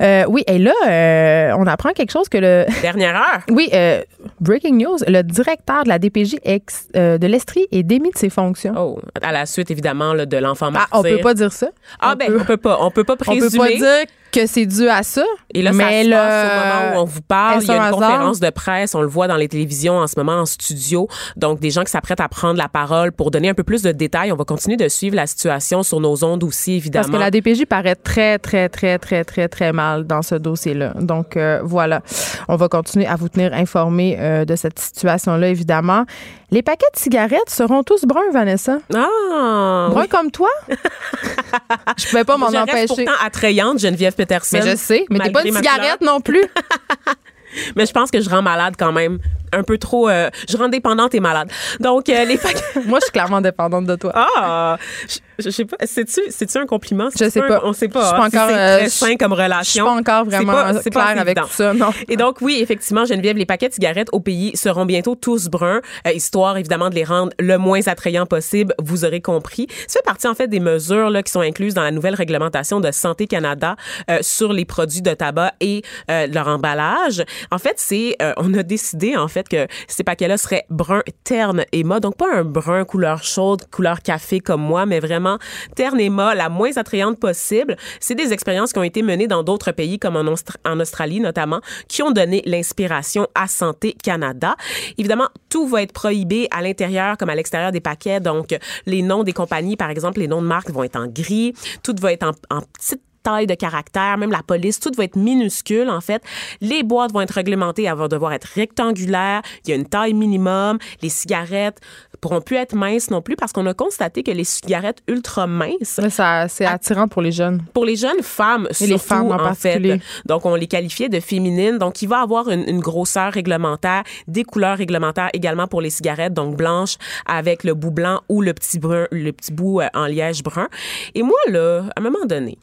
Euh, 0.02 0.24
oui, 0.28 0.44
et 0.48 0.58
là, 0.58 0.74
euh, 0.88 1.52
on 1.58 1.68
apprend 1.68 1.92
quelque 1.92 2.12
chose 2.12 2.30
que 2.30 2.38
le. 2.38 2.66
Dernière 2.82 3.16
heure. 3.16 3.42
Oui, 3.50 3.70
euh, 3.74 4.02
breaking 4.40 4.78
news, 4.84 4.98
le 5.08 5.22
directeur 5.22 5.84
de 5.84 5.90
la 5.90 6.00
DPJ 6.00 6.36
ex, 6.44 6.88
de 6.94 7.26
l'Estrie 7.28 7.68
est 7.72 7.84
démis 7.84 8.12
de 8.12 8.18
ses 8.18 8.30
fonctions. 8.30 8.74
Oh, 8.78 9.00
à 9.22 9.32
la 9.32 9.46
suite, 9.46 9.72
évidemment, 9.72 10.14
là, 10.14 10.26
de 10.26 10.38
l'enfant 10.38 10.68
Ah, 10.70 10.72
martyr. 10.72 11.00
on 11.00 11.04
peut 11.04 11.18
pas 11.20 11.34
dire 11.34 11.52
ça. 11.54 11.70
Ah, 12.00 12.14
On 12.14 12.16
ben, 12.18 12.28
peut- 12.28 12.40
on 12.42 12.46
peut 12.46 12.58
pas. 12.58 12.78
On 12.82 12.92
peut 12.92 13.04
pas 13.04 13.14
on 13.14 13.18
peut 13.18 13.26
présumer. 13.50 13.58
pas 13.58 13.76
dire 13.76 14.06
que 14.32 14.46
c'est 14.48 14.65
dû 14.65 14.88
à 14.89 15.04
ça. 15.04 15.24
Et 15.54 15.62
là, 15.62 15.72
ça 15.72 15.78
mais 15.78 16.04
se 16.04 16.08
le- 16.10 16.13
passe 16.15 16.46
au 16.46 16.56
moment 16.65 16.96
où 16.96 17.02
on 17.02 17.06
vous 17.06 17.22
parle. 17.22 17.62
Il 17.62 17.67
y 17.67 17.72
a 17.72 17.76
une 17.76 17.82
hasard? 17.82 17.91
conférence 18.00 18.39
de 18.39 18.50
presse. 18.50 18.96
On 18.96 19.02
le 19.02 19.08
voit 19.08 19.28
dans 19.28 19.36
les 19.36 19.48
télévisions 19.48 19.98
en 19.98 20.08
ce 20.08 20.13
moment 20.17 20.34
en 20.39 20.46
studio. 20.46 21.08
Donc, 21.36 21.60
des 21.60 21.70
gens 21.72 21.84
qui 21.84 21.91
s'apprêtent 21.91 22.22
à 22.22 22.30
prendre 22.30 22.58
la 22.58 22.67
parole 22.70 23.12
pour 23.12 23.32
donner 23.32 23.50
un 23.50 23.54
peu 23.54 23.63
plus 23.63 23.82
de 23.82 23.91
détails. 23.91 24.32
On 24.32 24.36
va 24.36 24.46
continuer 24.46 24.78
de 24.78 24.88
suivre 24.88 25.15
la 25.15 25.28
situation 25.28 25.84
sur 25.84 26.00
nos 26.00 26.24
ondes 26.24 26.44
aussi, 26.44 26.74
évidemment. 26.74 27.04
Parce 27.06 27.15
que 27.15 27.20
la 27.20 27.32
DPJ 27.32 27.65
paraît 27.65 27.96
très, 27.96 28.39
très, 28.39 28.70
très, 28.70 28.98
très, 28.98 29.24
très, 29.24 29.48
très 29.48 29.74
mal 29.74 30.06
dans 30.06 30.22
ce 30.22 30.36
dossier-là. 30.36 30.94
Donc, 31.00 31.36
euh, 31.38 31.60
voilà. 31.63 32.02
On 32.48 32.56
va 32.56 32.67
continuer 32.70 33.08
à 33.08 33.15
vous 33.15 33.30
tenir 33.30 33.54
informés 33.54 34.17
euh, 34.20 34.46
de 34.46 34.56
cette 34.56 34.80
situation-là, 34.80 35.48
évidemment. 35.50 36.06
Les 36.52 36.62
paquets 36.62 36.86
de 36.94 37.00
cigarettes 37.00 37.50
seront 37.50 37.82
tous 37.84 38.04
bruns, 38.06 38.30
Vanessa. 38.34 38.80
Ah! 38.94 39.88
Bruns 39.89 40.08
comme 40.10 40.32
toi? 40.32 40.50
Je 41.98 42.08
pouvais 42.10 42.24
pas 42.26 42.38
m'en 42.38 42.48
empêcher. 42.48 42.88
pourtant 42.88 43.12
attrayante, 43.24 43.80
Geneviève 43.80 44.15
Peterson. 44.26 44.60
Mais 44.62 44.72
je 44.72 44.76
sais, 44.76 45.06
mais 45.10 45.20
t'es 45.20 45.32
pas 45.32 45.44
une 45.44 45.56
cigarette 45.56 46.02
non 46.02 46.22
plus. 46.22 46.44
Mais 47.76 47.86
je 47.86 47.92
pense 47.92 48.12
que 48.12 48.22
je 48.22 48.30
rends 48.30 48.42
malade 48.42 48.76
quand 48.80 48.94
même. 48.94 49.20
Un 49.54 49.64
peu 49.64 49.78
trop. 49.78 50.10
euh, 50.10 50.30
je 50.50 50.58
rends 50.58 50.70
dépendante 50.70 51.14
et 51.16 51.20
malade. 51.20 51.50
Donc, 51.80 52.08
euh, 52.10 52.26
les 52.26 52.38
paquets. 52.38 52.62
Moi, 52.86 53.00
je 53.00 53.06
suis 53.06 53.12
clairement 53.12 53.42
dépendante 53.42 53.86
de 53.86 53.96
toi. 53.96 54.12
Ah! 54.16 54.78
Je, 55.08 55.18
je 55.46 55.50
sais 55.50 55.66
pas. 55.66 55.78
C'est-tu, 55.86 56.22
c'est-tu 56.30 56.58
un 56.58 56.66
compliment? 56.66 57.10
Je 57.18 57.30
sais 57.30 57.42
un- 57.42 57.48
pas. 57.48 57.62
On 57.64 57.74
sait 57.74 57.88
pas. 57.88 58.02
Je 58.02 58.06
suis 58.08 58.16
hein, 58.16 58.18
pas 58.20 58.30
si 58.30 58.38
encore, 58.38 58.50
c'est 58.50 58.56
euh, 58.60 58.78
très 58.78 58.86
je- 58.86 58.90
sain 58.92 59.16
comme 59.18 59.36
Je 59.36 59.42
relation. 59.42 59.86
suis 59.86 59.94
pas 59.94 60.00
encore 60.20 60.26
vraiment 60.26 60.54
pas- 60.54 60.80
claire 60.90 61.20
avec 61.20 61.38
tout 61.42 61.48
ça, 61.50 61.74
non. 61.74 61.90
Et 62.08 62.16
donc, 62.18 62.38
oui, 62.42 62.60
effectivement, 62.62 63.06
Geneviève, 63.06 63.38
les 63.38 63.46
paquets 63.46 63.70
de 63.70 63.74
cigarettes 63.74 64.10
au 64.12 64.20
pays 64.20 64.52
seront 64.56 64.86
bientôt 64.86 65.16
tous 65.16 65.48
bruns, 65.50 65.82
euh, 66.08 66.12
histoire 66.12 66.58
évidemment 66.58 66.90
de 66.90 66.96
les 66.96 67.04
rendre 67.04 67.32
le 67.40 67.58
moins 67.58 67.82
attrayants 67.88 68.26
possible. 68.26 68.74
Vous 68.80 69.06
aurez 69.06 69.22
compris. 69.22 69.68
Ça 69.88 70.00
fait 70.00 70.06
partie, 70.06 70.28
en 70.28 70.36
fait, 70.36 70.48
des 70.48 70.60
mesures 70.60 71.10
là, 71.10 71.24
qui 71.24 71.32
sont 71.32 71.42
incluses 71.42 71.74
dans 71.74 71.84
la 71.84 71.92
nouvelle 71.92 72.16
réglementation 72.16 72.80
de 72.80 72.92
Santé 72.92 73.28
Canada 73.28 73.76
euh, 74.10 74.20
sur 74.22 74.54
les 74.54 74.66
produits 74.66 75.02
de 75.02 75.14
tabac 75.14 75.54
et 75.60 75.82
euh, 76.10 76.28
leur 76.28 76.48
emballage. 76.48 77.24
En 77.52 77.58
fait, 77.58 77.74
c'est, 77.78 78.16
euh, 78.22 78.34
on 78.38 78.54
a 78.54 78.64
décidé, 78.64 79.18
en 79.18 79.28
fait, 79.28 79.40
que 79.49 79.67
ces 79.88 80.04
paquets-là 80.04 80.38
seraient 80.38 80.65
bruns, 80.69 81.04
terne 81.23 81.65
et 81.71 81.84
mat. 81.84 81.99
Donc, 81.99 82.17
pas 82.17 82.34
un 82.34 82.43
brun 82.43 82.86
couleur 82.86 83.23
chaude, 83.23 83.63
couleur 83.71 84.01
café 84.01 84.39
comme 84.39 84.62
moi, 84.62 84.86
mais 84.86 84.99
vraiment 84.99 85.38
terne 85.75 85.99
et 85.99 86.10
mat, 86.10 86.36
la 86.36 86.49
moins 86.49 86.75
attrayante 86.77 87.19
possible. 87.19 87.75
C'est 87.99 88.15
des 88.15 88.34
expériences 88.34 88.73
qui 88.73 88.80
ont 88.80 88.84
été 88.84 89.01
menées 89.01 89.27
dans 89.27 89.43
d'autres 89.43 89.71
pays, 89.71 89.99
comme 89.99 90.15
en 90.15 90.80
Australie 90.80 91.19
notamment, 91.19 91.62
qui 91.88 92.04
ont 92.04 92.12
donné 92.12 92.41
l'inspiration 92.45 93.27
à 93.36 93.47
Santé 93.47 93.93
Canada. 93.93 94.56
Évidemment, 94.97 95.30
tout 95.49 95.67
va 95.67 95.82
être 95.82 95.93
prohibé 95.93 96.47
à 96.51 96.62
l'intérieur 96.62 97.17
comme 97.17 97.30
à 97.30 97.36
l'extérieur 97.36 97.71
des 97.71 97.82
paquets. 97.82 98.19
Donc, 98.19 98.58
les 98.86 99.01
noms 99.01 99.23
des 99.23 99.34
compagnies, 99.34 99.77
par 99.77 99.89
exemple, 99.89 100.19
les 100.19 100.27
noms 100.27 100.41
de 100.41 100.47
marques 100.47 100.71
vont 100.71 100.84
être 100.84 100.95
en 100.95 101.08
gris. 101.08 101.54
Tout 101.84 101.95
va 101.99 102.13
être 102.13 102.23
en, 102.23 102.32
en 102.56 102.62
petite 102.62 103.01
taille 103.24 103.48
de 103.48 103.56
caractère, 103.56 104.18
même 104.18 104.32
la 104.32 104.44
police, 104.44 104.80
tout 104.80 104.92
va 104.98 105.04
être 105.04 105.16
minuscule 105.16 105.90
en 105.90 106.02
fait. 106.02 106.22
Les 106.62 106.84
boîtes 106.84 107.12
vont 107.12 107.22
être 107.22 107.32
réglementées, 107.32 107.84
elles 107.84 107.96
vont 107.96 108.08
devoir 108.08 108.34
être 108.34 108.48
rectangulaires, 108.56 109.42
il 109.66 109.70
y 109.70 109.74
a 109.74 109.76
une 109.76 109.88
taille 109.88 110.14
minimum, 110.14 110.78
les 111.02 111.10
cigarettes 111.10 111.80
pourront 112.20 112.42
plus 112.42 112.58
être 112.58 112.76
minces 112.76 113.10
non 113.10 113.22
plus 113.22 113.36
parce 113.36 113.52
qu'on 113.52 113.66
a 113.66 113.74
constaté 113.74 114.22
que 114.22 114.32
les 114.32 114.44
cigarettes 114.44 115.02
ultra 115.08 115.48
minces 115.48 116.00
c'est 116.48 116.66
attirant 116.66 117.08
pour 117.08 117.22
les 117.22 117.32
jeunes. 117.32 117.64
pour 117.74 117.86
les 117.86 117.96
jeunes 117.96 118.22
femmes, 118.22 118.68
Et 118.80 118.88
les 118.88 118.98
femmes 118.98 119.32
en 119.32 119.44
en 119.44 119.54
fait. 119.54 119.80
Donc, 120.26 120.46
on 120.46 120.56
les 120.56 120.68
qualifiait 120.68 121.10
de 121.10 121.20
féminines. 121.20 121.78
Donc, 121.78 122.02
il 122.02 122.08
va 122.08 122.22
avoir 122.22 122.50
une, 122.50 122.68
une 122.68 122.80
grosseur 122.80 123.32
réglementaire, 123.34 124.04
des 124.28 124.44
couleurs 124.44 124.78
réglementaires 124.78 125.30
également 125.34 125.68
pour 125.68 125.82
les 125.82 125.90
cigarettes, 125.90 126.34
donc 126.34 126.56
blanches 126.56 126.98
avec 127.26 127.64
le 127.64 127.74
bout 127.74 127.92
blanc 127.92 128.22
ou 128.30 128.42
le 128.42 128.54
petit 128.54 128.80
brun, 128.80 129.08
le 129.12 129.32
petit 129.32 129.52
bout 129.52 129.82
euh, 129.82 129.88
en 129.94 130.06
liège 130.06 130.44
brun. 130.44 130.68
Et 131.16 131.24
moi, 131.24 131.38
là, 131.48 131.84
à 131.96 132.00
un 132.00 132.04
moment 132.04 132.26
donné, 132.26 132.58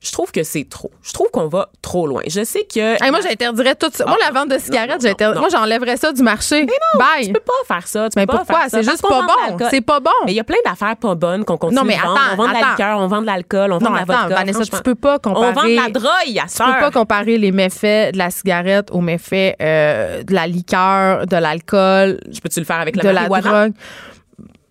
je 0.00 0.12
trouve 0.12 0.30
que 0.32 0.42
c'est 0.42 0.68
trop. 0.68 0.90
Je 1.02 1.12
trouve 1.12 1.28
qu'on 1.32 1.48
va 1.48 1.70
trop 1.80 2.06
loin. 2.06 2.22
Je 2.26 2.44
sais 2.44 2.64
que. 2.64 3.02
Hey, 3.02 3.10
moi, 3.10 3.20
j'interdirais 3.22 3.74
tout 3.74 3.88
ça. 3.92 4.04
moi, 4.06 4.16
la 4.22 4.30
vente 4.38 4.50
de 4.50 4.58
cigarettes, 4.58 5.02
non, 5.02 5.08
j'inter- 5.08 5.32
non. 5.34 5.40
moi, 5.40 5.48
j'enlèverais 5.50 5.96
ça 5.96 6.12
du 6.12 6.22
marché. 6.22 6.66
Bye. 6.98 7.26
Tu 7.26 7.32
peux 7.32 7.40
pas 7.40 7.52
faire 7.74 7.86
ça. 7.86 8.08
Tu 8.10 8.18
Mais 8.18 8.26
peux 8.26 8.32
pas 8.32 8.38
pourquoi? 8.44 8.68
C'est 8.68 8.82
juste 8.82 9.00
pas 9.02 9.22
bon. 9.22 9.56
C'est 9.70 9.80
pas 9.80 10.00
bon. 10.00 10.10
Mais 10.26 10.32
il 10.32 10.36
y 10.36 10.40
a 10.40 10.44
plein 10.44 10.58
d'affaires 10.64 10.96
pas 10.96 11.14
bonnes 11.14 11.44
qu'on 11.44 11.56
continue 11.56 11.78
Non, 11.80 11.84
mais 11.86 11.94
de 11.96 12.00
attends, 12.00 12.32
on 12.32 12.36
vend 12.36 12.48
de 12.48 12.52
la 12.54 12.70
liqueur, 12.70 12.98
on 12.98 13.06
vend 13.06 13.20
de 13.22 13.26
l'alcool, 13.26 13.72
on 13.72 13.78
vend 13.78 13.84
Non, 13.86 13.90
de 13.92 13.96
la 13.96 14.02
attends, 14.02 14.12
vodka. 14.28 14.34
Vanessa, 14.34 14.64
tu 14.64 14.82
peux 14.82 14.94
pas 14.94 15.18
On 15.24 15.32
vend 15.32 15.48
comparer. 15.48 15.76
de 15.76 15.82
la 15.82 15.88
drogue, 15.88 16.38
à 16.38 16.46
Tu 16.48 16.56
peux 16.72 16.80
pas 16.80 16.90
comparer 16.90 17.38
les 17.38 17.52
méfaits 17.52 18.12
de 18.12 18.18
la 18.18 18.30
cigarette 18.30 18.90
aux 18.92 19.00
méfaits 19.00 19.56
euh, 19.62 20.22
de 20.22 20.34
la 20.34 20.46
liqueur, 20.46 21.26
de 21.26 21.36
l'alcool, 21.36 22.20
Je 22.30 22.40
peux-tu 22.40 22.60
le 22.60 22.66
faire 22.66 22.80
avec 22.80 22.96
la 22.96 23.02
de 23.02 23.08
la 23.08 23.28
drogue? 23.28 23.72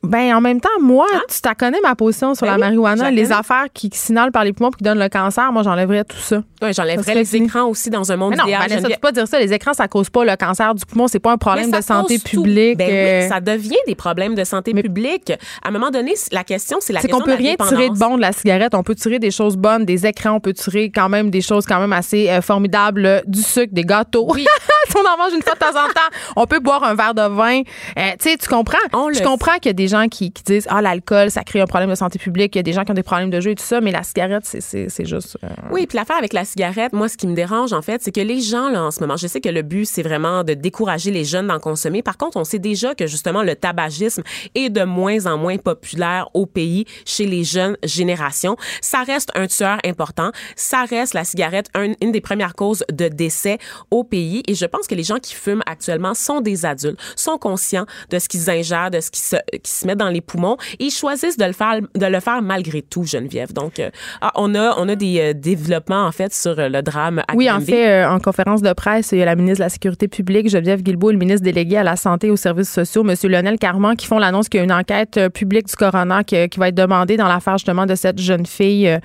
Ben, 0.03 0.35
en 0.35 0.41
même 0.41 0.59
temps, 0.59 0.69
moi, 0.81 1.07
tu 1.29 1.39
t'as 1.41 1.55
connais 1.55 1.79
ma 1.81 1.95
position 1.95 2.35
sur 2.35 2.45
Ben 2.45 2.51
la 2.51 2.55
oui, 2.55 2.61
marijuana. 2.77 3.09
Les 3.09 3.31
affaires 3.31 3.65
qui, 3.73 3.89
qui 3.89 3.97
signalent 3.97 4.31
par 4.31 4.43
les 4.43 4.51
poumons 4.51 4.69
puis 4.69 4.79
qui 4.79 4.83
donnent 4.83 4.99
le 4.99 5.07
cancer, 5.09 5.51
moi, 5.53 5.63
j'enlèverais 5.63 6.03
tout 6.03 6.17
ça. 6.17 6.41
Ça 6.61 6.71
J'enlèverais 6.71 7.15
les 7.15 7.25
fini. 7.25 7.45
écrans 7.45 7.65
aussi 7.69 7.89
dans 7.89 8.11
un 8.11 8.15
monde 8.17 8.31
Mais 8.31 8.37
non, 8.37 8.43
idéal. 8.43 8.61
Vanessa, 8.63 8.87
tu 8.87 8.93
peux 8.95 8.99
pas 8.99 9.11
dire 9.11 9.27
ça. 9.27 9.39
Les 9.39 9.53
écrans, 9.53 9.73
ça 9.73 9.87
cause 9.87 10.09
pas 10.09 10.25
le 10.25 10.35
cancer 10.35 10.75
du 10.75 10.85
poumon. 10.85 11.07
C'est 11.07 11.19
pas 11.19 11.31
un 11.31 11.37
problème 11.37 11.71
de 11.71 11.81
santé 11.81 12.19
publique. 12.19 12.77
Ben 12.77 12.89
euh, 12.89 13.21
oui, 13.23 13.29
ça 13.29 13.39
devient 13.39 13.75
des 13.87 13.95
problèmes 13.95 14.35
de 14.35 14.43
santé 14.43 14.73
publique. 14.73 15.31
À 15.63 15.69
un 15.69 15.71
moment 15.71 15.89
donné, 15.89 16.13
la 16.31 16.43
question, 16.43 16.77
c'est 16.81 16.93
la 16.93 16.99
C'est 16.99 17.07
question 17.07 17.19
qu'on 17.19 17.25
peut 17.25 17.37
de 17.37 17.43
la 17.43 17.49
rien 17.49 17.55
tirer 17.67 17.89
de 17.89 17.97
bon 17.97 18.17
de 18.17 18.21
la 18.21 18.31
cigarette. 18.33 18.75
On 18.75 18.83
peut 18.83 18.95
tirer 18.95 19.19
des 19.19 19.31
choses 19.31 19.55
bonnes, 19.55 19.85
des 19.85 20.05
écrans. 20.05 20.31
On 20.31 20.39
peut 20.39 20.53
tirer 20.53 20.91
quand 20.93 21.09
même 21.09 21.29
des 21.29 21.41
choses 21.41 21.65
quand 21.65 21.79
même 21.79 21.93
assez 21.93 22.29
euh, 22.29 22.41
formidables, 22.41 23.05
euh, 23.05 23.21
du 23.25 23.41
sucre, 23.41 23.73
des 23.73 23.83
gâteaux. 23.85 24.27
Oui. 24.33 24.45
on 24.95 25.07
en 25.07 25.17
mange 25.17 25.33
une 25.33 25.41
fois 25.41 25.53
de 25.53 25.59
temps 25.59 25.69
en 25.69 25.87
temps. 25.87 26.09
On 26.35 26.45
peut 26.45 26.59
boire 26.59 26.83
un 26.83 26.95
verre 26.95 27.13
de 27.13 27.21
vin. 27.33 27.61
Euh, 27.97 28.11
tu 28.19 28.29
sais, 28.29 28.37
tu 28.37 28.47
comprends? 28.47 28.77
Je 29.13 29.23
comprends 29.23 29.55
qu'il 29.55 29.67
y 29.67 29.69
a 29.69 29.73
des 29.73 29.87
gens 29.87 30.07
qui, 30.07 30.31
qui 30.31 30.43
disent, 30.43 30.67
ah, 30.69 30.81
l'alcool, 30.81 31.31
ça 31.31 31.43
crée 31.43 31.61
un 31.61 31.65
problème 31.65 31.89
de 31.89 31.95
santé 31.95 32.19
publique. 32.19 32.55
Il 32.55 32.59
y 32.59 32.61
a 32.61 32.63
des 32.63 32.73
gens 32.73 32.83
qui 32.83 32.91
ont 32.91 32.95
des 32.95 33.03
problèmes 33.03 33.29
de 33.29 33.39
jeu 33.41 33.51
et 33.51 33.55
tout 33.55 33.63
ça, 33.63 33.81
mais 33.81 33.91
la 33.91 34.03
cigarette, 34.03 34.43
c'est- 34.45 35.05
juste. 35.05 35.37
euh, 35.43 35.47
Oui, 35.71 35.85
puis 35.87 35.97
l'affaire 35.97 36.17
avec 36.17 36.33
la 36.33 36.45
cigarette, 36.45 36.93
moi, 36.93 37.07
ce 37.09 37.17
qui 37.17 37.27
me 37.27 37.35
dérange, 37.35 37.73
en 37.73 37.81
fait, 37.81 38.01
c'est 38.03 38.11
que 38.11 38.21
les 38.21 38.39
gens, 38.41 38.69
là, 38.69 38.83
en 38.83 38.91
ce 38.91 38.99
moment, 39.01 39.17
je 39.17 39.27
sais 39.27 39.41
que 39.41 39.49
le 39.49 39.61
but, 39.61 39.85
c'est 39.85 40.03
vraiment 40.03 40.43
de 40.43 40.53
décourager 40.53 41.11
les 41.11 41.25
jeunes 41.25 41.47
d'en 41.47 41.59
consommer. 41.59 42.01
Par 42.01 42.17
contre, 42.17 42.37
on 42.37 42.43
sait 42.43 42.59
déjà 42.59 42.95
que, 42.95 43.07
justement, 43.07 43.43
le 43.43 43.55
tabagisme 43.55 44.23
est 44.55 44.69
de 44.69 44.83
moins 44.83 45.25
en 45.25 45.37
moins 45.37 45.57
populaire 45.57 46.29
au 46.33 46.45
pays 46.45 46.85
chez 47.05 47.25
les 47.25 47.43
jeunes 47.43 47.77
générations. 47.83 48.55
Ça 48.81 49.03
reste 49.03 49.29
un 49.35 49.47
tueur 49.47 49.77
important. 49.85 50.31
Ça 50.55 50.83
reste, 50.85 51.13
la 51.13 51.23
cigarette, 51.23 51.67
un- 51.73 51.93
une 52.01 52.11
des 52.11 52.21
premières 52.21 52.55
causes 52.55 52.83
de 52.91 53.07
décès 53.07 53.57
au 53.91 54.03
pays. 54.03 54.43
Et 54.47 54.55
je 54.55 54.65
pense 54.65 54.82
que 54.87 54.95
les 54.95 55.03
gens 55.03 55.19
qui 55.19 55.33
fument 55.33 55.63
actuellement 55.65 56.13
sont 56.13 56.41
des 56.41 56.65
adultes, 56.65 56.99
sont 57.15 57.37
conscients 57.37 57.85
de 58.09 58.19
ce 58.19 58.27
qu'ils 58.27 58.49
ingèrent, 58.49 58.91
de 58.91 58.99
ce 58.99 59.11
qui 59.11 59.21
se, 59.21 59.35
qui 59.63 59.71
se 59.71 59.85
met 59.87 59.95
dans 59.95 60.09
les 60.09 60.21
poumons 60.21 60.57
et 60.79 60.85
ils 60.85 60.91
choisissent 60.91 61.37
de 61.37 61.45
le 61.45 61.53
faire, 61.53 61.79
de 61.81 62.05
le 62.05 62.19
faire 62.19 62.41
malgré 62.41 62.81
tout, 62.81 63.03
Geneviève. 63.03 63.53
Donc, 63.53 63.79
euh, 63.79 63.89
ah, 64.21 64.31
on 64.35 64.55
a, 64.55 64.75
on 64.77 64.87
a 64.89 64.95
des 64.95 65.19
euh, 65.19 65.33
développements, 65.33 66.05
en 66.05 66.11
fait, 66.11 66.33
sur 66.33 66.59
euh, 66.59 66.69
le 66.69 66.81
drame 66.81 67.19
à 67.27 67.35
Oui, 67.35 67.49
en 67.49 67.59
fait, 67.59 68.03
euh, 68.03 68.09
en 68.09 68.19
conférence 68.19 68.61
de 68.61 68.73
presse, 68.73 69.11
il 69.11 69.19
y 69.19 69.21
a 69.21 69.25
la 69.25 69.35
ministre 69.35 69.59
de 69.59 69.63
la 69.63 69.69
Sécurité 69.69 70.07
publique, 70.07 70.49
Geneviève 70.49 70.81
Guilbeault, 70.81 71.11
le 71.11 71.17
ministre 71.17 71.43
délégué 71.43 71.77
à 71.77 71.83
la 71.83 71.95
Santé 71.95 72.27
et 72.27 72.31
aux 72.31 72.35
services 72.35 72.71
sociaux, 72.71 73.05
M. 73.07 73.15
Lionel 73.29 73.57
Carman, 73.57 73.95
qui 73.95 74.07
font 74.07 74.19
l'annonce 74.19 74.49
qu'il 74.49 74.59
y 74.59 74.61
a 74.61 74.63
une 74.63 74.71
enquête 74.71 75.17
euh, 75.17 75.29
publique 75.29 75.67
du 75.67 75.75
coroner 75.75 76.21
qui, 76.25 76.49
qui 76.49 76.59
va 76.59 76.69
être 76.69 76.75
demandée 76.75 77.17
dans 77.17 77.27
l'affaire 77.27 77.57
justement 77.57 77.85
de 77.85 77.95
cette 77.95 78.19
jeune 78.19 78.45
fille 78.45 78.97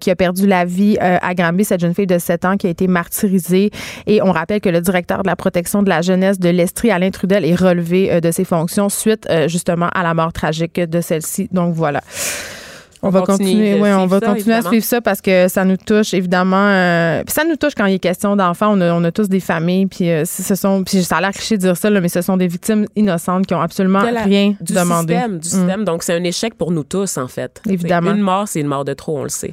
qui 0.00 0.10
a 0.10 0.16
perdu 0.16 0.46
la 0.46 0.64
vie 0.64 0.96
à 1.00 1.34
Granby, 1.34 1.64
cette 1.64 1.80
jeune 1.80 1.94
fille 1.94 2.06
de 2.06 2.18
7 2.18 2.44
ans 2.44 2.56
qui 2.56 2.66
a 2.66 2.70
été 2.70 2.86
martyrisée. 2.86 3.70
Et 4.06 4.22
on 4.22 4.32
rappelle 4.32 4.60
que 4.60 4.68
le 4.68 4.80
directeur 4.80 4.93
de 5.02 5.26
la 5.26 5.36
protection 5.36 5.82
de 5.82 5.88
la 5.88 6.02
jeunesse 6.02 6.38
de 6.38 6.48
l'Estrie, 6.48 6.90
Alain 6.90 7.10
Trudel, 7.10 7.44
est 7.44 7.54
relevé 7.54 8.12
euh, 8.12 8.20
de 8.20 8.30
ses 8.30 8.44
fonctions 8.44 8.88
suite 8.88 9.26
euh, 9.30 9.48
justement 9.48 9.88
à 9.94 10.02
la 10.02 10.14
mort 10.14 10.32
tragique 10.32 10.80
de 10.80 11.00
celle-ci. 11.00 11.48
Donc 11.52 11.74
voilà. 11.74 12.00
On, 13.02 13.08
On 13.08 13.10
va 13.10 13.20
continue 13.20 13.48
continuer, 13.50 13.80
ouais, 13.82 13.92
on 13.92 14.06
va 14.06 14.18
ça, 14.18 14.26
continuer 14.28 14.54
à 14.54 14.62
suivre 14.62 14.84
ça 14.84 15.02
parce 15.02 15.20
que 15.20 15.46
ça 15.48 15.66
nous 15.66 15.76
touche 15.76 16.14
évidemment. 16.14 16.56
euh, 16.70 17.22
puis 17.22 17.34
ça 17.34 17.44
nous 17.44 17.56
touche 17.56 17.74
quand 17.76 17.84
il 17.84 17.96
est 17.96 17.98
question 17.98 18.34
d'enfants. 18.34 18.72
On 18.72 18.80
a, 18.80 18.94
on 18.94 19.04
a 19.04 19.12
tous 19.12 19.28
des 19.28 19.40
familles, 19.40 19.84
puis 19.84 20.08
euh, 20.10 20.24
ce 20.24 20.54
sont, 20.54 20.82
puis 20.84 21.04
ça 21.04 21.18
a 21.18 21.20
l'air 21.20 21.32
cliché 21.32 21.58
de 21.58 21.60
dire 21.60 21.76
ça, 21.76 21.90
là, 21.90 22.00
mais 22.00 22.08
ce 22.08 22.22
sont 22.22 22.38
des 22.38 22.46
victimes 22.46 22.86
innocentes 22.96 23.46
qui 23.46 23.52
ont 23.54 23.60
absolument 23.60 24.00
De 24.00 24.08
la- 24.08 24.22
rien 24.22 24.54
du 24.58 24.72
demandé. 24.72 25.12
système, 25.16 25.38
du 25.38 25.48
système. 25.50 25.84
Donc, 25.84 26.02
c'est 26.02 26.14
un 26.14 26.24
échec 26.24 26.54
pour 26.54 26.70
nous 26.70 26.82
tous, 26.84 27.18
en 27.18 27.28
fait. 27.28 27.60
Évidemment. 27.68 28.12
Une 28.12 28.22
mort, 28.22 28.48
c'est 28.48 28.60
une 28.60 28.68
mort 28.68 28.86
de 28.86 28.94
trop, 28.94 29.18
on 29.18 29.24
le 29.24 29.28
sait. 29.28 29.52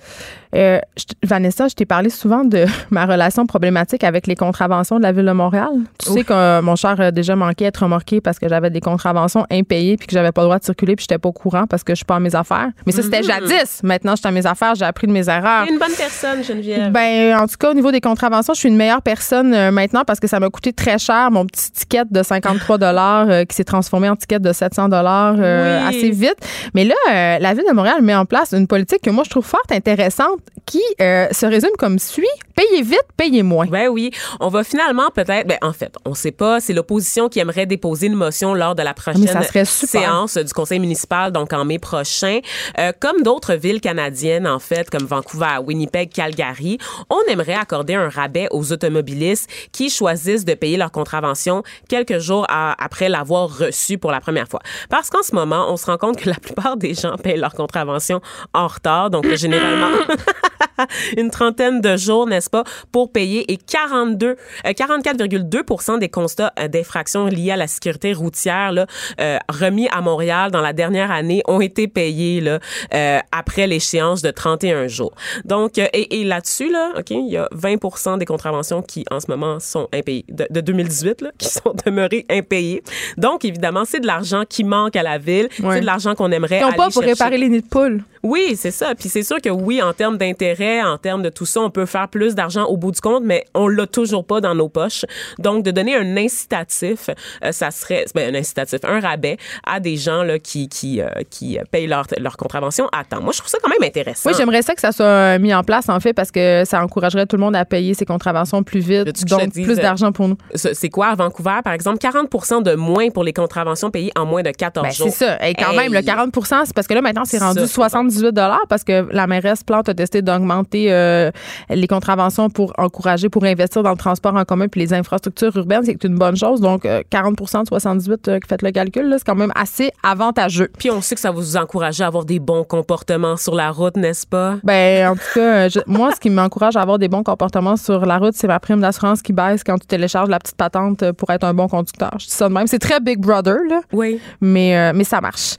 Euh, 0.56 0.80
je 0.98 1.04
Vanessa, 1.24 1.68
je 1.68 1.76
t'ai 1.76 1.86
parlé 1.86 2.10
souvent 2.10 2.44
de 2.44 2.66
ma 2.92 3.06
relation 3.06 3.46
problématique 3.46 4.04
avec 4.04 4.28
les 4.28 4.36
contraventions 4.36 4.98
de 4.98 5.04
la 5.04 5.12
ville 5.12 5.26
de 5.26 5.32
Montréal. 5.32 5.70
Tu 5.98 6.12
sais 6.12 6.24
que 6.24 6.34
euh, 6.34 6.62
mon 6.62 6.76
cher 6.76 7.00
a 7.00 7.12
déjà 7.12 7.36
manqué 7.36 7.66
être 7.66 7.84
remorqué 7.84 8.22
parce 8.22 8.40
que 8.40 8.50
j'avais 8.50 8.70
des 8.70 8.82
contraventions 8.82 9.46
impayées 9.52 9.98
puis 9.98 10.08
que 10.08 10.14
j'avais 10.14 10.32
pas 10.32 10.42
le 10.42 10.48
droit 10.48 10.60
de 10.60 10.64
circuler 10.64 10.96
puis 10.96 11.04
j'étais 11.04 11.18
pas 11.20 11.30
au 11.30 11.32
courant 11.32 11.68
parce 11.68 11.84
que 11.84 11.94
je 11.94 11.98
suis 11.98 12.06
pas 12.06 12.16
à 12.16 12.20
mes 12.20 12.36
affaires. 12.36 12.70
Mais 12.86 12.92
ça 12.92 13.02
c'était 13.02 13.24
jadis. 13.24 13.82
Maintenant, 13.84 14.14
je 14.14 14.18
suis 14.22 14.28
à 14.28 14.32
mes 14.32 14.46
affaires, 14.46 14.76
j'ai 14.76 14.86
appris 14.86 15.08
de 15.08 15.12
mes 15.14 15.30
erreurs. 15.30 15.66
T'es 15.66 15.74
une 15.74 15.80
bonne 15.80 15.96
personne, 15.98 16.44
Geneviève. 16.44 16.92
Ben, 16.92 17.38
en 17.38 17.48
tout 17.48 17.58
cas, 17.60 17.72
au 17.72 17.74
niveau 17.74 17.92
des 17.92 18.02
contraventions, 18.02 18.54
je 18.54 18.60
suis 18.60 18.70
une 18.70 18.78
meilleure 18.78 19.02
personne 19.02 19.54
euh, 19.54 19.72
maintenant 19.72 20.04
parce 20.06 20.20
que 20.20 20.28
ça 20.28 20.40
m'a 20.40 20.50
coûté 20.50 20.74
très 20.74 20.98
cher 20.98 21.32
mon 21.32 21.46
petit 21.46 21.72
ticket 21.72 22.04
de 22.10 22.24
53 22.24 22.78
dollars 22.78 23.28
euh, 23.30 23.46
qui 23.46 23.56
s'est 23.56 23.64
transformé 23.64 24.10
en 24.10 24.16
ticket 24.16 24.40
de 24.40 24.52
700 24.52 24.90
dollars 24.90 25.36
Oui. 25.38 25.44
assez 25.44 26.10
vite. 26.12 26.36
Mais 26.74 26.84
là, 26.84 26.96
euh, 27.10 27.38
la 27.40 27.54
ville 27.54 27.64
de 27.70 27.74
Montréal 27.74 28.02
met 28.02 28.16
en 28.16 28.26
place 28.26 28.54
une 28.54 28.68
politique 28.68 29.02
que 29.02 29.10
moi 29.10 29.24
je 29.24 29.30
trouve 29.30 29.46
fort 29.46 29.62
intéressante 29.72 30.40
qui 30.66 30.82
euh, 31.02 31.28
se 31.32 31.46
résume 31.46 31.76
comme 31.78 32.00
suit 32.00 32.28
payez 32.70 32.82
vite, 32.84 33.06
payez 33.18 33.44
moins. 33.44 33.66
Ben 33.68 33.88
oui, 33.90 34.12
on 34.40 34.50
va 34.50 34.64
finalement 34.64 35.10
peut-être, 35.14 35.48
ben 35.48 35.58
en 35.62 35.74
fait, 35.74 35.94
on 36.06 36.14
sait 36.14 36.32
pas, 36.32 36.60
c'est 36.60 36.74
l'opposition 36.74 37.30
qui 37.30 37.40
aimerait 37.40 37.66
déposer 37.66 38.08
une 38.08 38.16
motion 38.16 38.54
lors 38.54 38.76
de 38.76 38.84
la 38.84 38.94
prochaine 38.94 39.22
serait 39.28 39.66
super. 39.66 40.02
séance 40.02 40.38
du 40.38 40.54
conseil 40.54 40.80
municipal, 40.80 41.32
donc 41.32 41.54
en 41.54 41.66
mai 41.66 41.80
prochain. 41.80 42.40
Euh, 42.80 42.92
comme 43.00 43.24
d'autres 43.24 43.54
villes 43.56 43.82
canadiennes, 43.82 44.48
en 44.48 44.60
fait, 44.60 44.90
comme 44.90 45.06
Vancouver, 45.06 45.58
Winnipeg, 45.66 46.12
Calgary, 46.12 46.78
on 47.10 47.20
aimerait 47.30 47.54
accorder 47.56 47.96
un 47.96 48.10
rabais 48.10 48.48
aux 48.52 48.72
automobilistes 48.72 49.50
qui 49.72 49.90
choisissent 49.90 50.46
de 50.46 50.54
payer 50.54 50.78
leur 50.78 50.92
contravention 50.92 51.64
quelques 51.90 52.20
jours 52.20 52.46
à- 52.50 52.76
après 52.84 53.10
l'avoir 53.10 53.58
reçu 53.58 53.98
pour 53.98 54.12
la 54.12 54.20
première 54.22 54.48
fois. 54.48 54.60
Parce 54.90 55.10
qu'en 55.10 55.24
ce 55.24 55.34
moment, 55.36 55.68
on 55.72 55.78
se 55.78 55.86
rend 55.86 55.98
compte 55.98 56.18
que 56.18 56.30
la 56.30 56.36
plupart 56.36 56.78
des 56.78 56.94
gens 56.94 57.16
payent 57.18 57.38
leur 57.40 57.54
contravention 57.54 58.22
en 58.54 58.68
retard, 58.68 59.10
donc 59.10 59.28
généralement 59.36 59.88
une 61.18 61.30
trentaine 61.32 61.82
de 61.82 61.98
jours, 61.98 62.28
n'est-ce 62.28 62.50
pas, 62.50 62.64
pour 62.92 63.12
payer 63.12 63.52
et 63.52 63.58
42, 63.58 64.28
euh, 64.66 64.70
44,2% 64.72 66.00
des 66.00 66.10
constats 66.10 66.54
euh, 66.60 66.68
d'infractions 66.68 67.26
liés 67.26 67.52
à 67.52 67.58
la 67.58 67.68
sécurité 67.68 68.14
routière 68.14 68.72
là, 68.72 68.86
euh, 69.20 69.38
remis 69.50 69.88
à 69.90 70.02
Montréal 70.02 70.52
dans 70.52 70.62
la 70.62 70.74
dernière 70.74 71.12
année 71.12 71.42
ont 71.48 71.62
été 71.62 71.88
payés 71.88 72.42
là, 72.42 72.60
euh, 72.94 73.20
après 73.32 73.68
l'échéance 73.68 74.22
de 74.22 74.32
31 74.32 74.88
jours. 74.88 75.14
Donc, 75.46 75.78
euh, 75.78 75.88
et, 75.94 76.22
et 76.22 76.24
là-dessus, 76.24 76.72
là, 76.72 76.92
OK, 76.98 77.12
il 77.12 77.30
y 77.32 77.38
a 77.38 77.48
20% 77.56 78.18
des 78.18 78.26
contraventions 78.26 78.82
qui, 78.82 79.06
en 79.12 79.20
ce 79.20 79.26
moment, 79.30 79.60
sont 79.60 79.88
impayées, 79.94 80.26
de, 80.30 80.48
de 80.50 80.62
2018, 80.62 81.22
là, 81.22 81.32
qui 81.38 81.48
sont 81.50 81.74
demeurées 81.86 82.26
impayées. 82.30 82.84
Donc, 83.18 83.46
évidemment, 83.46 83.86
c'est 83.86 84.00
de 84.00 84.08
l'argent 84.08 84.44
qui 84.48 84.64
manque 84.64 84.96
à 84.96 85.04
la 85.04 85.18
ville. 85.18 85.50
Ouais. 85.62 85.76
C'est 85.76 85.82
de 85.82 85.86
l'argent 85.86 86.16
qu'on 86.16 86.32
aimerait 86.32 86.62
Ils 86.62 86.76
pas 86.76 86.86
pour 86.90 86.94
chercher. 86.94 87.10
réparer 87.10 87.38
les 87.38 87.50
nids 87.50 87.62
de 87.62 87.68
poules. 87.68 88.04
Oui, 88.24 88.56
c'est 88.56 88.72
ça. 88.72 88.94
Puis 88.96 89.10
c'est 89.10 89.24
sûr 89.24 89.38
que 89.42 89.50
oui, 89.50 89.82
en 89.82 89.94
termes 89.94 90.18
d'intérêt, 90.18 90.82
en 90.84 90.98
termes 90.98 91.22
de 91.24 91.30
tout 91.30 91.46
ça, 91.46 91.62
on 91.62 91.70
peut 91.70 91.86
faire 91.86 92.08
plus 92.08 92.36
d'argent 92.36 92.66
au 92.66 92.78
bout 92.78 92.92
du 92.92 93.02
compte, 93.02 93.24
mais 93.24 93.46
on 93.54 93.68
l'a 93.68 93.88
toujours 93.88 94.26
pas 94.26 94.42
dans 94.42 94.54
nos 94.56 94.70
poches. 94.70 95.06
Donc, 95.40 95.64
de 95.64 95.72
donner 95.72 95.96
un 95.96 96.18
incitatif, 96.18 97.10
euh, 97.44 97.52
ça 97.52 97.72
serait 97.72 98.06
ben, 98.16 98.34
un 98.34 98.38
incitatif, 98.38 98.80
un 98.84 99.00
rabais 99.00 99.38
à 99.66 99.80
des 99.80 99.98
gens 99.98 100.24
là, 100.24 100.40
qui, 100.40 100.70
qui, 100.70 101.02
euh, 101.02 101.08
qui 101.30 101.58
payent 101.72 101.88
leur, 101.88 102.06
leur 102.20 102.38
contravention 102.38 102.88
à 102.92 103.04
temps. 103.04 103.22
Moi, 103.22 103.34
je 103.34 103.40
trouve 103.40 103.50
ça 103.50 103.58
quand 103.62 103.70
même 103.70 103.84
intéressant. 103.84 104.30
Oui, 104.30 104.36
j'aimerais 104.38 104.62
ça 104.62 104.76
que 104.76 104.82
ça 104.82 104.92
soit 104.92 105.06
euh, 105.06 105.40
mis 105.40 105.54
en 105.54 105.64
place, 105.64 105.90
en 105.90 106.00
fait, 106.00 106.14
parce 106.14 106.32
que 106.32 106.64
ça 106.66 106.84
encouragerait 106.84 107.26
tout 107.26 107.36
le 107.38 107.42
monde 107.42 107.56
à 107.56 107.66
payer 107.66 107.94
ses 107.94 108.06
contraventions 108.06 108.64
plus 108.64 108.80
vite. 108.82 109.26
Donc, 109.28 109.52
plus 109.54 109.76
d'argent 109.78 110.12
pour 110.12 110.28
nous. 110.28 110.38
C'est 110.56 110.90
quoi 110.90 111.08
à 111.08 111.16
Vancouver, 111.16 111.60
par 111.64 111.74
exemple? 111.74 111.98
40% 112.00 112.64
de 112.64 112.76
moins 112.76 113.10
pour 113.10 113.24
les 113.24 113.34
contraventions 113.34 113.90
payées 113.92 114.12
en 114.18 114.26
moins 114.26 114.44
de 114.44 114.52
14 114.52 114.86
Ben, 114.86 114.92
jours. 114.94 115.08
c'est 115.10 115.26
ça. 115.26 115.48
Et 115.48 115.54
quand 115.56 115.72
Hey. 115.72 115.78
même, 115.78 115.94
le 115.94 116.02
40 116.02 116.32
c'est 116.66 116.74
parce 116.74 116.88
que 116.88 116.94
là, 116.94 117.02
maintenant, 117.02 117.24
c'est 117.26 117.40
Ça, 117.40 117.48
rendu 117.48 117.62
c'est 117.62 117.68
78 118.12 118.68
parce 118.70 118.84
que 118.84 119.08
la 119.12 119.28
mairesse 119.28 119.64
Plante 119.64 119.90
a 119.90 119.94
testé 119.94 120.22
d'augmenter 120.22 120.92
euh, 120.92 121.32
les 121.70 121.88
contraventions 121.88 122.50
pour 122.50 122.74
encourager, 122.78 123.30
pour 123.30 123.44
investir 123.44 123.84
dans 123.84 123.92
le 123.92 123.98
transport 123.98 124.36
en 124.36 124.44
commun 124.46 124.68
puis 124.68 124.82
les 124.82 124.94
infrastructures 124.94 125.56
urbaines. 125.58 125.84
C'est 125.86 126.04
une 126.04 126.18
bonne 126.18 126.36
chose. 126.36 126.62
Donc, 126.62 126.86
euh, 126.86 127.02
40% 127.12 127.64
de 127.64 127.68
78, 127.68 128.28
euh, 128.28 128.40
faites 128.48 128.62
le 128.62 128.72
calcul, 128.72 129.14
c'est 129.18 129.26
quand 129.26 129.36
même 129.36 129.52
assez 129.56 129.92
avantageux. 130.04 130.70
Puis 130.78 130.92
on 130.92 131.02
sait 131.02 131.16
que 131.16 131.22
ça 131.22 131.32
va 131.32 131.36
vous 131.38 131.58
encourager 131.58 132.04
à 132.04 132.08
avoir 132.08 132.26
des 132.26 132.40
bons 132.40 132.64
comportements 132.64 133.38
sur 133.38 133.56
la 133.56 133.72
route, 133.72 133.98
n'est-ce 133.98 134.26
pas? 134.28 134.56
Ben, 134.64 135.10
en 135.10 135.16
tout 135.16 135.22
cas, 135.36 135.40
euh, 135.66 135.70
je- 135.70 135.80
moi, 135.88 136.12
ce 136.14 136.20
qui 136.20 136.30
m'encourage 136.30 136.76
à 136.76 136.82
avoir 136.82 137.00
des 137.00 137.08
bons 137.08 137.24
comportements 137.24 137.78
sur 137.78 138.06
la 138.06 138.18
route, 138.18 138.34
c'est 138.36 138.48
ma 138.48 138.60
prime 138.60 138.82
d'assurance 138.82 139.22
qui 139.22 139.34
baisse 139.34 139.64
quand 139.64 139.78
tu 139.78 139.88
télécharges 139.88 140.30
la 140.30 140.40
petite 140.40 140.56
patente 140.58 141.04
euh, 141.04 141.14
pour 141.14 141.30
être 141.30 141.44
un 141.44 141.54
bon 141.54 141.68
conducteur. 141.68 142.12
Je 142.20 142.26
dis 142.26 142.32
ça 142.32 142.48
de 142.50 142.54
même. 142.54 142.68
C'est 142.68 142.80
très 142.80 143.00
Big 143.00 143.20
Brother, 143.20 143.58
là. 143.70 143.82
Oui. 143.94 144.20
mais, 144.42 144.94
mais 144.94 145.04
ça 145.04 145.22
marche. 145.22 145.56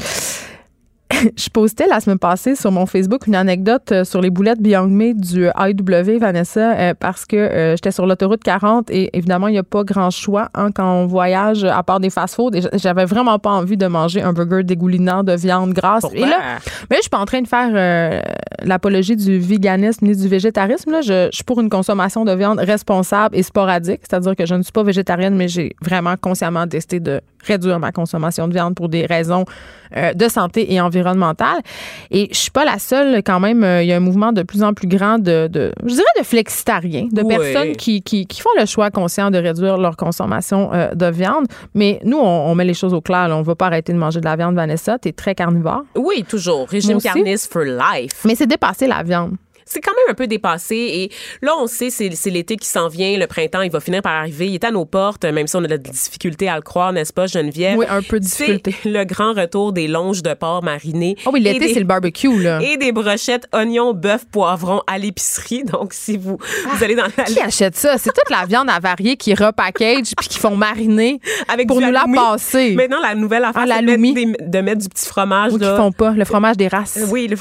Je 1.36 1.48
postais 1.50 1.86
la 1.86 2.00
semaine 2.00 2.18
passée 2.18 2.56
sur 2.56 2.70
mon 2.70 2.86
Facebook 2.86 3.26
une 3.26 3.34
anecdote 3.34 3.92
euh, 3.92 4.04
sur 4.04 4.20
les 4.20 4.30
boulettes 4.30 4.60
Beyond 4.60 4.88
Meat 4.88 5.20
du 5.20 5.46
AEW, 5.46 6.18
Vanessa, 6.18 6.72
euh, 6.72 6.94
parce 6.98 7.24
que 7.24 7.36
euh, 7.36 7.76
j'étais 7.76 7.90
sur 7.90 8.06
l'autoroute 8.06 8.42
40 8.42 8.90
et 8.90 9.16
évidemment, 9.16 9.48
il 9.48 9.52
n'y 9.52 9.58
a 9.58 9.62
pas 9.62 9.84
grand 9.84 10.10
choix 10.10 10.48
hein, 10.54 10.70
quand 10.72 10.90
on 10.90 11.06
voyage 11.06 11.64
à 11.64 11.82
part 11.82 12.00
des 12.00 12.10
fast-foods. 12.10 12.54
Et 12.54 12.62
J'avais 12.74 13.04
vraiment 13.04 13.38
pas 13.38 13.50
envie 13.50 13.76
de 13.76 13.86
manger 13.86 14.22
un 14.22 14.32
burger 14.32 14.64
dégoulinant 14.64 15.22
de 15.22 15.34
viande 15.34 15.72
grasse. 15.72 16.02
Pourquoi? 16.02 16.20
Et 16.20 16.30
là, 16.30 16.58
mais 16.90 16.96
je 16.96 17.02
suis 17.02 17.10
pas 17.10 17.18
en 17.18 17.26
train 17.26 17.42
de 17.42 17.48
faire 17.48 17.70
euh, 17.74 18.20
l'apologie 18.62 19.16
du 19.16 19.38
véganisme 19.38 20.06
ni 20.06 20.16
du 20.16 20.28
végétarisme. 20.28 20.90
Là. 20.90 21.00
Je, 21.02 21.28
je 21.30 21.36
suis 21.36 21.44
pour 21.44 21.60
une 21.60 21.70
consommation 21.70 22.24
de 22.24 22.32
viande 22.32 22.58
responsable 22.58 23.36
et 23.36 23.42
sporadique, 23.42 24.00
c'est-à-dire 24.08 24.36
que 24.36 24.46
je 24.46 24.54
ne 24.54 24.62
suis 24.62 24.72
pas 24.72 24.82
végétarienne, 24.82 25.36
mais 25.36 25.48
j'ai 25.48 25.74
vraiment 25.80 26.14
consciemment 26.20 26.66
décidé 26.66 27.00
de 27.00 27.20
réduire 27.42 27.78
ma 27.78 27.92
consommation 27.92 28.48
de 28.48 28.52
viande 28.54 28.74
pour 28.74 28.88
des 28.88 29.06
raisons 29.06 29.44
euh, 29.96 30.12
de 30.14 30.28
santé 30.28 30.72
et 30.72 30.80
environnementale. 30.80 31.58
Et 32.10 32.28
je 32.32 32.36
suis 32.38 32.50
pas 32.50 32.64
la 32.64 32.78
seule, 32.78 33.22
quand 33.22 33.40
même. 33.40 33.62
euh, 33.64 33.82
Il 33.82 33.88
y 33.88 33.92
a 33.92 33.96
un 33.96 34.00
mouvement 34.00 34.32
de 34.32 34.42
plus 34.42 34.62
en 34.62 34.72
plus 34.74 34.86
grand 34.88 35.18
de, 35.18 35.48
de 35.48 35.72
je 35.84 35.88
dirais, 35.94 36.04
de 36.18 36.24
flexitariens, 36.24 37.08
de 37.12 37.22
Oui. 37.22 37.36
personnes 37.36 37.76
qui, 37.76 38.02
qui, 38.02 38.26
qui 38.26 38.40
font 38.40 38.50
le 38.58 38.64
choix 38.66 38.90
conscient 38.90 39.30
de 39.30 39.38
réduire 39.38 39.76
leur 39.78 39.96
consommation 39.96 40.70
euh, 40.72 40.94
de 40.94 41.06
viande. 41.06 41.46
Mais 41.74 42.00
nous, 42.04 42.18
on, 42.18 42.50
on 42.50 42.54
met 42.54 42.64
les 42.64 42.74
choses 42.74 42.94
au 42.94 43.00
clair. 43.00 43.28
là. 43.28 43.36
On 43.36 43.42
va 43.42 43.54
pas 43.54 43.66
arrêter 43.66 43.92
de 43.92 43.98
manger 43.98 44.20
de 44.20 44.24
la 44.24 44.36
viande, 44.36 44.54
Vanessa. 44.54 44.98
Tu 44.98 45.08
es 45.08 45.12
très 45.12 45.34
carnivore. 45.34 45.82
Oui, 45.96 46.24
toujours. 46.28 46.68
Régime 46.68 47.00
carniste 47.00 47.52
for 47.52 47.62
life. 47.64 48.22
Mais 48.24 48.34
c'est 48.34 48.46
dépasser 48.46 48.86
la 48.86 49.02
viande. 49.02 49.32
C'est 49.72 49.80
quand 49.80 49.92
même 49.92 50.10
un 50.10 50.14
peu 50.14 50.26
dépassé. 50.26 50.76
Et 50.76 51.10
là, 51.40 51.52
on 51.58 51.66
sait, 51.66 51.90
c'est 51.90 52.10
c'est 52.14 52.30
l'été 52.30 52.56
qui 52.56 52.68
s'en 52.68 52.88
vient, 52.88 53.16
le 53.16 53.26
printemps, 53.26 53.62
il 53.62 53.70
va 53.70 53.80
finir 53.80 54.02
par 54.02 54.12
arriver. 54.12 54.48
Il 54.48 54.54
est 54.54 54.64
à 54.64 54.70
nos 54.70 54.84
portes, 54.84 55.24
même 55.24 55.46
si 55.46 55.56
on 55.56 55.60
a 55.60 55.66
de 55.66 55.68
la 55.68 55.78
difficulté 55.78 56.48
à 56.48 56.56
le 56.56 56.62
croire, 56.62 56.92
n'est-ce 56.92 57.12
pas, 57.12 57.26
Geneviève? 57.26 57.78
Oui, 57.78 57.86
un 57.88 58.02
peu 58.02 58.20
de 58.20 58.24
difficulté. 58.24 58.74
le 58.84 59.04
grand 59.04 59.32
retour 59.32 59.72
des 59.72 59.88
longes 59.88 60.22
de 60.22 60.34
porc 60.34 60.62
marinés. 60.62 61.16
Oh 61.26 61.30
oui, 61.32 61.40
Et 61.40 61.52
l'été, 61.52 61.72
c'est 61.72 61.80
le 61.80 61.86
barbecue, 61.86 62.42
là. 62.42 62.60
Et 62.62 62.76
des 62.76 62.92
brochettes, 62.92 63.46
oignons, 63.52 63.94
bœuf, 63.94 64.26
poivrons 64.30 64.82
à 64.86 64.98
l'épicerie. 64.98 65.64
Donc, 65.64 65.92
si 65.92 66.16
vous, 66.16 66.38
vous 66.38 66.84
allez 66.84 66.94
dans 66.94 67.04
la... 67.04 67.10
Ah, 67.16 67.24
Qui 67.24 67.40
achète 67.40 67.76
ça? 67.76 67.98
C'est 67.98 68.12
toute 68.12 68.30
la 68.30 68.44
viande 68.46 68.68
avariée 68.68 69.16
qui 69.16 69.34
repackage 69.34 70.12
puis 70.16 70.28
qui 70.28 70.38
font 70.38 70.56
mariner 70.56 71.20
Avec 71.48 71.66
pour 71.66 71.80
nous 71.80 71.90
la 71.90 72.04
passer. 72.14 72.74
Maintenant, 72.74 73.00
la 73.00 73.14
nouvelle 73.14 73.44
affaire, 73.44 73.64
Ah, 73.68 73.76
c'est 73.78 73.82
de 73.86 74.50
de 74.50 74.60
mettre 74.60 74.82
du 74.82 74.88
petit 74.88 75.06
fromage. 75.06 75.52
Ou 75.52 75.58
qui 75.58 75.64
là. 75.64 75.76
font 75.76 75.92
pas. 75.92 76.10
Le 76.10 76.24
fromage 76.24 76.56
des 76.56 76.68
races. 76.68 76.98
Oui, 77.10 77.28
le, 77.28 77.36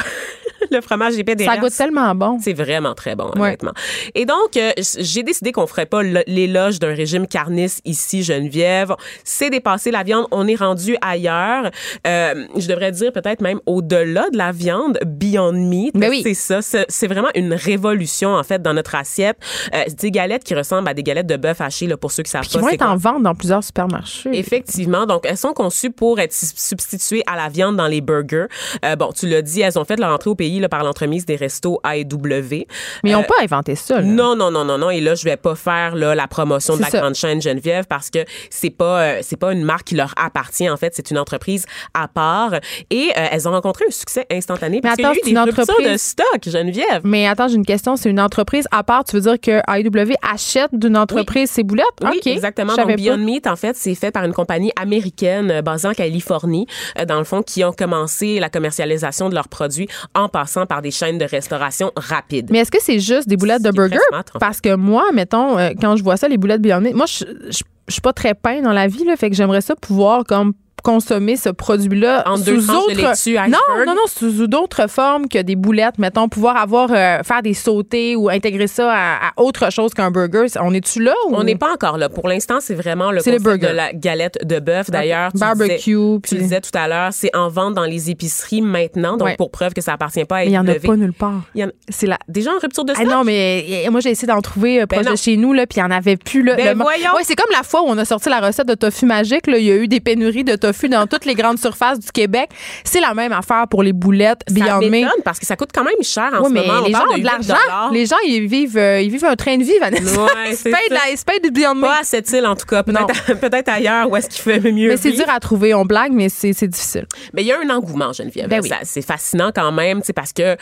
le 0.71 0.81
fromage 0.81 1.17
épais 1.17 1.35
des 1.35 1.45
Ça 1.45 1.57
goûte 1.57 1.73
tellement 1.75 2.13
bon. 2.15 2.37
C'est 2.41 2.53
vraiment 2.53 2.93
très 2.93 3.15
bon, 3.15 3.31
Ouais. 3.35 3.41
honnêtement. 3.49 3.71
Et 4.15 4.25
donc, 4.25 4.57
euh, 4.57 4.71
j'ai 4.99 5.23
décidé 5.23 5.51
qu'on 5.51 5.67
ferait 5.67 5.85
pas 5.85 6.01
l'éloge 6.03 6.79
d'un 6.79 6.93
régime 6.93 7.27
carniste 7.27 7.81
ici, 7.85 8.23
Geneviève. 8.23 8.93
C'est 9.23 9.49
dépassé 9.49 9.91
la 9.91 10.03
viande. 10.03 10.27
On 10.31 10.47
est 10.47 10.55
rendu 10.55 10.95
ailleurs. 11.01 11.69
Euh, 12.07 12.45
je 12.57 12.67
devrais 12.67 12.91
dire 12.91 13.11
peut-être 13.11 13.41
même 13.41 13.59
au-delà 13.65 14.29
de 14.31 14.37
la 14.37 14.51
viande, 14.51 14.99
Beyond 15.05 15.53
Meat. 15.53 15.95
Ben 15.95 16.09
oui. 16.09 16.21
C'est 16.23 16.33
ça. 16.33 16.59
C'est 16.87 17.07
vraiment 17.07 17.29
une 17.35 17.53
révolution, 17.53 18.29
en 18.35 18.43
fait, 18.43 18.61
dans 18.61 18.73
notre 18.73 18.95
assiette. 18.95 19.37
Euh, 19.73 19.83
des 19.99 20.11
galettes 20.11 20.43
qui 20.43 20.55
ressemblent 20.55 20.87
à 20.87 20.93
des 20.93 21.03
galettes 21.03 21.27
de 21.27 21.37
bœuf 21.37 21.61
haché, 21.61 21.87
là, 21.87 21.97
pour 21.97 22.11
ceux 22.11 22.23
qui 22.23 22.31
savent 22.31 22.43
Qui 22.45 22.53
pas. 22.55 22.59
vont 22.59 22.67
c'est 22.69 22.75
être 22.75 22.85
en 22.87 22.95
vente 22.97 23.23
dans 23.23 23.35
plusieurs 23.35 23.63
supermarchés. 23.63 24.29
Effectivement. 24.33 25.05
Donc, 25.05 25.25
elles 25.25 25.37
sont 25.37 25.53
conçues 25.53 25.91
pour 25.91 26.19
être 26.19 26.33
sub- 26.33 26.57
substituées 26.57 27.23
à 27.27 27.35
la 27.35 27.49
viande 27.49 27.75
dans 27.77 27.87
les 27.87 28.01
burgers. 28.01 28.45
Euh, 28.85 28.95
bon, 28.95 29.11
tu 29.11 29.27
l'as 29.27 29.41
dit, 29.41 29.61
elles 29.61 29.77
ont 29.79 29.85
fait 29.85 29.99
leur 29.99 30.11
entrée 30.13 30.29
au 30.29 30.35
pays 30.35 30.50
là, 30.59 30.69
par 30.69 30.83
l'entremise 30.83 31.25
des 31.25 31.35
restos 31.35 31.79
AEW. 31.83 32.65
Mais 33.03 33.11
ils 33.11 33.13
Euh, 33.13 33.17
n'ont 33.17 33.23
pas 33.23 33.35
inventé 33.41 33.75
ça. 33.75 33.95
là. 33.95 34.01
non, 34.01 34.35
non, 34.35 34.51
non, 34.51 34.65
non, 34.65 34.77
non. 34.77 34.89
Et 34.89 35.01
là, 35.01 35.15
je 35.15 35.23
vais 35.23 35.37
pas 35.37 35.55
faire 35.55 35.95
là, 35.95 36.15
la 36.15 36.27
promotion 36.27 36.75
de 36.75 36.81
la 36.81 36.89
ça. 36.89 36.99
grande 36.99 37.15
chaîne 37.15 37.41
Geneviève 37.41 37.85
parce 37.87 38.09
que 38.09 38.19
c'est 38.49 38.69
pas 38.69 39.01
euh, 39.01 39.19
c'est 39.21 39.37
pas 39.37 39.53
une 39.53 39.63
marque 39.63 39.85
qui 39.87 39.95
leur 39.95 40.13
appartient. 40.17 40.69
En 40.69 40.77
fait, 40.77 40.93
c'est 40.95 41.11
une 41.11 41.17
entreprise 41.17 41.65
à 41.93 42.07
part. 42.07 42.53
Et 42.89 43.09
euh, 43.17 43.27
elles 43.31 43.47
ont 43.47 43.51
rencontré 43.51 43.85
un 43.87 43.91
succès 43.91 44.25
instantané. 44.31 44.77
Mais 44.77 44.81
parce 44.81 44.95
qu'il 44.95 45.03
y 45.03 45.07
a 45.07 45.09
attends, 45.09 45.19
eu 45.19 45.21
c'est 45.23 45.31
des 45.31 45.37
entreprise- 45.37 45.91
de 45.91 45.97
stock, 45.97 46.43
Geneviève. 46.45 47.01
Mais 47.03 47.27
attends, 47.27 47.47
j'ai 47.47 47.55
une 47.55 47.65
question. 47.65 47.95
C'est 47.95 48.09
une 48.09 48.19
entreprise 48.19 48.67
à 48.71 48.83
part. 48.83 49.03
Tu 49.03 49.15
veux 49.15 49.21
dire 49.21 49.39
que 49.39 49.61
AEW 49.69 50.15
achète 50.21 50.69
d'une 50.73 50.97
entreprise 50.97 51.49
ses 51.49 51.63
boulettes? 51.63 51.85
Oui, 52.03 52.17
OK. 52.17 52.27
exactement. 52.27 52.75
Donc, 52.75 52.87
pas. 52.87 52.95
Beyond 52.95 53.17
Meat, 53.17 53.47
en 53.47 53.55
fait, 53.55 53.75
c'est 53.75 53.95
fait 53.95 54.11
par 54.11 54.23
une 54.23 54.33
compagnie 54.33 54.71
américaine 54.79 55.51
euh, 55.51 55.61
basée 55.61 55.87
en 55.87 55.93
Californie, 55.93 56.67
euh, 56.99 57.05
dans 57.05 57.17
le 57.19 57.23
fond, 57.23 57.41
qui 57.41 57.63
ont 57.63 57.71
commencé 57.73 58.39
la 58.39 58.49
commercialisation 58.49 59.29
de 59.29 59.35
leurs 59.35 59.47
produits 59.47 59.87
en 60.15 60.27
passant 60.29 60.40
par 60.67 60.81
des 60.81 60.91
chaînes 60.91 61.17
de 61.17 61.25
restauration 61.25 61.91
rapides. 61.95 62.49
Mais 62.51 62.59
est-ce 62.59 62.71
que 62.71 62.81
c'est 62.81 62.99
juste 62.99 63.27
des 63.27 63.37
boulettes 63.37 63.61
de 63.63 63.71
burger? 63.71 63.97
smart, 64.09 64.19
en 64.29 64.33
fait. 64.33 64.39
Parce 64.39 64.61
que 64.61 64.75
moi, 64.75 65.03
mettons, 65.13 65.57
euh, 65.57 65.69
quand 65.79 65.95
je 65.95 66.03
vois 66.03 66.17
ça, 66.17 66.27
les 66.27 66.37
boulettes 66.37 66.61
Beyond 66.61 66.81
Meat, 66.81 66.95
moi, 66.95 67.05
je 67.05 67.25
je- 67.49 67.63
je 67.87 67.93
suis 67.93 68.01
pas 68.01 68.13
très 68.13 68.33
pain 68.33 68.61
dans 68.61 68.71
la 68.71 68.87
vie, 68.87 69.03
là, 69.03 69.15
fait 69.17 69.29
que 69.29 69.35
j'aimerais 69.35 69.59
ça 69.61 69.75
pouvoir 69.75 70.23
comme 70.23 70.53
consommer 70.81 71.35
ce 71.35 71.49
produit-là 71.49 72.23
En 72.27 72.37
sous 72.37 72.43
de 72.43 72.71
autres 72.71 72.89
laitue 72.89 73.35
non 73.49 73.57
non 73.85 73.93
non 73.95 74.07
sous 74.07 74.47
d'autres 74.47 74.89
formes 74.89 75.27
que 75.27 75.41
des 75.41 75.55
boulettes 75.55 75.97
mettons 75.97 76.27
pouvoir 76.29 76.57
avoir 76.57 76.89
euh, 76.91 77.19
faire 77.23 77.41
des 77.41 77.53
sautés 77.53 78.15
ou 78.15 78.29
intégrer 78.29 78.67
ça 78.67 78.91
à, 78.91 79.27
à 79.29 79.31
autre 79.41 79.71
chose 79.71 79.93
qu'un 79.93 80.11
burger 80.11 80.45
on 80.59 80.73
est-tu 80.73 81.01
là 81.03 81.13
ou? 81.27 81.35
On 81.35 81.43
n'est 81.43 81.55
pas 81.55 81.71
encore 81.73 81.97
là. 81.97 82.09
Pour 82.09 82.27
l'instant, 82.27 82.57
c'est 82.59 82.73
vraiment 82.75 83.11
le 83.11 83.17
le 83.17 83.23
concept 83.23 83.43
burger. 83.43 83.67
de 83.67 83.73
la 83.73 83.93
galette 83.93 84.39
de 84.45 84.59
bœuf. 84.59 84.89
D'ailleurs, 84.89 85.31
Barbecue, 85.35 85.69
disais- 85.95 86.19
puis- 86.21 86.35
tu 86.37 86.41
disais 86.41 86.61
tout 86.61 86.71
à 86.77 86.87
l'heure, 86.87 87.09
c'est 87.13 87.35
en 87.35 87.49
vente 87.49 87.73
dans 87.75 87.85
les 87.85 88.09
épiceries 88.09 88.61
maintenant. 88.61 89.17
Donc, 89.17 89.27
Ouais. 89.27 89.35
pour 89.37 89.51
preuve 89.51 89.73
que 89.73 89.81
ça 89.81 89.93
appartient 89.93 90.25
pas 90.25 90.37
à 90.37 90.39
mais 90.39 90.47
il 90.47 90.51
y 90.53 90.57
en 90.57 90.67
a 90.67 90.73
pas 90.75 90.95
nulle 90.95 91.13
part 91.13 91.41
y 91.55 91.63
en- 91.63 91.69
c'est 91.89 92.07
la 92.07 92.17
Déjà 92.27 92.51
en 92.51 92.59
rupture 92.59 92.85
de 92.85 92.91
Ah 92.93 92.95
stock? 92.95 93.07
non, 93.09 93.23
mais 93.23 93.65
euh, 93.87 93.91
moi, 93.91 93.99
j'ai 94.01 94.09
essayé 94.09 94.27
d'en 94.27 94.41
trouver 94.41 94.81
euh, 94.81 94.85
proche 94.87 95.03
Ben 95.03 95.07
non. 95.09 95.11
de 95.13 95.17
chez 95.17 95.37
nous, 95.37 95.53
là, 95.53 95.65
puis 95.67 95.79
il 95.79 95.83
n'y 95.83 95.87
en 95.93 95.95
avait 95.95 96.17
plus. 96.17 96.43
Là, 96.43 96.55
Ben 96.55 96.77
Le 96.77 96.83
voyons. 96.83 97.13
Ouais, 97.15 97.21
c'est 97.23 97.35
comme 97.35 97.51
la 97.55 97.63
fois 97.63 97.81
où 97.81 97.85
on 97.87 97.97
a 97.97 98.05
sorti 98.05 98.29
la 98.29 98.39
recette 98.39 98.67
de 98.67 98.73
tofu 98.75 99.05
magique. 99.05 99.47
Là. 99.47 99.57
Il 99.57 99.65
y 99.65 99.71
a 99.71 99.75
eu 99.75 99.87
des 99.87 99.99
pénuries 99.99 100.43
de 100.43 100.55
tofu 100.55 100.70
dans 100.89 101.07
toutes 101.07 101.25
les 101.25 101.35
grandes 101.35 101.59
surfaces 101.59 101.99
du 101.99 102.11
Québec. 102.11 102.49
C'est 102.83 102.99
la 102.99 103.13
même 103.13 103.31
affaire 103.31 103.67
pour 103.69 103.83
les 103.83 103.93
boulettes 103.93 104.41
ça 104.47 104.53
Beyond 104.53 105.07
parce 105.23 105.39
que 105.39 105.45
ça 105.45 105.55
coûte 105.55 105.69
quand 105.73 105.83
même 105.83 105.93
cher 106.01 106.29
en 106.33 106.43
Oui, 106.43 106.49
ce 106.49 106.53
mais 106.53 106.65
moment. 106.65 106.81
On 106.81 106.85
les 106.85 106.93
gens 106.93 107.03
ont 107.09 107.13
de 107.13 107.17
8 107.17 107.23
l'argent. 107.23 107.89
Les 107.91 108.05
gens, 108.05 108.15
ils 108.25 108.47
vivent, 108.47 108.77
euh, 108.77 109.01
ils 109.01 109.11
vivent 109.11 109.25
un 109.25 109.35
train 109.35 109.57
de 109.57 109.63
vie, 109.63 109.77
Vanessa. 109.79 110.21
Ouais, 110.21 110.53
c'est 110.55 110.71
ils 111.11 111.17
se 111.17 111.25
payent 111.25 111.41
du 111.41 111.51
Beyond 111.51 111.75
Meat. 111.75 111.83
Pas 111.83 111.99
à 111.99 112.03
cette 112.03 112.29
île, 112.31 112.45
en 112.45 112.55
tout 112.55 112.65
cas. 112.65 112.83
Peut-être, 112.83 113.69
ailleurs 113.69 114.09
où 114.09 114.15
est-ce 114.15 114.29
qu'il 114.29 114.41
fait 114.41 114.71
mieux 114.71 114.89
Mais 114.89 114.97
c'est 114.97 115.11
dur 115.11 115.29
à 115.29 115.39
trouver. 115.39 115.73
On 115.73 115.85
blague, 115.85 116.11
mais 116.11 116.29
c'est 116.29 116.67
difficile. 116.67 117.05
Mais 117.33 117.43
il 117.43 117.47
y 117.47 117.51
a 117.51 117.57
un 117.59 117.69
engouement, 117.69 118.13
Geneviève. 118.13 118.49
Ben 118.49 118.61
oui. 118.61 118.69
C'est 118.83 119.01
fascinant 119.01 119.51
quand 119.53 119.71
même, 119.71 120.01
c'est 120.03 120.13
parce 120.13 120.33
que 120.33 120.55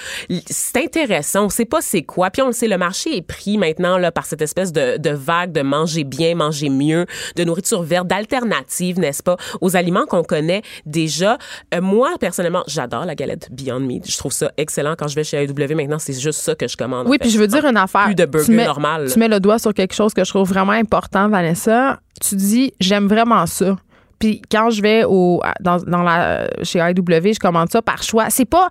c'est 0.49 0.77
intéressant. 0.77 1.45
On 1.45 1.49
sait 1.49 1.65
pas 1.65 1.81
c'est 1.81 2.03
quoi. 2.03 2.29
Puis 2.29 2.41
on 2.41 2.47
le 2.47 2.53
sait, 2.53 2.67
le 2.67 2.77
marché 2.77 3.17
est 3.17 3.21
pris 3.21 3.57
maintenant 3.57 3.97
là 3.97 4.11
par 4.11 4.25
cette 4.25 4.41
espèce 4.41 4.71
de, 4.71 4.97
de 4.97 5.09
vague 5.09 5.51
de 5.51 5.61
manger 5.61 6.03
bien, 6.03 6.35
manger 6.35 6.69
mieux, 6.69 7.05
de 7.35 7.43
nourriture 7.43 7.81
verte, 7.81 8.07
d'alternatives, 8.07 8.99
n'est-ce 8.99 9.23
pas, 9.23 9.37
aux 9.61 9.75
aliments 9.75 9.98
qu'on 10.05 10.23
connaît 10.23 10.61
déjà. 10.85 11.37
Euh, 11.73 11.81
moi, 11.81 12.11
personnellement, 12.19 12.63
j'adore 12.67 13.05
la 13.05 13.15
galette 13.15 13.49
Beyond 13.51 13.79
Meat. 13.79 14.09
Je 14.09 14.17
trouve 14.17 14.31
ça 14.31 14.51
excellent 14.57 14.95
quand 14.97 15.07
je 15.07 15.15
vais 15.15 15.23
chez 15.23 15.43
AEW. 15.43 15.75
Maintenant, 15.75 15.99
c'est 15.99 16.19
juste 16.19 16.41
ça 16.41 16.55
que 16.55 16.67
je 16.67 16.77
commande. 16.77 17.07
Oui, 17.07 17.17
puis 17.19 17.29
je 17.29 17.39
veux 17.39 17.47
dire 17.47 17.65
une 17.65 17.77
affaire. 17.77 18.05
Plus 18.05 18.15
de 18.15 18.25
burger 18.25 18.45
tu 18.45 18.51
mets, 18.53 18.65
normal. 18.65 19.09
Tu 19.11 19.19
mets 19.19 19.27
le 19.27 19.39
doigt 19.39 19.59
sur 19.59 19.73
quelque 19.73 19.93
chose 19.93 20.13
que 20.13 20.23
je 20.23 20.29
trouve 20.29 20.47
vraiment 20.47 20.73
important, 20.73 21.29
Vanessa. 21.29 21.99
Tu 22.21 22.35
dis, 22.35 22.73
j'aime 22.79 23.07
vraiment 23.07 23.45
ça. 23.45 23.77
Puis 24.19 24.41
quand 24.51 24.69
je 24.69 24.81
vais 24.81 25.03
au, 25.05 25.41
dans, 25.61 25.77
dans 25.77 26.03
la, 26.03 26.49
chez 26.63 26.79
IW, 26.79 27.33
je 27.33 27.39
commande 27.39 27.69
ça 27.71 27.81
par 27.81 28.03
choix. 28.03 28.29
C'est 28.29 28.45
pas. 28.45 28.69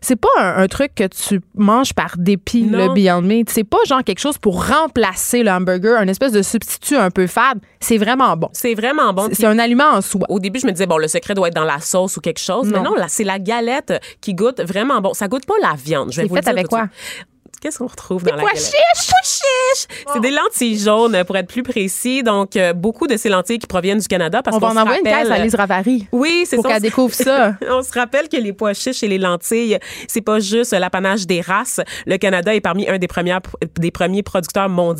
C'est 0.00 0.16
pas 0.16 0.28
un, 0.38 0.62
un 0.62 0.66
truc 0.68 0.94
que 0.94 1.06
tu 1.06 1.40
manges 1.56 1.92
par 1.92 2.14
dépit, 2.18 2.62
Non. 2.64 2.88
le 2.88 2.94
Beyond 2.94 3.22
Meat. 3.22 3.50
C'est 3.50 3.64
pas 3.64 3.78
genre 3.86 4.02
quelque 4.04 4.20
chose 4.20 4.38
pour 4.38 4.66
remplacer 4.66 5.42
le 5.42 5.50
hamburger, 5.50 5.98
un 5.98 6.08
espèce 6.08 6.32
de 6.32 6.42
substitut 6.42 6.96
un 6.96 7.10
peu 7.10 7.26
fade. 7.26 7.58
C'est 7.80 7.98
vraiment 7.98 8.36
bon. 8.36 8.48
C'est 8.52 8.74
vraiment 8.74 9.12
bon. 9.12 9.28
C'est- 9.32 9.46
un 9.46 9.58
aliment 9.58 9.90
en 9.92 10.00
soi. 10.00 10.20
au 10.28 10.38
début, 10.40 10.60
je 10.60 10.66
me 10.66 10.72
disais, 10.72 10.86
bon, 10.86 10.98
le 10.98 11.08
secret 11.08 11.34
doit 11.34 11.48
être 11.48 11.54
dans 11.54 11.64
la 11.64 11.80
sauce 11.80 12.16
ou 12.16 12.20
quelque 12.20 12.40
chose. 12.40 12.68
Mais 12.72 12.80
Non. 12.80 12.94
là, 12.94 13.06
c'est 13.08 13.24
la 13.24 13.38
galette 13.38 13.92
qui 14.20 14.34
goûte 14.34 14.60
vraiment 14.60 15.00
bon. 15.00 15.14
Ça 15.14 15.28
goûte 15.28 15.46
pas 15.46 15.54
la 15.62 15.74
viande. 15.74 16.10
Je 16.12 16.16
vais 16.16 16.22
C'est 16.22 16.28
vous 16.28 16.34
le 16.34 16.40
fait 16.40 16.44
dire 16.44 16.52
avec 16.52 16.68
quoi? 16.68 16.88
Qu'est-ce 17.60 17.78
qu'on 17.78 17.86
retrouve 17.88 18.22
dans 18.22 18.36
la 18.36 18.40
pois 18.42 18.50
galette? 18.52 18.64
chiches! 18.66 19.08
Pois 19.08 19.18
chiches! 19.24 19.86
C'est 20.12 20.20
des 20.20 20.30
lentilles 20.30 20.78
jaunes, 20.78 21.24
pour 21.24 21.36
être 21.36 21.48
plus 21.48 21.62
précis. 21.64 22.22
Donc, 22.22 22.56
euh, 22.56 22.72
beaucoup 22.72 23.06
de 23.06 23.16
ces 23.16 23.28
lentilles 23.28 23.58
qui 23.58 23.66
proviennent 23.66 23.98
du 23.98 24.06
Canada. 24.06 24.42
Parce 24.42 24.56
On 24.56 24.60
va 24.60 24.68
en 24.68 24.76
envoyer 24.76 25.00
une 25.00 25.08
rappelle- 25.08 25.28
caisse 25.28 25.38
à 25.38 25.42
Lise 25.42 25.54
Ravary 25.56 26.06
Oui, 26.12 26.44
c'est 26.46 26.56
pour 26.56 26.64
ça. 26.66 26.72
qu'elle 26.74 26.82
découvre 26.82 27.14
ça. 27.14 27.54
On 27.70 27.82
se 27.82 27.92
rappelle 27.92 28.28
que 28.28 28.36
les 28.36 28.52
pois 28.52 28.74
chiches 28.74 29.02
et 29.02 29.08
les 29.08 29.18
lentilles, 29.18 29.78
c'est 30.06 30.20
pas 30.20 30.38
juste 30.38 30.72
l'apanage 30.72 31.26
des 31.26 31.40
races. 31.40 31.80
Le 32.06 32.16
Canada 32.16 32.54
est 32.54 32.60
parmi 32.60 32.88
un 32.88 32.98
des 32.98 33.08
premiers, 33.08 33.36
des 33.78 33.90
premiers 33.90 34.22
producteurs 34.22 34.68
mondiaux 34.68 34.98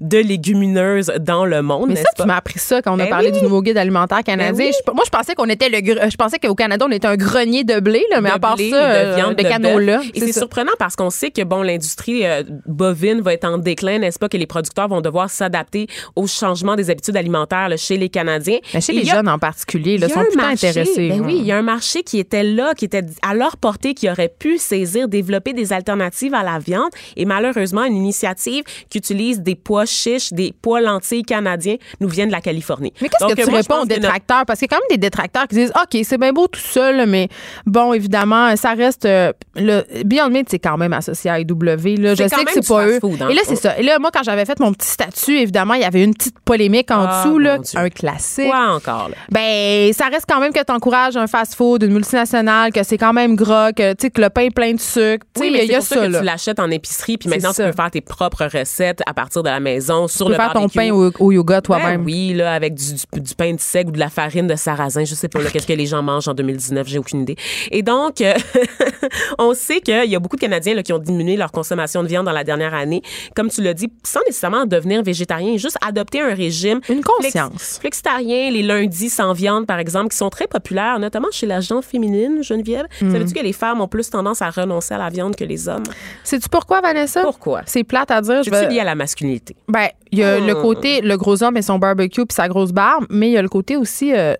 de 0.00 0.18
légumineuses 0.18 1.12
dans 1.20 1.44
le 1.44 1.62
monde. 1.62 1.88
Mais 1.88 1.96
ça, 1.96 2.04
pas? 2.16 2.22
tu 2.22 2.26
m'as 2.28 2.36
appris 2.36 2.58
ça 2.58 2.82
quand 2.82 2.92
on 2.92 2.98
a 3.00 3.04
Ben 3.04 3.10
parlé 3.10 3.30
oui. 3.30 3.38
du 3.38 3.42
nouveau 3.44 3.62
guide 3.62 3.76
alimentaire 3.78 4.22
canadien. 4.24 4.52
Ben 4.52 4.58
oui. 4.66 4.72
Je- 4.86 4.92
moi, 4.92 5.02
je 5.04 5.10
pensais 5.10 5.34
qu'on 5.34 5.48
était 5.48 5.68
le, 5.68 5.78
je 6.10 6.16
pensais 6.16 6.38
qu'au 6.38 6.54
Canada, 6.54 6.86
on 6.88 6.92
était 6.92 7.06
un 7.06 7.16
grenier 7.16 7.64
de 7.64 7.80
blé, 7.80 8.04
là, 8.10 8.20
mais 8.20 8.30
de 8.30 8.34
à 8.34 8.38
part 8.38 8.56
blé, 8.56 8.70
ça, 8.70 8.76
de 8.76 9.06
euh, 9.08 9.16
viande, 9.16 9.34
de 9.36 9.42
de 9.42 9.48
canola. 9.48 10.00
Et 10.14 10.20
c'est 10.20 10.32
surprenant 10.32 10.72
parce 10.78 10.96
qu'on 10.96 11.10
sait 11.10 11.30
que 11.30 11.42
bon, 11.42 11.62
l'industrie 11.80 12.26
euh, 12.26 12.42
bovine 12.66 13.20
va 13.22 13.32
être 13.32 13.46
en 13.46 13.56
déclin, 13.56 13.98
n'est-ce 13.98 14.18
pas, 14.18 14.28
que 14.28 14.36
les 14.36 14.46
producteurs 14.46 14.88
vont 14.88 15.00
devoir 15.00 15.30
s'adapter 15.30 15.86
au 16.14 16.26
changement 16.26 16.76
des 16.76 16.90
habitudes 16.90 17.16
alimentaires 17.16 17.68
là, 17.70 17.76
chez 17.78 17.96
les 17.96 18.10
Canadiens. 18.10 18.58
Mais 18.74 18.80
chez 18.82 18.92
Et 18.92 18.96
les 18.96 19.02
il 19.02 19.06
y 19.08 19.10
a- 19.10 19.14
jeunes 19.16 19.28
en 19.28 19.38
particulier, 19.38 19.96
là, 19.96 20.06
il 20.06 20.10
y 20.10 20.12
a 20.12 20.24
sont 20.30 20.36
marché, 20.36 20.68
intéressés. 20.68 21.08
Ben 21.08 21.20
oui, 21.24 21.36
il 21.38 21.44
y 21.46 21.52
a 21.52 21.56
un 21.56 21.62
marché 21.62 22.02
qui 22.02 22.18
était 22.18 22.42
là, 22.44 22.74
qui 22.74 22.84
était 22.84 23.04
à 23.22 23.34
leur 23.34 23.56
portée, 23.56 23.94
qui 23.94 24.10
aurait 24.10 24.28
pu 24.38 24.58
saisir, 24.58 25.08
développer 25.08 25.52
des 25.54 25.72
alternatives 25.72 26.34
à 26.34 26.42
la 26.42 26.58
viande. 26.58 26.90
Et 27.16 27.24
malheureusement, 27.24 27.84
une 27.84 27.96
initiative 27.96 28.64
qui 28.90 28.98
utilise 28.98 29.40
des 29.40 29.54
pois 29.54 29.86
chiches, 29.86 30.32
des 30.32 30.52
pois 30.60 30.80
lentilles 30.82 31.22
canadiens, 31.22 31.76
nous 32.00 32.08
vient 32.08 32.26
de 32.26 32.32
la 32.32 32.40
Californie. 32.42 32.92
Mais 33.00 33.08
qu'est-ce 33.08 33.32
que 33.34 33.40
tu 33.42 33.50
moi, 33.50 33.60
je 33.62 33.68
réponds 33.68 33.82
aux 33.82 33.86
détracteurs? 33.86 34.44
Parce 34.46 34.58
qu'il 34.58 34.68
y 34.70 34.74
a 34.74 34.76
quand 34.76 34.82
même 34.88 34.96
des 34.96 35.00
détracteurs 35.00 35.48
qui 35.48 35.54
disent 35.56 35.72
OK, 35.82 36.00
c'est 36.04 36.18
bien 36.18 36.32
beau 36.32 36.46
tout 36.46 36.60
seul, 36.60 37.06
mais 37.08 37.28
bon, 37.66 37.92
évidemment, 37.94 38.54
ça 38.56 38.74
reste. 38.74 39.06
euh, 39.06 39.32
le 39.56 39.82
Beyond 40.04 40.30
Meat, 40.30 40.48
c'est 40.50 40.58
quand 40.58 40.76
même 40.76 40.92
associé 40.92 41.30
à 41.30 41.40
IW. 41.40 41.69
Là. 41.96 42.14
Je 42.14 42.22
sais 42.28 42.44
que 42.44 42.52
c'est 42.52 42.66
pas 42.66 42.86
eux. 42.86 42.90
fast-food, 42.92 43.22
hein. 43.22 43.28
Et 43.30 43.34
là, 43.34 43.40
c'est 43.46 43.56
ça. 43.56 43.78
Et 43.78 43.82
là, 43.82 43.98
moi, 43.98 44.10
quand 44.12 44.22
j'avais 44.22 44.44
fait 44.44 44.58
mon 44.60 44.72
petit 44.72 44.88
statut, 44.88 45.38
évidemment, 45.38 45.74
il 45.74 45.80
y 45.82 45.84
avait 45.84 46.02
une 46.04 46.14
petite 46.14 46.38
polémique 46.40 46.90
en 46.90 47.06
Ah, 47.08 47.24
dessous, 47.24 47.38
là, 47.38 47.58
un 47.74 47.88
classique. 47.90 48.46
Quoi 48.48 48.68
encore, 48.74 49.08
là? 49.10 49.16
Ben, 49.30 49.92
ça 49.92 50.06
reste 50.06 50.26
quand 50.28 50.40
même 50.40 50.52
que 50.52 50.62
tu 50.64 50.72
encourages 50.72 51.16
un 51.16 51.26
fast-food, 51.26 51.82
une 51.82 51.92
multinationale, 51.92 52.72
que 52.72 52.82
c'est 52.82 52.98
quand 52.98 53.12
même 53.12 53.36
gras, 53.36 53.72
que, 53.72 53.94
que 53.94 54.20
le 54.20 54.30
pain 54.30 54.42
est 54.42 54.50
plein 54.54 54.72
de 54.72 54.80
sucre. 54.80 55.26
Oui, 55.38 55.50
mais 55.52 55.64
il 55.64 55.70
y 55.70 55.74
a 55.74 55.78
pour 55.78 55.86
ça, 55.86 55.94
ça, 55.96 56.06
que 56.08 56.18
tu 56.18 56.24
l'achètes 56.24 56.60
en 56.60 56.70
épicerie, 56.70 57.16
puis 57.18 57.28
maintenant 57.28 57.52
ça. 57.52 57.64
tu 57.64 57.70
peux 57.70 57.76
faire 57.76 57.90
tes 57.90 58.00
propres 58.00 58.44
recettes 58.52 59.00
à 59.06 59.14
partir 59.14 59.42
de 59.42 59.48
la 59.48 59.60
maison 59.60 60.08
sur 60.08 60.26
Tu 60.26 60.32
peux 60.32 60.38
le 60.38 60.44
faire 60.44 60.52
ton 60.52 60.68
pain 60.68 60.90
au, 60.90 61.10
au 61.18 61.32
yoga 61.32 61.56
Ben 61.56 61.62
toi-même. 61.62 62.04
oui, 62.04 62.34
là, 62.34 62.52
avec 62.52 62.74
du, 62.74 62.94
du, 63.12 63.20
du 63.20 63.34
pain 63.34 63.52
de 63.54 63.60
seigle 63.60 63.90
ou 63.90 63.92
de 63.92 63.98
la 63.98 64.08
farine 64.10 64.46
de 64.46 64.56
sarrasin. 64.56 65.04
Je 65.04 65.14
sais 65.14 65.28
pas, 65.28 65.40
qu'est-ce 65.44 65.66
que 65.66 65.72
les 65.72 65.86
gens 65.86 66.02
mangent 66.02 66.28
en 66.28 66.34
2019, 66.34 66.86
j'ai 66.86 66.98
aucune 66.98 67.22
idée. 67.22 67.36
Et 67.70 67.82
donc, 67.82 68.20
euh, 68.20 68.34
on 69.38 69.54
sait 69.54 69.80
qu'il 69.80 70.10
y 70.10 70.16
a 70.16 70.18
beaucoup 70.18 70.36
de 70.36 70.40
Canadiens 70.40 70.74
là, 70.74 70.82
qui 70.82 70.92
ont 70.92 70.98
diminué 70.98 71.36
leur 71.36 71.52
consommation 71.60 72.02
de 72.02 72.08
viande 72.08 72.24
dans 72.26 72.32
la 72.32 72.44
dernière 72.44 72.74
année, 72.74 73.02
comme 73.36 73.48
tu 73.50 73.60
l'as 73.62 73.74
dit, 73.74 73.88
sans 74.02 74.20
nécessairement 74.26 74.64
devenir 74.64 75.02
végétarien, 75.02 75.56
juste 75.58 75.76
adopter 75.86 76.20
un 76.22 76.34
régime. 76.34 76.80
Une 76.88 77.02
conscience. 77.02 77.78
Flexitarien, 77.80 78.50
les 78.50 78.62
lundis 78.62 79.10
sans 79.10 79.32
viande, 79.34 79.66
par 79.66 79.78
exemple, 79.78 80.08
qui 80.08 80.16
sont 80.16 80.30
très 80.30 80.46
populaires, 80.46 80.98
notamment 80.98 81.28
chez 81.32 81.46
la 81.46 81.60
gente 81.60 81.84
féminine, 81.84 82.42
Geneviève. 82.42 82.86
Mm. 83.02 83.12
Savais-tu 83.12 83.34
que 83.34 83.42
les 83.42 83.52
femmes 83.52 83.80
ont 83.80 83.88
plus 83.88 84.08
tendance 84.08 84.40
à 84.42 84.48
renoncer 84.50 84.94
à 84.94 84.98
la 84.98 85.10
viande 85.10 85.36
que 85.36 85.44
les 85.44 85.68
hommes? 85.68 85.82
Sais-tu 86.24 86.48
pourquoi, 86.48 86.80
Vanessa? 86.80 87.22
Pourquoi? 87.22 87.60
C'est 87.66 87.84
plate 87.84 88.10
à 88.10 88.20
dire. 88.22 88.42
je 88.42 88.50
C'est 88.50 88.66
vais- 88.66 88.68
lié 88.72 88.80
à 88.80 88.84
la 88.84 88.94
masculinité? 88.94 89.54
Ben, 89.68 89.88
il 90.12 90.18
y 90.20 90.24
a 90.24 90.40
Hmm. 90.40 90.46
le 90.46 90.54
côté, 90.54 91.00
le 91.02 91.16
gros 91.16 91.42
homme 91.42 91.56
et 91.56 91.62
son 91.62 91.78
barbecue 91.78 92.24
puis 92.26 92.34
sa 92.34 92.48
grosse 92.48 92.72
barbe, 92.72 93.04
mais 93.10 93.28
il 93.28 93.32
y 93.32 93.36
a 93.36 93.42
le 93.42 93.48
côté 93.48 93.76
aussi, 93.76 94.12
euh, 94.14 94.34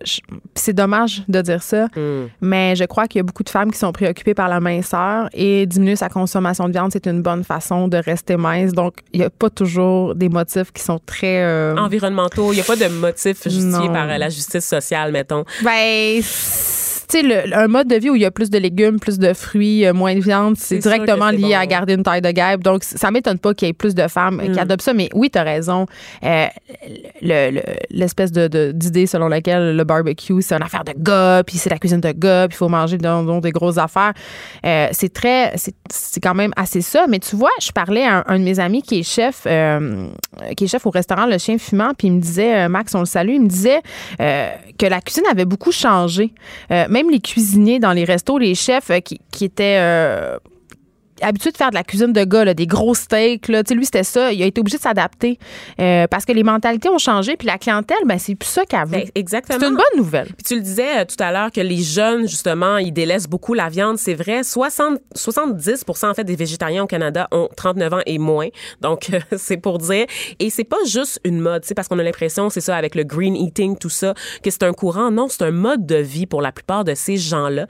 c'est 0.55 0.73
dommage 0.73 1.23
de 1.27 1.41
dire 1.41 1.61
ça, 1.61 1.85
Hmm. 1.95 2.27
mais 2.41 2.75
je 2.75 2.83
crois 2.85 3.07
qu'il 3.07 3.19
y 3.19 3.21
a 3.21 3.23
beaucoup 3.23 3.43
de 3.43 3.49
femmes 3.49 3.71
qui 3.71 3.77
sont 3.77 3.91
préoccupées 3.91 4.33
par 4.33 4.49
la 4.49 4.59
minceur 4.59 5.29
et 5.33 5.65
diminuer 5.65 5.95
sa 5.95 6.09
consommation 6.09 6.67
de 6.67 6.73
viande, 6.73 6.91
c'est 6.91 7.05
une 7.07 7.10
bonne 7.21 7.43
façon 7.43 7.87
de 7.87 7.97
rester 7.97 8.37
mince. 8.37 8.71
Donc, 8.71 8.93
il 9.13 9.19
n'y 9.19 9.25
a 9.25 9.29
pas 9.29 9.49
toujours 9.49 10.15
des 10.15 10.29
motifs 10.29 10.71
qui 10.71 10.81
sont 10.81 10.99
très... 11.05 11.43
euh, 11.43 11.75
Environnementaux, 11.77 12.53
il 12.53 12.55
n'y 12.55 12.61
a 12.61 12.63
pas 12.63 12.75
de 12.75 12.87
motif 12.87 13.43
justifié 13.43 13.87
Non. 13.87 13.93
par 13.93 14.07
la 14.07 14.29
justice 14.29 14.65
sociale, 14.65 15.11
mettons. 15.11 15.43
Ben, 15.63 16.21
tu 17.11 17.27
sais, 17.27 17.53
un 17.53 17.67
mode 17.67 17.87
de 17.87 17.95
vie 17.95 18.09
où 18.09 18.15
il 18.15 18.21
y 18.21 18.25
a 18.25 18.31
plus 18.31 18.49
de 18.49 18.57
légumes, 18.57 18.99
plus 18.99 19.19
de 19.19 19.33
fruits, 19.33 19.85
euh, 19.85 19.93
moins 19.93 20.15
de 20.15 20.21
viande, 20.21 20.55
c'est 20.57 20.77
directement 20.77 21.29
lié 21.29 21.53
à 21.55 21.65
garder 21.65 21.93
une 21.95 22.03
taille 22.03 22.21
de 22.21 22.31
guêpe. 22.31 22.63
Donc, 22.63 22.83
ça 22.83 23.11
m'étonne 23.11 23.37
pas 23.39 23.53
qu'il 23.53 23.67
y 23.67 23.71
ait 23.71 23.73
plus 23.73 23.93
de 23.95 24.07
femmes 24.07 24.41
qui 24.41 24.49
Mm. 24.51 24.59
adoptent 24.59 24.81
ça. 24.83 24.93
Mais 24.93 25.09
oui, 25.13 25.29
tu 25.29 25.37
as 25.37 25.43
raison. 25.43 25.85
Euh, 26.23 26.45
le- 27.21 27.51
le- 27.51 27.61
L'espèce 27.89 28.31
d'idée 28.31 29.05
selon 29.07 29.27
laquelle 29.27 29.75
le 29.75 29.83
barbecue, 29.83 30.41
c'est 30.41 30.55
une 30.55 30.63
affaire 30.63 30.83
de 30.83 30.93
gars, 30.97 31.43
puis 31.45 31.57
c'est 31.57 31.69
la 31.69 31.77
cuisine 31.77 31.99
de 32.01 32.11
gars, 32.11 32.47
puis 32.47 32.55
il 32.55 32.57
faut 32.57 32.69
manger 32.69 32.97
dans, 32.97 33.23
dans 33.23 33.39
des 33.39 33.51
grosses 33.51 33.77
affaires. 33.77 34.13
Euh, 34.65 34.87
c'est 34.91 35.11
très, 35.11 35.53
c'est, 35.57 36.19
quand 36.21 36.33
même 36.33 36.53
assez 36.55 36.81
ça. 36.81 37.05
Mais 37.09 37.19
tu 37.19 37.35
vois, 37.35 37.49
je 37.61 37.71
parlais 37.71 38.03
à 38.05 38.19
un, 38.19 38.23
un 38.27 38.39
de 38.39 38.43
mes 38.43 38.59
amis 38.59 38.81
qui 38.81 38.99
est 38.99 39.03
chef, 39.03 39.43
euh, 39.45 40.07
qui 40.55 40.63
est 40.63 40.67
chef 40.67 40.85
au 40.85 40.89
restaurant 40.91 41.25
Le 41.25 41.37
Chien 41.37 41.57
Fumant, 41.57 41.91
puis 41.97 42.07
il 42.07 42.13
me 42.13 42.21
disait, 42.21 42.69
Max, 42.69 42.95
on 42.95 42.99
le 42.99 43.05
salue, 43.05 43.31
il 43.33 43.41
me 43.41 43.47
disait 43.49 43.81
que 44.17 44.85
la 44.85 45.01
cuisine 45.01 45.23
avait 45.29 45.45
beaucoup 45.45 45.71
changé. 45.71 46.33
Les 47.09 47.19
cuisiniers 47.19 47.79
dans 47.79 47.93
les 47.93 48.03
restos, 48.03 48.37
les 48.37 48.55
chefs 48.55 48.89
euh, 48.89 48.99
qui, 48.99 49.19
qui 49.31 49.45
étaient 49.45 49.77
euh, 49.79 50.37
habitué 51.21 51.51
de 51.51 51.57
faire 51.57 51.69
de 51.69 51.75
la 51.75 51.83
cuisine 51.83 52.13
de 52.13 52.23
gars, 52.23 52.45
là, 52.45 52.53
des 52.53 52.67
gros 52.67 52.95
steaks. 52.95 53.47
Là. 53.47 53.63
Lui, 53.71 53.85
c'était 53.85 54.03
ça. 54.03 54.31
Il 54.31 54.41
a 54.43 54.45
été 54.45 54.59
obligé 54.61 54.77
de 54.77 54.81
s'adapter 54.81 55.39
euh, 55.79 56.07
parce 56.07 56.25
que 56.25 56.31
les 56.31 56.43
mentalités 56.43 56.89
ont 56.89 56.97
changé. 56.97 57.37
Puis 57.37 57.47
la 57.47 57.57
clientèle, 57.57 57.97
ben, 58.05 58.19
c'est 58.19 58.35
plus 58.35 58.47
ça 58.47 58.63
veut. 58.85 58.91
Ben, 58.91 59.05
exactement. 59.15 59.59
C'est 59.59 59.67
une 59.67 59.75
bonne 59.75 59.97
nouvelle. 59.97 60.27
Puis 60.27 60.43
tu 60.45 60.55
le 60.55 60.61
disais 60.61 61.01
euh, 61.01 61.05
tout 61.05 61.21
à 61.23 61.31
l'heure 61.31 61.51
que 61.51 61.61
les 61.61 61.81
jeunes, 61.81 62.27
justement, 62.27 62.77
ils 62.77 62.91
délaissent 62.91 63.27
beaucoup 63.27 63.53
la 63.53 63.69
viande. 63.69 63.97
C'est 63.97 64.13
vrai. 64.13 64.43
60, 64.43 64.99
70 65.15 65.85
en 66.03 66.13
fait 66.13 66.23
des 66.23 66.35
végétariens 66.35 66.83
au 66.83 66.87
Canada 66.87 67.27
ont 67.31 67.49
39 67.55 67.93
ans 67.93 68.01
et 68.05 68.17
moins. 68.17 68.47
Donc, 68.81 69.09
euh, 69.13 69.19
c'est 69.37 69.57
pour 69.57 69.77
dire. 69.77 70.05
Et 70.39 70.49
c'est 70.49 70.63
pas 70.63 70.83
juste 70.85 71.19
une 71.23 71.39
mode, 71.39 71.63
parce 71.75 71.87
qu'on 71.87 71.99
a 71.99 72.03
l'impression, 72.03 72.49
c'est 72.49 72.61
ça, 72.61 72.75
avec 72.75 72.95
le 72.95 73.03
green 73.03 73.35
eating, 73.35 73.77
tout 73.77 73.89
ça, 73.89 74.13
que 74.43 74.49
c'est 74.49 74.63
un 74.63 74.73
courant. 74.73 75.11
Non, 75.11 75.27
c'est 75.29 75.43
un 75.43 75.51
mode 75.51 75.85
de 75.85 75.95
vie 75.95 76.25
pour 76.25 76.41
la 76.41 76.51
plupart 76.51 76.83
de 76.83 76.95
ces 76.95 77.17
gens-là. 77.17 77.67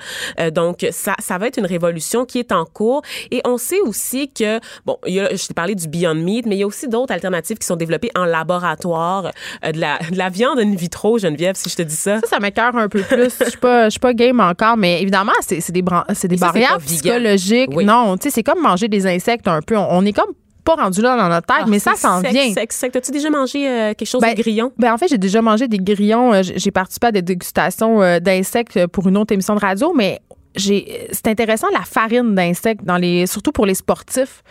Donc, 0.51 0.85
ça, 0.91 1.15
ça 1.19 1.37
va 1.37 1.47
être 1.47 1.57
une 1.57 1.65
révolution 1.65 2.25
qui 2.25 2.39
est 2.39 2.51
en 2.51 2.65
cours. 2.65 3.01
Et 3.31 3.40
on 3.45 3.57
sait 3.57 3.79
aussi 3.81 4.31
que, 4.31 4.59
bon, 4.85 4.97
il 5.07 5.13
y 5.15 5.19
a, 5.19 5.33
je 5.35 5.47
t'ai 5.47 5.53
parlé 5.53 5.75
du 5.75 5.87
Beyond 5.87 6.15
Meat, 6.15 6.45
mais 6.45 6.55
il 6.55 6.59
y 6.59 6.63
a 6.63 6.67
aussi 6.67 6.87
d'autres 6.87 7.13
alternatives 7.13 7.57
qui 7.57 7.65
sont 7.67 7.75
développées 7.75 8.11
en 8.15 8.25
laboratoire. 8.25 9.31
Euh, 9.65 9.71
de, 9.71 9.79
la, 9.79 9.99
de 10.11 10.17
la 10.17 10.29
viande 10.29 10.59
in 10.59 10.75
vitro, 10.75 11.17
Geneviève, 11.17 11.55
si 11.55 11.69
je 11.69 11.75
te 11.75 11.81
dis 11.81 11.95
ça. 11.95 12.19
Ça, 12.21 12.27
ça 12.27 12.39
m'écœure 12.39 12.75
un 12.75 12.87
peu 12.89 13.01
plus. 13.01 13.29
Je 13.43 13.49
suis 13.49 13.57
pas, 13.59 13.85
je 13.85 13.91
suis 13.91 13.99
pas 13.99 14.13
game 14.13 14.39
encore, 14.39 14.77
mais 14.77 15.01
évidemment, 15.01 15.31
c'est 15.41 15.71
des, 15.71 15.81
bran- 15.81 16.03
c'est 16.13 16.27
des 16.27 16.37
ça, 16.37 16.47
barrières 16.47 16.77
psychologiques. 16.79 17.71
Oui. 17.73 17.85
Non, 17.85 18.17
tu 18.17 18.23
sais, 18.23 18.35
c'est 18.35 18.43
comme 18.43 18.61
manger 18.61 18.87
des 18.87 19.05
insectes 19.07 19.47
un 19.47 19.61
peu. 19.61 19.77
On, 19.77 19.87
on 19.91 20.05
est 20.05 20.13
comme 20.13 20.31
pas 20.63 20.75
rendu 20.75 21.01
là 21.01 21.17
dans 21.17 21.27
notre 21.27 21.47
tête, 21.47 21.57
Ah, 21.61 21.65
mais 21.67 21.79
ça 21.79 21.95
s'en 21.95 22.21
vient. 22.21 22.53
sec, 22.53 22.71
sec. 22.71 22.91
T'as-tu 22.91 23.09
déjà 23.11 23.31
mangé 23.31 23.67
euh, 23.67 23.93
quelque 23.95 24.07
chose 24.07 24.21
Ben, 24.21 24.35
de 24.35 24.41
grillon? 24.41 24.71
Ben 24.77 24.93
en 24.93 24.97
fait, 24.99 25.07
j'ai 25.07 25.17
déjà 25.17 25.41
mangé 25.41 25.67
des 25.67 25.79
grillons. 25.79 26.33
Euh, 26.35 26.41
J'ai 26.43 26.69
participé 26.69 27.07
à 27.07 27.11
des 27.11 27.23
dégustations 27.23 28.01
euh, 28.03 28.19
d'insectes 28.19 28.85
pour 28.87 29.07
une 29.07 29.17
autre 29.17 29.33
émission 29.33 29.55
de 29.55 29.59
radio, 29.59 29.91
mais 29.95 30.19
c'est 30.55 31.27
intéressant 31.27 31.67
la 31.73 31.81
farine 31.81 32.35
d'insectes 32.35 32.83
dans 32.83 32.97
les 32.97 33.25
surtout 33.27 33.51
pour 33.51 33.65
les 33.65 33.73
sportifs. 33.75 34.43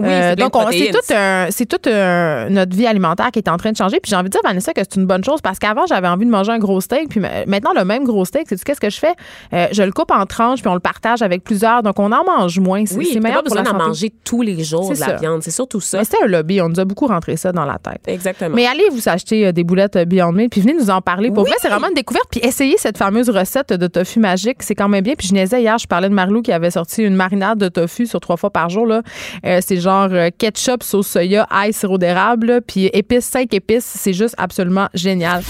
Euh, 0.00 0.02
Oui, 0.02 0.36
de 0.36 0.40
donc 0.40 0.54
on- 0.56 0.70
c'est 0.70 0.90
tout 0.90 1.14
un 1.14 1.46
c'est 1.50 1.66
toute 1.66 1.86
un- 1.86 2.48
notre 2.50 2.76
vie 2.76 2.86
alimentaire 2.86 3.30
qui 3.32 3.38
est 3.38 3.48
en 3.48 3.56
train 3.56 3.72
de 3.72 3.76
changer 3.76 3.98
puis 4.00 4.10
j'ai 4.10 4.16
envie 4.16 4.24
de 4.28 4.30
dire 4.32 4.40
Vanessa 4.44 4.72
que 4.72 4.80
c'est 4.82 4.96
une 5.00 5.06
bonne 5.06 5.24
chose 5.24 5.40
parce 5.40 5.58
qu'avant 5.58 5.86
j'avais 5.86 6.08
envie 6.08 6.26
de 6.26 6.30
manger 6.30 6.52
un 6.52 6.58
gros 6.58 6.80
steak 6.80 7.08
puis 7.08 7.20
ma- 7.20 7.46
maintenant 7.46 7.72
le 7.74 7.84
même 7.84 8.04
gros 8.04 8.24
steak, 8.24 8.46
c'est 8.48 8.62
qu'est-ce 8.62 8.80
que 8.80 8.90
je 8.90 8.98
fais? 8.98 9.14
Euh, 9.52 9.68
je 9.72 9.82
le 9.82 9.92
coupe 9.92 10.10
en 10.10 10.26
tranches 10.26 10.60
puis 10.60 10.68
on 10.68 10.74
le 10.74 10.80
partage 10.80 11.22
avec 11.22 11.44
plusieurs 11.44 11.82
donc 11.82 11.98
on 11.98 12.12
en 12.12 12.24
mange 12.24 12.58
moins, 12.58 12.84
c'est 12.86 12.96
Oui, 12.96 13.18
meilleur 13.22 13.42
pas 13.42 13.48
pour 13.50 13.56
besoin 13.56 13.72
d'en 13.72 13.86
manger 13.86 14.12
tous 14.24 14.42
les 14.42 14.62
jours 14.64 14.92
de 14.92 14.98
la 15.00 15.06
ça. 15.06 15.12
viande. 15.16 15.42
C'est 15.42 15.50
surtout 15.50 15.80
ça. 15.80 15.98
Mais 15.98 16.04
c'était 16.04 16.22
un 16.24 16.26
lobby, 16.26 16.60
on 16.60 16.68
nous 16.68 16.80
a 16.80 16.84
beaucoup 16.84 17.06
rentré 17.06 17.36
ça 17.36 17.52
dans 17.52 17.64
la 17.64 17.78
tête. 17.78 18.00
Exactement. 18.06 18.54
Mais 18.54 18.66
allez 18.66 18.88
vous 18.90 19.08
acheter 19.08 19.46
euh, 19.46 19.52
des 19.52 19.64
boulettes 19.64 19.96
euh, 19.96 20.04
Beyond 20.04 20.32
Meat 20.32 20.50
puis 20.50 20.60
venez 20.60 20.74
nous 20.74 20.90
en 20.90 21.00
parler. 21.00 21.30
Pour 21.30 21.44
Oui! 21.44 21.50
vrai, 21.50 21.58
c'est 21.60 21.68
vraiment 21.68 21.88
une 21.88 21.94
découverte. 21.94 22.26
Puis 22.30 22.40
essayez 22.42 22.76
cette 22.78 22.98
fameuse 22.98 23.30
recette 23.30 23.72
de 23.72 23.86
tofu 23.86 24.18
magique, 24.20 24.62
c'est 24.62 24.74
quand 24.74 24.88
même 24.88 25.04
bien. 25.04 25.14
Puis 25.16 25.28
je 25.28 25.34
hier, 25.44 25.78
je 25.78 25.86
parlais 25.86 26.08
de 26.08 26.14
Marlou 26.14 26.42
qui 26.42 26.52
avait 26.52 26.70
sorti 26.70 27.02
une 27.02 27.14
marinade 27.14 27.58
de 27.58 27.68
tofu 27.68 28.06
sur 28.06 28.20
trois 28.20 28.36
fois 28.36 28.50
par 28.50 28.68
jour. 28.68 28.86
Là. 28.86 29.02
Euh, 29.44 29.60
c'est 29.62 29.78
genre 29.78 30.08
euh, 30.12 30.30
ketchup, 30.36 30.82
sauce 30.82 31.08
soya, 31.08 31.46
ail, 31.50 31.72
sirop 31.72 31.98
d'érable, 31.98 32.60
puis 32.66 32.86
épices, 32.86 33.26
cinq 33.26 33.54
épices. 33.54 33.84
C'est 33.84 34.12
juste 34.12 34.34
absolument 34.38 34.88
génial. 34.94 35.42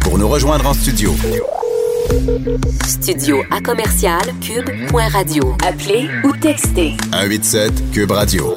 Pour 0.00 0.18
nous 0.18 0.28
rejoindre 0.28 0.66
en 0.66 0.74
studio, 0.74 1.14
Studio 2.86 3.42
à 3.50 3.60
commercial 3.60 4.22
cube.radio. 4.40 5.54
Appelez 5.66 6.08
ou 6.24 6.32
textez 6.40 6.96
187 7.12 7.90
Cube 7.92 8.10
Radio. 8.10 8.56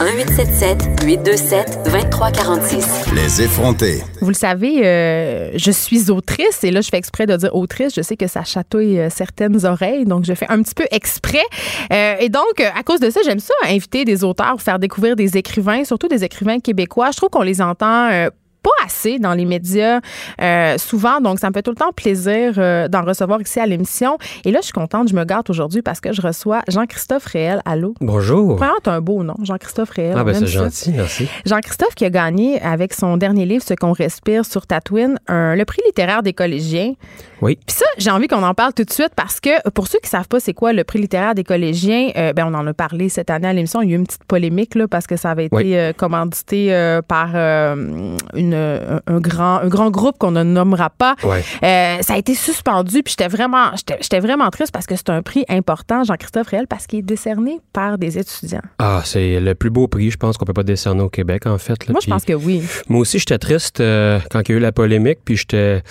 1877 0.00 1.04
827 1.04 1.78
2346. 1.84 3.12
Les 3.14 3.42
effrontés. 3.42 4.02
Vous 4.20 4.28
le 4.28 4.34
savez, 4.34 4.86
euh, 4.86 5.50
je 5.54 5.70
suis 5.70 6.10
autrice 6.10 6.64
et 6.64 6.70
là, 6.70 6.80
je 6.80 6.88
fais 6.88 6.96
exprès 6.96 7.26
de 7.26 7.36
dire 7.36 7.54
autrice. 7.54 7.94
Je 7.94 8.02
sais 8.02 8.16
que 8.16 8.26
ça 8.26 8.44
chatouille 8.44 8.98
euh, 8.98 9.10
certaines 9.10 9.66
oreilles, 9.66 10.06
donc 10.06 10.24
je 10.24 10.32
fais 10.34 10.46
un 10.48 10.62
petit 10.62 10.74
peu 10.74 10.86
exprès. 10.90 11.44
Euh, 11.92 12.14
et 12.20 12.28
donc, 12.28 12.60
euh, 12.60 12.68
à 12.74 12.82
cause 12.82 13.00
de 13.00 13.10
ça, 13.10 13.20
j'aime 13.24 13.40
ça, 13.40 13.54
inviter 13.66 14.04
des 14.04 14.24
auteurs, 14.24 14.62
faire 14.62 14.78
découvrir 14.78 15.14
des 15.14 15.36
écrivains, 15.36 15.84
surtout 15.84 16.08
des 16.08 16.24
écrivains 16.24 16.60
québécois. 16.60 17.10
Je 17.10 17.16
trouve 17.16 17.30
qu'on 17.30 17.42
les 17.42 17.60
entend. 17.60 18.28
Pas 18.68 18.84
assez 18.86 19.18
dans 19.18 19.34
les 19.34 19.44
médias 19.44 20.00
euh, 20.40 20.76
souvent, 20.78 21.20
donc 21.20 21.38
ça 21.38 21.48
me 21.48 21.54
fait 21.54 21.62
tout 21.62 21.70
le 21.70 21.76
temps 21.76 21.92
plaisir 21.94 22.54
euh, 22.58 22.88
d'en 22.88 23.02
recevoir 23.02 23.40
ici 23.40 23.60
à 23.60 23.66
l'émission. 23.66 24.18
Et 24.44 24.50
là, 24.50 24.58
je 24.60 24.64
suis 24.66 24.72
contente, 24.72 25.08
je 25.08 25.14
me 25.14 25.24
gâte 25.24 25.50
aujourd'hui 25.50 25.82
parce 25.82 26.00
que 26.00 26.12
je 26.12 26.20
reçois 26.22 26.60
Jean-Christophe 26.68 27.24
Réel. 27.26 27.60
Allô? 27.64 27.94
Bonjour. 28.00 28.56
Vraiment, 28.56 28.74
t'as 28.82 28.92
un 28.92 29.00
beau 29.00 29.22
nom, 29.22 29.34
Jean-Christophe 29.42 29.90
Réel. 29.90 30.14
Ah, 30.16 30.24
ben 30.24 30.34
c'est 30.34 30.46
gentil, 30.46 30.92
merci. 30.94 31.28
Jean-Christophe 31.46 31.94
qui 31.94 32.04
a 32.04 32.10
gagné 32.10 32.60
avec 32.62 32.92
son 32.92 33.16
dernier 33.16 33.46
livre 33.46 33.64
Ce 33.66 33.74
qu'on 33.74 33.92
respire 33.92 34.44
sur 34.44 34.66
Tatooine, 34.66 35.18
un- 35.28 35.54
le 35.54 35.64
prix 35.64 35.80
littéraire 35.86 36.22
des 36.22 36.32
collégiens. 36.32 36.92
Oui. 37.40 37.56
Puis 37.66 37.76
ça, 37.76 37.86
j'ai 37.98 38.10
envie 38.10 38.26
qu'on 38.26 38.42
en 38.42 38.54
parle 38.54 38.72
tout 38.74 38.82
de 38.84 38.90
suite 38.92 39.12
parce 39.14 39.38
que 39.40 39.68
pour 39.70 39.86
ceux 39.86 39.98
qui 40.02 40.08
savent 40.10 40.26
pas 40.28 40.40
c'est 40.40 40.54
quoi 40.54 40.72
le 40.72 40.82
prix 40.84 40.98
littéraire 40.98 41.34
des 41.34 41.44
collégiens, 41.44 42.10
euh, 42.16 42.32
ben 42.32 42.46
on 42.52 42.54
en 42.54 42.66
a 42.66 42.74
parlé 42.74 43.08
cette 43.08 43.30
année 43.30 43.46
à 43.48 43.52
l'émission. 43.52 43.80
Il 43.80 43.90
y 43.90 43.92
a 43.92 43.96
eu 43.96 43.98
une 43.98 44.06
petite 44.06 44.24
polémique 44.24 44.74
là 44.74 44.88
parce 44.88 45.06
que 45.06 45.16
ça 45.16 45.30
avait 45.30 45.46
été 45.46 45.54
Oui. 45.56 45.76
euh, 45.76 45.92
commandité 45.92 46.98
par 47.06 47.34
une, 47.36 48.18
un, 48.58 49.00
un 49.06 49.20
grand 49.20 49.58
un 49.58 49.68
grand 49.68 49.90
groupe 49.90 50.18
qu'on 50.18 50.30
ne 50.30 50.42
nommera 50.42 50.90
pas. 50.90 51.14
Ouais. 51.22 51.42
Euh, 51.62 52.02
ça 52.02 52.14
a 52.14 52.18
été 52.18 52.34
suspendu 52.34 53.02
puis 53.02 53.14
j'étais 53.18 53.28
vraiment 53.28 53.70
j'étais 54.00 54.20
vraiment 54.20 54.48
triste 54.50 54.72
parce 54.72 54.86
que 54.86 54.96
c'est 54.96 55.10
un 55.10 55.22
prix 55.22 55.44
important 55.48 56.04
Jean-Christophe 56.04 56.48
Réel 56.48 56.66
parce 56.66 56.86
qu'il 56.86 57.00
est 57.00 57.02
décerné 57.02 57.60
par 57.72 57.98
des 57.98 58.18
étudiants. 58.18 58.62
Ah, 58.78 59.02
c'est 59.04 59.40
le 59.40 59.54
plus 59.54 59.70
beau 59.70 59.88
prix, 59.88 60.10
je 60.10 60.16
pense, 60.16 60.36
qu'on 60.36 60.44
peut 60.44 60.52
pas 60.52 60.62
décerner 60.62 61.02
au 61.02 61.08
Québec, 61.08 61.46
en 61.46 61.58
fait. 61.58 61.86
là. 61.86 61.92
Moi 61.92 62.00
je 62.02 62.10
pense 62.10 62.24
que 62.24 62.32
oui. 62.32 62.62
Moi 62.88 63.00
aussi, 63.00 63.18
j'étais 63.18 63.38
triste 63.38 63.80
euh, 63.80 64.18
quand 64.30 64.40
il 64.48 64.52
y 64.52 64.54
a 64.54 64.58
eu 64.58 64.60
la 64.60 64.72
polémique, 64.72 65.18
puis 65.24 65.36
j'étais... 65.36 65.82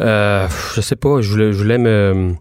Euh, 0.00 0.48
je 0.74 0.80
sais 0.80 0.96
pas, 0.96 1.20
je 1.20 1.30
voulais, 1.30 1.52
je 1.52 1.58
voulais 1.58 1.78
me... 1.78 2.34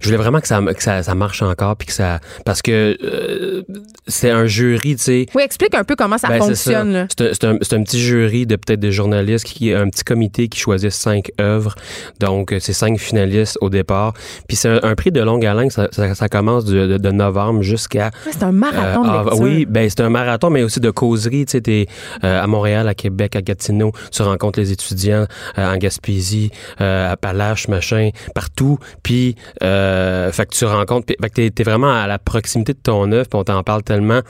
Je 0.00 0.06
voulais 0.06 0.16
vraiment 0.16 0.40
que 0.40 0.48
ça, 0.48 0.60
que 0.60 0.82
ça, 0.82 1.02
ça 1.02 1.14
marche 1.14 1.42
encore, 1.42 1.76
puis 1.76 1.86
que 1.86 1.92
ça... 1.92 2.20
Parce 2.44 2.62
que 2.62 2.96
euh, 3.02 3.62
c'est 4.06 4.30
un 4.30 4.46
jury, 4.46 4.96
tu 4.96 5.02
sais... 5.02 5.26
Oui, 5.34 5.42
explique 5.42 5.74
un 5.74 5.84
peu 5.84 5.94
comment 5.96 6.18
ça 6.18 6.28
Ben, 6.28 6.38
fonctionne. 6.38 6.92
là. 6.92 7.06
C'est 7.10 7.44
un, 7.44 7.52
un- 7.54 7.82
petit 7.82 8.00
jury 8.00 8.46
de 8.46 8.56
peut-être 8.56 8.80
des 8.80 8.92
journalistes, 8.92 9.44
qui 9.46 9.72
un 9.72 9.88
petit 9.88 10.04
comité 10.04 10.48
qui 10.48 10.58
choisit 10.58 10.90
cinq 10.90 11.30
œuvres. 11.40 11.74
Donc, 12.18 12.52
euh, 12.52 12.58
c'est 12.60 12.72
cinq 12.72 12.98
finalistes 12.98 13.58
au 13.60 13.68
départ. 13.70 14.14
Puis 14.48 14.56
c'est 14.56 14.68
un, 14.68 14.80
un 14.82 14.94
prix 14.94 15.12
de 15.12 15.20
longue 15.20 15.44
haleine. 15.44 15.70
Ça, 15.70 15.88
ça, 15.92 16.14
ça 16.14 16.28
commence 16.28 16.64
de, 16.64 16.86
de- 16.86 16.98
de 16.98 17.10
novembre 17.10 17.62
jusqu'à... 17.62 18.10
Ouais, 18.26 18.32
C'est 18.32 18.42
un 18.42 18.52
marathon 18.52 19.02
de 19.04 19.08
Euh, 19.08 19.12
ah, 19.12 19.22
lecture. 19.24 19.40
oui, 19.40 19.66
ben 19.66 19.88
c'est 19.90 20.00
un 20.00 20.08
marathon, 20.10 20.50
mais 20.50 20.62
aussi 20.62 20.80
de 20.80 20.90
causerie. 20.90 21.44
Tu 21.46 21.52
sais, 21.52 21.60
t'es 21.60 21.86
euh, 22.24 22.42
à 22.42 22.46
Montréal, 22.46 22.88
à 22.88 22.94
Québec, 22.94 23.36
à 23.36 23.42
Gatineau, 23.42 23.92
tu 24.10 24.22
rencontres 24.22 24.58
les 24.60 24.72
étudiants 24.72 25.26
euh, 25.58 25.74
en 25.74 25.76
Gaspésie, 25.76 26.50
euh, 26.80 27.12
à 27.12 27.16
Palache, 27.16 27.68
machin, 27.68 28.10
partout. 28.34 28.78
Puis, 29.02 29.36
euh, 29.62 29.89
fait 30.32 30.46
que 30.46 30.54
tu 30.54 30.64
rencontres, 30.64 31.06
puis- 31.06 31.16
fait 31.20 31.28
que 31.30 31.34
t'es, 31.34 31.50
t'es 31.50 31.62
vraiment 31.62 31.92
à 31.92 32.06
la 32.06 32.18
proximité 32.18 32.72
de 32.72 32.78
ton 32.82 33.10
œuvre, 33.12 33.28
puis 33.28 33.38
on 33.38 33.44
t'en 33.44 33.62
parle 33.62 33.82
tellement 33.82 34.20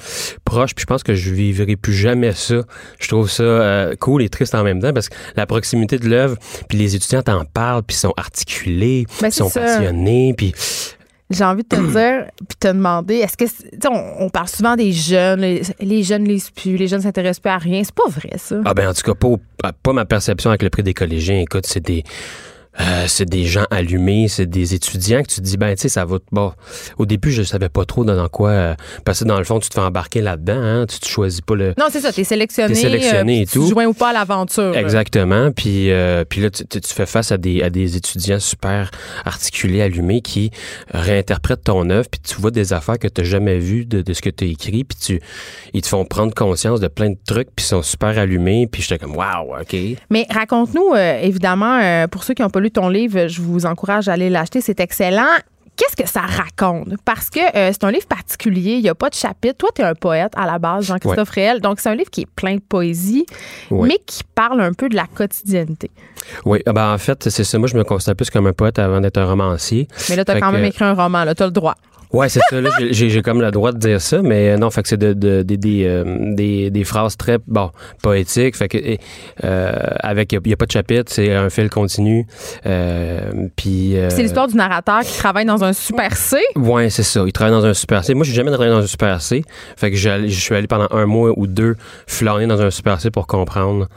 proche. 0.45 0.75
Puis 0.75 0.83
je 0.83 0.87
pense 0.87 1.03
que 1.03 1.15
je 1.15 1.31
vivrai 1.33 1.77
plus 1.77 1.95
jamais 1.95 2.33
ça. 2.33 2.63
Je 2.99 3.09
trouve 3.09 3.31
ça 3.31 3.43
euh, 3.43 3.95
cool 3.99 4.23
et 4.23 4.29
triste 4.29 4.55
en 4.55 4.63
même 4.65 4.81
temps 4.81 4.93
parce 4.93 5.09
que 5.09 5.15
la 5.37 5.47
proximité 5.47 5.99
de 5.99 6.09
l'œuvre, 6.09 6.37
puis 6.69 6.79
les 6.79 6.95
étudiants 6.97 7.23
t'en 7.23 7.45
parlent, 7.45 7.83
puis 7.83 7.97
ils 7.97 8.01
sont 8.01 8.15
articulés, 8.17 9.07
Ben, 9.21 9.29
ils 9.29 9.33
sont 9.33 9.49
ça. 9.49 9.61
passionnés, 9.61 10.35
puis 10.37 10.53
j'ai 11.31 11.45
envie 11.45 11.63
de 11.63 11.69
te 11.69 11.77
dire, 11.93 12.27
puis 12.49 12.57
te 12.59 12.69
demander, 12.69 13.15
est-ce 13.17 13.37
que, 13.37 13.45
tu 13.45 13.51
sais, 13.81 13.89
on, 13.89 14.25
on 14.25 14.29
parle 14.31 14.49
souvent 14.49 14.75
des 14.75 14.93
jeunes, 14.93 15.41
les, 15.41 15.63
les 15.81 16.03
jeunes 16.03 16.25
lisent 16.25 16.51
plus, 16.51 16.77
les 16.77 16.89
jeunes 16.89 17.03
s'intéressent 17.03 17.41
plus 17.41 17.51
à 17.51 17.59
rien. 17.59 17.83
C'est 17.85 17.95
pas 17.95 18.09
vrai, 18.09 18.37
ça. 18.37 18.57
Ah 18.65 18.75
ben 18.75 18.89
en 18.89 18.93
tout 18.95 19.03
cas, 19.03 19.15
pas, 19.15 19.73
pas 19.83 19.93
ma 19.93 20.05
perception 20.05 20.51
avec 20.51 20.63
le 20.63 20.71
prix 20.71 20.83
des 20.83 20.95
collégiens. 20.95 21.39
Écoute, 21.41 21.67
c'est 21.67 21.85
des... 21.85 22.03
euh, 22.81 23.05
c'est 23.09 23.29
des 23.29 23.45
gens 23.45 23.65
allumés, 23.71 24.29
c'est 24.29 24.47
des 24.47 24.75
étudiants 24.75 25.23
que 25.23 25.29
tu 25.29 25.37
te 25.37 25.41
dis, 25.43 25.57
ben, 25.57 25.75
tu 25.75 25.83
sais, 25.83 25.89
ça 25.89 26.05
va. 26.05 26.19
Bon, 26.33 26.53
au 26.99 27.05
début, 27.07 27.31
je 27.31 27.43
savais 27.43 27.69
pas 27.69 27.85
trop 27.85 28.05
dans 28.05 28.29
quoi. 28.29 28.51
euh, 28.51 28.75
parce 29.05 29.21
que 29.21 29.25
dans 29.25 29.39
le 29.39 29.45
fond, 29.45 29.59
tu 29.61 29.69
te 29.69 29.75
fais 29.75 29.81
embarquer 29.81 30.21
là-dedans, 30.23 30.57
hein, 30.61 30.87
tu 30.89 30.99
te 30.99 31.07
choisis 31.07 31.41
pas 31.41 31.55
le. 31.57 31.75
Non, 31.79 31.87
c'est 31.91 32.01
ça, 32.01 32.13
t'es 32.13 32.25
sélectionné. 32.25 32.75
T'es 32.75 32.81
sélectionné 32.81 33.39
euh, 33.41 33.43
et 33.43 33.47
tout. 33.47 33.65
Tu 33.65 33.71
joins 33.71 33.87
ou 33.87 33.93
pas 33.93 34.11
à 34.11 34.13
l'aventure. 34.13 34.77
Exactement. 34.77 35.51
Puis, 35.53 35.91
euh, 35.91 36.25
puis 36.29 36.41
là, 36.41 36.51
tu, 36.51 36.65
tu- 36.67 36.81
fais 36.95 37.07
face 37.07 37.33
à 37.33 37.39
des, 37.39 37.63
à 37.63 37.71
des 37.71 37.97
étudiants 37.97 38.41
super 38.41 38.91
articulés, 39.25 39.83
allumés, 39.83 40.21
qui 40.23 40.51
réinterprètent 40.93 41.65
ton 41.65 41.89
œuvre, 41.91 42.09
puis 42.11 42.21
tu 42.21 42.41
vois 42.41 42.51
des 42.51 42.73
affaires 42.73 42.99
que 42.99 43.09
tu 43.09 43.21
n'as 43.21 43.27
jamais 43.27 43.59
vues 43.59 43.85
de, 43.87 44.03
de 44.03 44.13
ce 44.13 44.23
que 44.23 44.31
tu 44.31 44.45
as 44.45 44.47
écrit, 44.49 44.85
puis 44.85 44.97
tu, 45.01 45.21
ils 45.73 45.83
te 45.83 45.89
font 45.89 46.05
prendre 46.05 46.35
conscience 46.35 46.81
de 46.81 46.89
plein 46.89 47.11
de 47.11 47.19
trucs, 47.27 47.49
puis 47.55 47.65
ils 47.65 47.69
sont 47.69 47.83
super 47.83 48.19
allumés, 48.19 48.67
puis 48.67 48.83
j'étais 48.83 48.99
comme, 48.99 49.17
waouh, 49.17 49.55
OK. 49.61 49.77
Mais 50.11 50.27
raconte-nous, 50.31 50.93
euh, 50.95 51.21
évidemment, 51.23 52.07
pour 52.09 52.25
ceux 52.25 52.35
qui 52.35 52.43
n'ont 52.43 52.51
pas 52.51 52.61
lu 52.61 52.70
ton 52.71 52.89
livre, 52.89 53.27
je 53.29 53.41
vous 53.43 53.67
encourage 53.67 54.09
à 54.09 54.13
aller 54.15 54.31
l'acheter, 54.31 54.61
c'est 54.61 54.81
excellent. 54.81 55.27
Qu'est-ce 55.77 55.97
que 56.03 56.07
ça 56.07 56.21
raconte? 56.21 56.91
Parce 57.07 57.31
que 57.31 57.39
euh, 57.57 57.71
c'est 57.73 57.85
un 57.85 57.91
livre 57.91 58.07
particulier, 58.07 58.73
il 58.73 58.83
n'y 58.83 58.89
a 58.91 58.95
pas 58.95 59.09
de 59.09 59.15
chapitre. 59.15 59.57
Toi, 59.57 59.71
tu 59.75 59.81
es 59.81 59.85
un 59.85 59.95
poète 59.95 60.33
à 60.37 60.45
la 60.45 60.59
base, 60.59 60.85
Jean-Christophe 60.85 61.31
Réel. 61.31 61.61
Donc, 61.63 61.81
c'est 61.81 61.89
un 61.89 61.95
livre 61.95 62.11
qui 62.11 62.23
est 62.23 62.27
plein 62.37 62.57
de 62.57 62.61
poésie, 62.61 63.25
Ouais. 63.71 63.89
mais 63.89 63.99
qui 64.05 64.23
parle 64.35 64.61
un 64.61 64.75
peu 64.75 64.91
de 64.91 64.97
la 64.97 65.07
quotidiennité. 65.07 65.91
Oui, 66.45 66.61
ah 66.67 66.73
ben, 66.75 66.93
en 66.93 66.99
fait, 66.99 67.31
c'est 67.31 67.45
ça. 67.45 67.59
Moi, 67.59 67.67
je 67.69 67.77
me 67.79 67.85
considère 67.85 68.15
plus 68.15 68.29
comme 68.29 68.47
un 68.47 68.53
poète 68.53 68.79
avant 68.79 69.01
d'être 69.01 69.17
un 69.17 69.25
romancier. 69.25 69.89
Mais 70.11 70.17
là, 70.17 70.25
tu 70.27 70.33
as 70.33 70.35
Fait 70.35 70.41
quand 70.41 70.51
que- 70.51 70.57
même 70.57 70.65
écrit 70.67 70.85
un 70.85 70.93
roman, 70.93 71.25
là, 71.25 71.35
tu 71.35 71.43
as 71.43 71.47
le 71.47 71.53
droit. 71.53 71.77
Ouais, 72.13 72.29
c'est 72.29 72.41
ça. 72.51 72.61
Là, 72.61 72.71
j'ai- 72.91 73.23
comme 73.23 73.41
le 73.41 73.51
droit 73.51 73.73
de 73.73 73.79
dire 73.79 74.01
ça, 74.01 74.21
mais 74.23 74.51
euh, 74.51 74.57
non, 74.57 74.71
fait 74.71 74.83
que 74.83 74.89
c'est 74.89 74.97
de, 74.97 75.13
de- 75.13 75.43
des- 75.43 75.57
des, 75.57 75.85
euh, 75.87 76.35
des, 76.35 76.71
des 76.71 76.85
phrases 76.85 77.17
très 77.17 77.39
bon 77.47 77.71
poétiques. 78.03 78.57
Fait 78.57 78.69
que 78.69 78.79
euh, 79.45 79.73
avec 80.01 80.33
il 80.33 80.41
n'y 80.47 80.53
a, 80.53 80.57
pas 80.57 80.67
de 80.67 80.73
chapitre, 80.73 81.13
c'est 81.13 81.33
un 81.35 81.51
fil 81.51 81.71
continu. 81.71 82.27
Euh, 82.67 83.21
puis 83.57 83.97
euh, 83.97 84.11
C'est 84.11 84.23
l'histoire 84.23 84.49
du 84.49 84.57
narrateur 84.57 85.01
qui 85.01 85.17
travaille 85.19 85.45
dans 85.45 85.63
un 85.65 85.73
super 85.73 86.17
C. 86.17 86.39
Ouais, 86.57 86.91
c'est 86.91 87.03
ça. 87.03 87.23
Il 87.27 87.33
travaille 87.33 87.55
dans 87.55 87.65
un 87.67 87.75
super 87.75 88.05
C. 88.05 88.15
Moi, 88.15 88.25
j'ai 88.25 88.33
jamais 88.35 88.51
travaillé 88.51 88.73
dans 88.73 88.83
un 88.83 88.87
super 88.87 89.21
C. 89.21 89.45
Fait 89.77 89.91
que 89.91 89.97
j'allais- 89.97 90.29
je 90.29 90.41
suis 90.41 90.55
allé 90.55 90.67
pendant 90.67 90.89
un 90.91 91.07
mois 91.07 91.33
ou 91.37 91.47
deux 91.47 91.77
flâner 92.07 92.47
dans 92.47 92.61
un 92.61 92.71
super 92.71 93.01
C 93.01 93.11
pour 93.11 93.27
comprendre. 93.27 93.89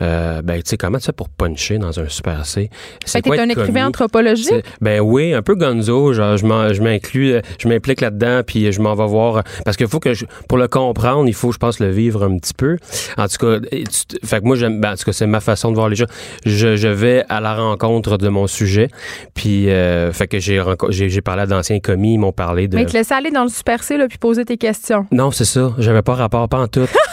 Euh, 0.00 0.42
ben, 0.42 0.56
tu 0.62 0.70
sais, 0.70 0.76
comment 0.76 0.98
tu 0.98 1.06
fais 1.06 1.12
pour 1.12 1.28
puncher 1.28 1.78
dans 1.78 1.98
un 2.00 2.08
super 2.08 2.44
C? 2.46 2.70
C'est 3.04 3.12
Fait 3.18 3.22
que 3.22 3.28
quoi 3.28 3.36
t'es 3.36 3.42
un 3.42 3.48
écrivain 3.48 3.86
anthropologique. 3.86 4.52
Ben 4.80 5.00
oui, 5.00 5.32
un 5.34 5.42
peu 5.42 5.54
gonzo. 5.54 6.12
Genre, 6.12 6.36
je 6.36 6.82
m'inclus, 6.82 7.36
je 7.62 7.68
m'implique 7.68 8.00
là-dedans, 8.00 8.42
puis 8.46 8.70
je 8.72 8.80
m'en 8.80 8.94
vais 8.94 9.06
voir. 9.06 9.42
Parce 9.64 9.76
qu'il 9.76 9.88
faut 9.88 10.00
que, 10.00 10.14
je- 10.14 10.24
pour 10.48 10.58
le 10.58 10.68
comprendre, 10.68 11.28
il 11.28 11.34
faut, 11.34 11.52
je 11.52 11.58
pense, 11.58 11.80
le 11.80 11.90
vivre 11.90 12.24
un 12.24 12.36
petit 12.38 12.54
peu. 12.54 12.76
En 13.16 13.26
tout 13.28 13.36
cas, 13.38 13.58
tu- 13.60 14.26
fait 14.26 14.40
que 14.40 14.44
moi, 14.44 14.56
j'aime, 14.56 14.80
ben, 14.80 14.92
en 14.92 14.96
tout 14.96 15.04
cas, 15.04 15.12
c'est 15.12 15.26
ma 15.26 15.40
façon 15.40 15.70
de 15.70 15.76
voir 15.76 15.88
les 15.88 15.96
gens. 15.96 16.06
Je, 16.44 16.76
je 16.76 16.88
vais 16.88 17.24
à 17.28 17.40
la 17.40 17.54
rencontre 17.54 18.18
de 18.18 18.28
mon 18.28 18.46
sujet, 18.46 18.88
puis 19.34 19.70
euh, 19.70 20.12
fait 20.12 20.26
que 20.28 20.38
j'ai, 20.38 20.62
j'ai, 20.90 21.08
j'ai 21.08 21.20
parlé 21.20 21.42
à 21.42 21.46
d'anciens 21.46 21.80
commis, 21.80 22.14
ils 22.14 22.18
m'ont 22.18 22.32
parlé 22.32 22.68
de. 22.68 22.76
Mais 22.76 22.86
te 22.86 22.92
laisser 22.92 23.14
aller 23.14 23.30
dans 23.30 23.44
le 23.44 23.48
super 23.50 23.82
C 23.82 23.96
là, 23.96 24.06
puis 24.08 24.18
poser 24.18 24.44
tes 24.44 24.56
questions. 24.56 25.06
Non, 25.12 25.30
c'est 25.30 25.44
ça. 25.44 25.72
J'avais 25.78 26.02
pas 26.02 26.14
rapport, 26.14 26.48
pas 26.48 26.58
en 26.60 26.68
tout. 26.68 26.86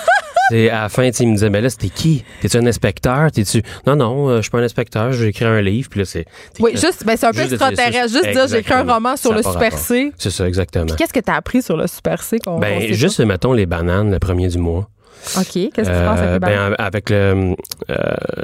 C'est 0.50 0.70
à 0.70 0.82
la 0.84 0.90
fin, 0.90 1.04
il 1.04 1.28
me 1.28 1.34
disait, 1.34 1.50
mais 1.50 1.62
là, 1.62 1.70
c'était 1.70 1.90
qui? 1.90 2.24
T'es-tu 2.42 2.58
un 2.58 2.66
inspecteur? 2.66 3.32
T'es-tu. 3.32 3.62
Non, 3.88 3.96
non, 3.96 4.30
euh, 4.30 4.38
je 4.38 4.42
suis 4.44 4.52
pas 4.52 4.60
un 4.60 4.64
inspecteur, 4.64 5.12
j'ai 5.12 5.28
écrit 5.28 5.46
un 5.46 5.62
livre, 5.62 5.90
puis 5.90 6.00
là, 6.00 6.06
c'est. 6.06 6.26
Oui, 6.60 6.72
juste, 6.74 7.06
ben, 7.06 7.16
c'est 7.18 7.28
un 7.28 7.32
peu 7.32 7.42
extraterrestre. 7.42 8.10
Juste 8.14 8.30
dire, 8.32 8.48
j'ai 8.48 8.58
écrit 8.60 8.74
un 8.74 8.92
roman 8.94 9.16
sur 9.16 9.34
le 9.34 9.42
super. 9.44 9.78
C. 9.78 10.12
C'est 10.18 10.32
ça, 10.32 10.48
exactement. 10.48 10.86
Puis 10.86 10.96
qu'est-ce 10.96 11.14
que 11.14 11.20
tu 11.20 11.32
as 11.32 11.36
appris 11.36 11.62
sur 11.62 11.78
le 11.78 11.88
super 11.88 12.22
C 12.24 12.40
qu'on 12.40 12.54
on 12.54 12.60
Ben, 12.60 12.82
juste, 12.94 13.20
mettons, 13.22 13.54
les 13.54 13.66
bananes 13.66 14.12
le 14.12 14.20
premier 14.20 14.48
du 14.48 14.58
mois. 14.58 14.90
OK. 15.38 15.44
Qu'est-ce 15.44 15.70
qui 15.70 15.84
se 15.84 15.84
passe 15.84 16.20
avec 16.22 16.30
Euh, 16.30 16.34
les 16.34 16.40
ben, 16.40 16.48
bananes? 16.56 16.76
avec 16.80 17.10
le, 17.10 17.56
euh, 17.90 17.96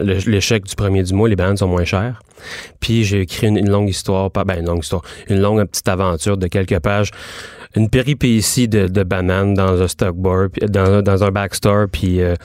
le- 0.03 0.29
l'échec 0.31 0.65
du 0.65 0.75
premier 0.75 1.03
du 1.03 1.13
mois, 1.13 1.29
les 1.29 1.37
bananes 1.37 1.55
sont 1.55 1.67
moins 1.69 1.85
chères. 1.85 2.21
Puis 2.81 3.05
j'ai 3.05 3.21
écrit 3.21 3.47
une, 3.47 3.55
une 3.57 3.69
longue 3.69 3.87
histoire, 3.89 4.29
pas 4.29 4.43
ben 4.43 4.59
une 4.59 4.65
longue 4.65 4.83
histoire, 4.83 5.01
une 5.29 5.39
longue 5.39 5.63
petite 5.65 5.87
aventure 5.87 6.37
de 6.37 6.47
quelques 6.47 6.79
pages, 6.79 7.11
une 7.75 7.89
péripétie 7.89 8.67
de, 8.67 8.87
de 8.87 9.03
bananes 9.03 9.53
dans 9.53 9.81
un 9.81 9.87
stock 9.87 10.15
bar, 10.15 10.47
dans, 10.67 11.01
dans 11.01 11.23
un 11.23 11.31
backstore, 11.31 11.87
puis 11.91 12.21
euh, 12.21 12.35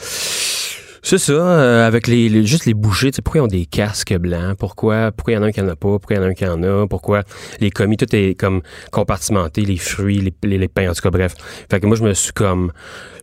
c'est 1.03 1.18
ça, 1.18 1.32
euh, 1.32 1.86
avec 1.86 2.07
les, 2.07 2.28
les- 2.28 2.44
juste 2.46 2.66
les 2.66 2.74
bouchers, 2.74 3.11
tu 3.11 3.16
sais, 3.16 3.22
pourquoi 3.22 3.40
ils 3.40 3.44
ont 3.44 3.48
des 3.48 3.66
casques 3.66 4.14
blancs, 4.16 4.57
pourquoi 4.59 5.12
pourquoi 5.12 5.32
il 5.32 5.36
y 5.36 5.38
en 5.38 5.42
a 5.42 5.46
un 5.46 5.53
qui 5.53 5.61
en 5.61 5.68
a 5.68 5.76
pas, 5.76 5.98
pourquoi 5.98 6.16
il 6.16 6.16
y 6.16 6.20
en 6.20 6.24
a 6.24 6.26
un 6.28 6.34
qui 6.34 6.46
en 6.46 6.62
a, 6.62 6.86
pourquoi 6.86 7.22
les 7.61 7.70
commis, 7.70 7.96
tout 7.96 8.07
est 8.14 8.34
comme 8.38 8.61
compartimenté, 8.90 9.62
les 9.62 9.76
fruits, 9.76 10.20
les, 10.20 10.32
les, 10.48 10.59
les 10.59 10.68
pains, 10.68 10.90
en 10.90 10.92
tout 10.94 11.01
cas, 11.03 11.11
bref. 11.11 11.34
Fait 11.70 11.80
que 11.80 11.86
moi, 11.86 11.96
je 11.96 12.03
me 12.03 12.12
suis 12.14 12.32
comme, 12.32 12.72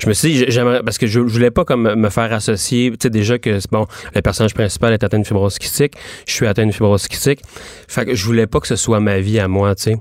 je 0.01 0.07
me 0.07 0.13
suis 0.13 0.29
dit, 0.33 0.45
j'aimerais, 0.47 0.81
parce 0.83 0.97
que 0.97 1.07
je, 1.07 1.13
je 1.27 1.33
voulais 1.33 1.51
pas 1.51 1.65
comme 1.65 1.93
me 1.95 2.09
faire 2.09 2.31
associer, 2.33 2.91
tu 2.91 2.97
sais, 3.03 3.09
déjà 3.09 3.37
que, 3.37 3.59
bon, 3.71 3.85
le 4.15 4.21
personnage 4.21 4.53
principal 4.53 4.93
est 4.93 5.03
atteint 5.03 5.19
de 5.19 5.25
fibrose 5.27 5.57
kystique, 5.59 5.93
je 6.27 6.33
suis 6.33 6.47
atteint 6.47 6.65
de 6.65 6.71
fibrose 6.71 7.07
kystique, 7.07 7.41
fait 7.87 8.05
que 8.05 8.15
je 8.15 8.25
voulais 8.25 8.47
pas 8.47 8.59
que 8.59 8.67
ce 8.67 8.75
soit 8.75 8.99
ma 8.99 9.19
vie 9.19 9.39
à 9.39 9.47
moi, 9.47 9.75
tu 9.75 9.83
sais. 9.83 9.97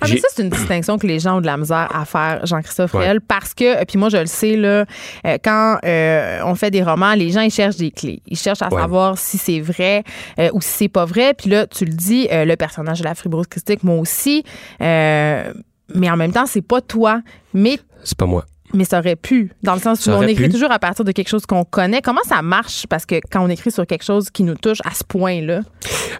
Ah, 0.00 0.06
mais 0.10 0.18
ça, 0.18 0.28
c'est 0.34 0.42
une 0.42 0.50
distinction 0.50 0.98
que 0.98 1.06
les 1.06 1.18
gens 1.20 1.38
ont 1.38 1.40
de 1.40 1.46
la 1.46 1.56
misère 1.56 1.88
à 1.94 2.04
faire, 2.04 2.44
Jean-Christophe 2.46 2.94
Ouais. 2.94 3.00
Réel, 3.04 3.20
parce 3.20 3.54
que, 3.54 3.84
puis 3.84 3.98
moi, 3.98 4.08
je 4.08 4.16
le 4.16 4.26
sais, 4.26 4.56
là, 4.56 4.84
euh, 5.26 5.38
quand 5.44 5.78
euh, 5.84 6.40
on 6.44 6.54
fait 6.54 6.70
des 6.70 6.82
romans, 6.82 7.14
les 7.20 7.30
gens, 7.30 7.42
ils 7.42 7.50
cherchent 7.50 7.76
des 7.76 7.90
clés. 7.90 8.22
Ils 8.26 8.36
cherchent 8.38 8.62
à 8.62 8.68
Ouais. 8.72 8.80
savoir 8.80 9.16
si 9.18 9.38
c'est 9.38 9.60
vrai 9.60 10.02
euh, 10.38 10.48
ou 10.52 10.60
si 10.60 10.68
c'est 10.70 10.88
pas 10.88 11.04
vrai. 11.04 11.34
Puis 11.34 11.48
là, 11.50 11.66
tu 11.66 11.84
le 11.84 11.92
dis, 11.92 12.26
euh, 12.32 12.44
le 12.44 12.56
personnage 12.56 12.98
de 13.00 13.04
la 13.04 13.14
fibrose 13.14 13.46
kystique, 13.46 13.84
moi 13.84 13.96
aussi. 13.96 14.42
euh, 14.80 15.52
mais 15.94 16.10
en 16.10 16.16
même 16.16 16.32
temps, 16.32 16.46
c'est 16.46 16.62
pas 16.62 16.80
toi. 16.80 17.20
Mais 17.52 17.78
C'est 18.04 18.16
pas 18.16 18.26
moi. 18.26 18.44
mais 18.72 18.84
ça 18.84 19.00
aurait 19.00 19.16
pu, 19.16 19.50
dans 19.64 19.74
le 19.74 19.80
sens 19.80 20.06
où 20.06 20.10
on 20.10 20.22
écrit 20.22 20.44
pu. 20.44 20.50
toujours 20.50 20.70
à 20.70 20.78
partir 20.78 21.04
de 21.04 21.10
quelque 21.12 21.28
chose 21.28 21.44
qu'on 21.46 21.64
connaît. 21.64 22.00
Comment 22.00 22.22
ça 22.24 22.40
marche? 22.42 22.86
Parce 22.88 23.04
que 23.06 23.16
quand 23.30 23.44
on 23.44 23.48
écrit 23.48 23.72
sur 23.72 23.84
quelque 23.86 24.04
chose 24.04 24.30
qui 24.30 24.44
nous 24.44 24.54
touche 24.54 24.78
à 24.84 24.94
ce 24.94 25.02
point-là, 25.04 25.60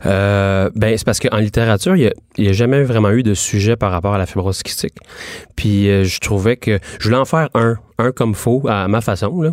Euh, 0.06 0.70
ben, 0.74 0.96
c'est 0.96 1.04
parce 1.04 1.20
qu'en 1.20 1.36
littérature, 1.36 1.94
il 1.94 2.10
n'y 2.38 2.48
a, 2.48 2.52
jamais 2.52 2.82
vraiment 2.82 3.10
eu 3.10 3.22
de 3.22 3.34
sujet 3.34 3.76
par 3.76 3.92
rapport 3.92 4.14
à 4.14 4.18
la 4.18 4.26
fibrose 4.26 4.62
kystique. 4.62 4.94
Puis 5.56 5.88
euh, 5.90 6.04
je 6.04 6.18
trouvais 6.20 6.56
que 6.56 6.78
je 6.98 7.04
voulais 7.04 7.18
en 7.20 7.24
faire 7.26 7.48
un, 7.54 7.76
un 8.00 8.12
comme 8.12 8.34
faux, 8.34 8.62
à 8.68 8.88
ma 8.88 9.00
façon. 9.00 9.40
Là. 9.42 9.52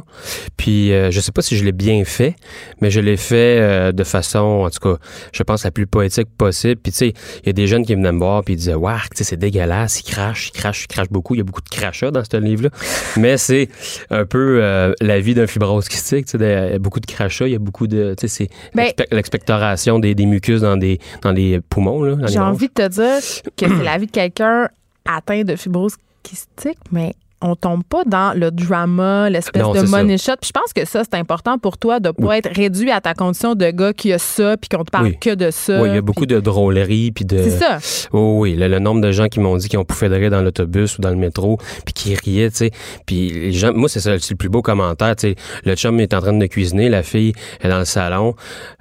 Puis 0.58 0.92
euh, 0.94 1.12
je 1.12 1.20
sais 1.20 1.32
pas 1.32 1.42
si 1.42 1.58
je 1.58 1.64
l'ai 1.66 1.72
bien 1.72 2.04
fait, 2.06 2.36
mais 2.82 2.90
je 2.90 3.00
l'ai 3.00 3.18
fait 3.18 3.60
euh, 3.60 3.92
de 3.92 4.04
façon, 4.04 4.64
en 4.66 4.70
tout 4.70 4.80
cas, 4.80 5.00
je 5.34 5.44
pense 5.44 5.64
la 5.64 5.72
plus 5.72 5.88
poétique 5.88 6.28
possible. 6.38 6.80
Puis 6.82 6.92
tu 6.92 6.98
sais, 6.98 7.14
il 7.44 7.48
y 7.48 7.50
a 7.50 7.54
des 7.54 7.68
jeunes 7.68 7.86
qui 7.86 7.94
venaient 7.96 8.12
me 8.12 8.20
voir 8.20 8.44
puis 8.44 8.54
ils 8.54 8.58
disaient, 8.58 8.74
waouh, 8.74 8.98
tu 9.12 9.18
sais, 9.18 9.24
c'est 9.24 9.38
dégueulasse, 9.38 10.00
il 10.02 10.04
crache, 10.12 10.50
il 10.54 10.58
crache, 10.60 10.84
il 10.84 10.88
crache 10.88 11.10
beaucoup. 11.10 11.36
Il 11.36 11.40
y 11.40 11.42
a 11.42 11.44
beaucoup 11.44 11.62
de 11.62 11.70
crachats 11.70 12.12
dans 12.12 12.24
ce 12.24 12.38
livre-là. 12.38 12.70
Mais 13.18 13.38
c'est 13.38 13.70
un 14.10 14.26
peu 14.26 14.60
euh, 14.62 14.94
la 15.02 15.20
vie 15.20 15.34
d'un 15.34 15.48
fibrose 15.48 15.88
kystique. 15.90 16.26
Tu 16.26 16.32
sais, 16.32 16.38
des- 16.38 16.66
il 16.68 16.72
y 16.74 16.76
a 16.76 16.80
beaucoup 16.80 17.00
de 17.00 17.06
crachats, 17.06 17.48
il 17.48 17.52
y 17.54 17.56
a 17.56 17.60
beaucoup 17.60 17.88
de, 17.88 18.16
tu 18.18 18.28
sais, 18.28 18.46
c'est 18.46 18.50
Ben- 18.74 18.86
l'expe- 18.86 19.08
l'expectoration 19.12 20.00
des, 20.00 20.16
des 20.16 20.26
mucus 20.26 20.62
dans 20.62 20.78
des 20.78 21.00
dans 21.22 21.32
les 21.32 21.60
poumons 21.62 21.98
j'ai 22.28 22.40
envie 22.40 22.68
de 22.68 22.74
te 22.74 22.88
dire 22.88 23.20
que 23.58 23.66
c'est 23.68 23.84
la 23.84 23.98
vie 23.98 24.06
de 24.06 24.12
quelqu'un 24.12 24.70
atteint 25.06 25.44
de 25.44 25.56
fibrose 25.56 25.96
kystique, 26.24 26.78
mais 26.92 27.14
on 27.42 27.56
tombe 27.56 27.84
pas 27.84 28.04
dans 28.06 28.34
le 28.38 28.50
drama, 28.52 29.30
l'espèce 29.30 29.62
de 29.62 29.86
ça. 29.86 29.98
money 29.98 30.18
shot. 30.18 30.34
Puis 30.42 30.50
je 30.50 30.60
pense 30.60 30.74
que 30.74 30.86
ça, 30.86 31.04
c'est 31.04 31.18
important 31.18 31.58
pour 31.60 31.78
toi 31.78 32.00
de 32.00 32.10
pas 32.12 32.38
être 32.40 32.50
réduit 32.56 32.90
à 32.92 33.00
ta 33.02 33.14
condition 33.14 33.54
de 33.56 33.70
gars 33.70 33.94
qui 33.94 34.12
a 34.12 34.18
ça, 34.18 34.58
puis 34.58 34.70
qu'on 34.70 34.84
te 34.84 34.90
parle 34.92 35.06
Oui. 35.08 35.18
que 35.20 35.36
de 35.36 35.52
ça. 35.52 35.82
Oui, 35.82 35.90
il 35.90 35.96
y 35.96 35.98
a 35.98 36.02
beaucoup 36.02 36.22
puis- 36.26 36.28
de 36.36 36.40
drôleries 36.40 37.12
puis 37.12 37.26
de. 37.26 37.38
C'est 37.38 37.52
ça. 37.60 37.78
Oh 38.12 38.38
oui, 38.40 38.56
le, 38.56 38.68
le 38.68 38.80
nombre 38.80 39.02
de 39.02 39.12
gens 39.12 39.28
qui 39.28 39.40
m'ont 39.40 39.56
dit 39.58 39.70
qu'ils 39.70 39.80
ont 39.80 39.86
pouffé 39.86 40.10
de 40.10 40.16
rire 40.16 40.32
dans 40.32 40.42
l'autobus 40.42 40.98
ou 40.98 41.02
dans 41.02 41.10
le 41.12 41.16
métro, 41.16 41.58
puis 41.86 41.94
qui 41.94 42.16
riaient, 42.16 42.50
tu 42.50 42.58
sais. 42.58 42.72
Puis 43.06 43.30
les 43.30 43.52
gens, 43.52 43.72
moi 43.74 43.88
c'est 43.90 44.00
ça, 44.00 44.14
le 44.16 44.36
plus 44.36 44.50
beau 44.50 44.62
commentaire, 44.62 45.16
tu 45.16 45.30
sais. 45.30 45.36
Le 45.64 45.76
chum 45.76 46.00
est 46.00 46.14
en 46.14 46.22
train 46.22 46.34
de 46.34 46.46
cuisiner, 46.48 46.90
la 46.90 47.04
fille 47.04 47.34
est 47.62 47.70
dans 47.70 47.80
le 47.80 47.86
salon, 47.86 48.34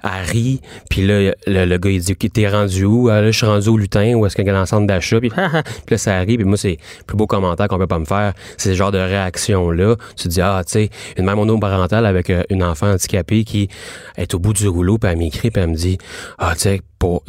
elle 0.03 0.09
rit, 0.31 0.61
puis 0.89 1.05
là 1.05 1.31
le, 1.45 1.65
le 1.65 1.77
gars 1.77 1.89
il 1.89 2.01
dit 2.01 2.15
t'es 2.15 2.47
rendu 2.49 2.85
où? 2.85 3.09
Ah, 3.09 3.21
Là, 3.21 3.31
je 3.31 3.37
suis 3.37 3.45
rendu 3.45 3.69
au 3.69 3.77
lutin 3.77 4.13
ou 4.15 4.25
est-ce 4.25 4.35
qu'il 4.35 4.45
y 4.45 4.49
a 4.49 4.59
un 4.59 4.65
centre 4.65 4.85
d'achat 4.87 5.19
puis, 5.19 5.29
puis 5.29 5.39
là 5.91 5.97
ça 5.97 6.15
arrive, 6.17 6.37
puis 6.37 6.45
moi 6.45 6.57
c'est 6.57 6.77
le 6.99 7.03
plus 7.05 7.17
beau 7.17 7.27
commentaire 7.27 7.67
qu'on 7.67 7.77
peut 7.77 7.87
pas 7.87 7.99
me 7.99 8.05
faire, 8.05 8.33
c'est 8.57 8.69
ce 8.69 8.75
genre 8.75 8.91
de 8.91 8.97
réaction 8.97 9.71
là. 9.71 9.95
Tu 10.15 10.27
dis 10.27 10.41
ah, 10.41 10.61
tu 10.65 10.73
sais, 10.73 10.89
une 11.17 11.25
mère 11.25 11.35
monoparentale 11.35 12.05
avec 12.05 12.29
euh, 12.29 12.43
une 12.49 12.63
enfant 12.63 12.91
handicapée 12.91 13.43
qui 13.43 13.69
est 14.17 14.33
au 14.33 14.39
bout 14.39 14.53
du 14.53 14.67
rouleau, 14.67 14.97
puis 14.97 15.11
elle 15.11 15.17
m'écrit, 15.17 15.51
puis 15.51 15.61
elle 15.61 15.69
me 15.69 15.75
dit 15.75 15.97
ah, 16.37 16.53
tu 16.53 16.61
sais 16.61 16.81
pour 16.99 17.23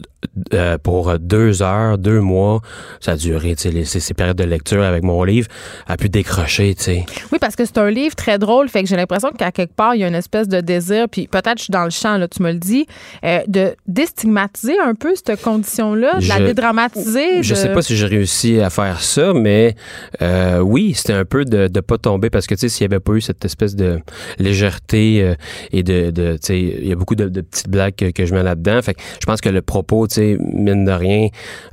euh, 0.52 0.78
pour 0.78 1.16
deux 1.18 1.62
heures, 1.62 1.96
deux 1.96 2.20
mois, 2.20 2.60
ça 3.00 3.12
a 3.12 3.16
duré, 3.16 3.54
tu 3.54 3.70
sais, 3.84 4.00
ces, 4.00 4.14
périodes 4.14 4.36
de 4.36 4.44
lecture 4.44 4.82
avec 4.82 5.04
mon 5.04 5.22
livre, 5.22 5.46
a 5.86 5.96
pu 5.96 6.08
décrocher, 6.08 6.74
tu 6.74 6.82
sais. 6.82 7.06
Oui, 7.32 7.38
parce 7.40 7.54
que 7.54 7.64
c'est 7.64 7.78
un 7.78 7.90
livre 7.90 8.16
très 8.16 8.38
drôle, 8.38 8.68
fait 8.68 8.82
que 8.82 8.88
j'ai 8.88 8.96
l'impression 8.96 9.30
qu'à 9.30 9.52
quelque 9.52 9.74
part, 9.74 9.94
il 9.94 10.00
y 10.00 10.04
a 10.04 10.08
une 10.08 10.14
espèce 10.14 10.48
de 10.48 10.60
désir, 10.60 11.06
puis 11.08 11.28
peut-être 11.28 11.58
je 11.58 11.64
suis 11.64 11.70
dans 11.70 11.84
le 11.84 11.90
champ, 11.90 12.18
là, 12.18 12.26
tu 12.26 12.42
me 12.42 12.50
le 12.52 12.58
dis, 12.58 12.86
euh, 13.24 13.40
de 13.46 13.76
déstigmatiser 13.86 14.78
un 14.80 14.94
peu 14.94 15.14
cette 15.14 15.40
condition-là, 15.40 16.18
de 16.18 16.28
la 16.28 16.40
dédramatiser. 16.40 17.42
Je 17.42 17.54
de- 17.54 17.58
sais 17.58 17.72
pas 17.72 17.82
si 17.82 17.96
j'ai 17.96 18.06
réussi 18.06 18.60
à 18.60 18.70
faire 18.70 19.00
ça, 19.00 19.32
mais 19.34 19.76
euh, 20.20 20.58
oui, 20.58 20.94
c'était 20.94 21.12
un 21.12 21.24
peu 21.24 21.44
de 21.44 21.70
ne 21.72 21.80
pas 21.80 21.98
tomber 21.98 22.28
parce 22.28 22.46
que 22.46 22.54
tu 22.54 22.62
sais, 22.62 22.68
s'il 22.68 22.84
y 22.84 22.86
avait 22.86 23.00
pas 23.00 23.12
eu 23.12 23.20
cette 23.20 23.44
espèce 23.44 23.76
de 23.76 24.00
légèreté 24.38 25.34
et 25.70 25.82
de, 25.82 26.10
de 26.10 26.32
tu 26.32 26.38
sais, 26.42 26.60
il 26.60 26.88
y 26.88 26.92
a 26.92 26.96
beaucoup 26.96 27.14
de, 27.14 27.28
de 27.28 27.40
petites 27.40 27.68
blagues 27.68 27.94
que, 27.94 28.10
que 28.10 28.26
je 28.26 28.34
mets 28.34 28.42
là-dedans. 28.42 28.80
Fait 28.82 28.94
que 28.94 29.00
je 29.20 29.26
pense 29.26 29.40
que 29.40 29.48
le 29.48 29.57
le 29.58 29.62
propos, 29.62 30.06
tu 30.06 30.14
sais, 30.14 30.36
mine 30.40 30.84
de 30.84 30.92
rien, 30.92 31.28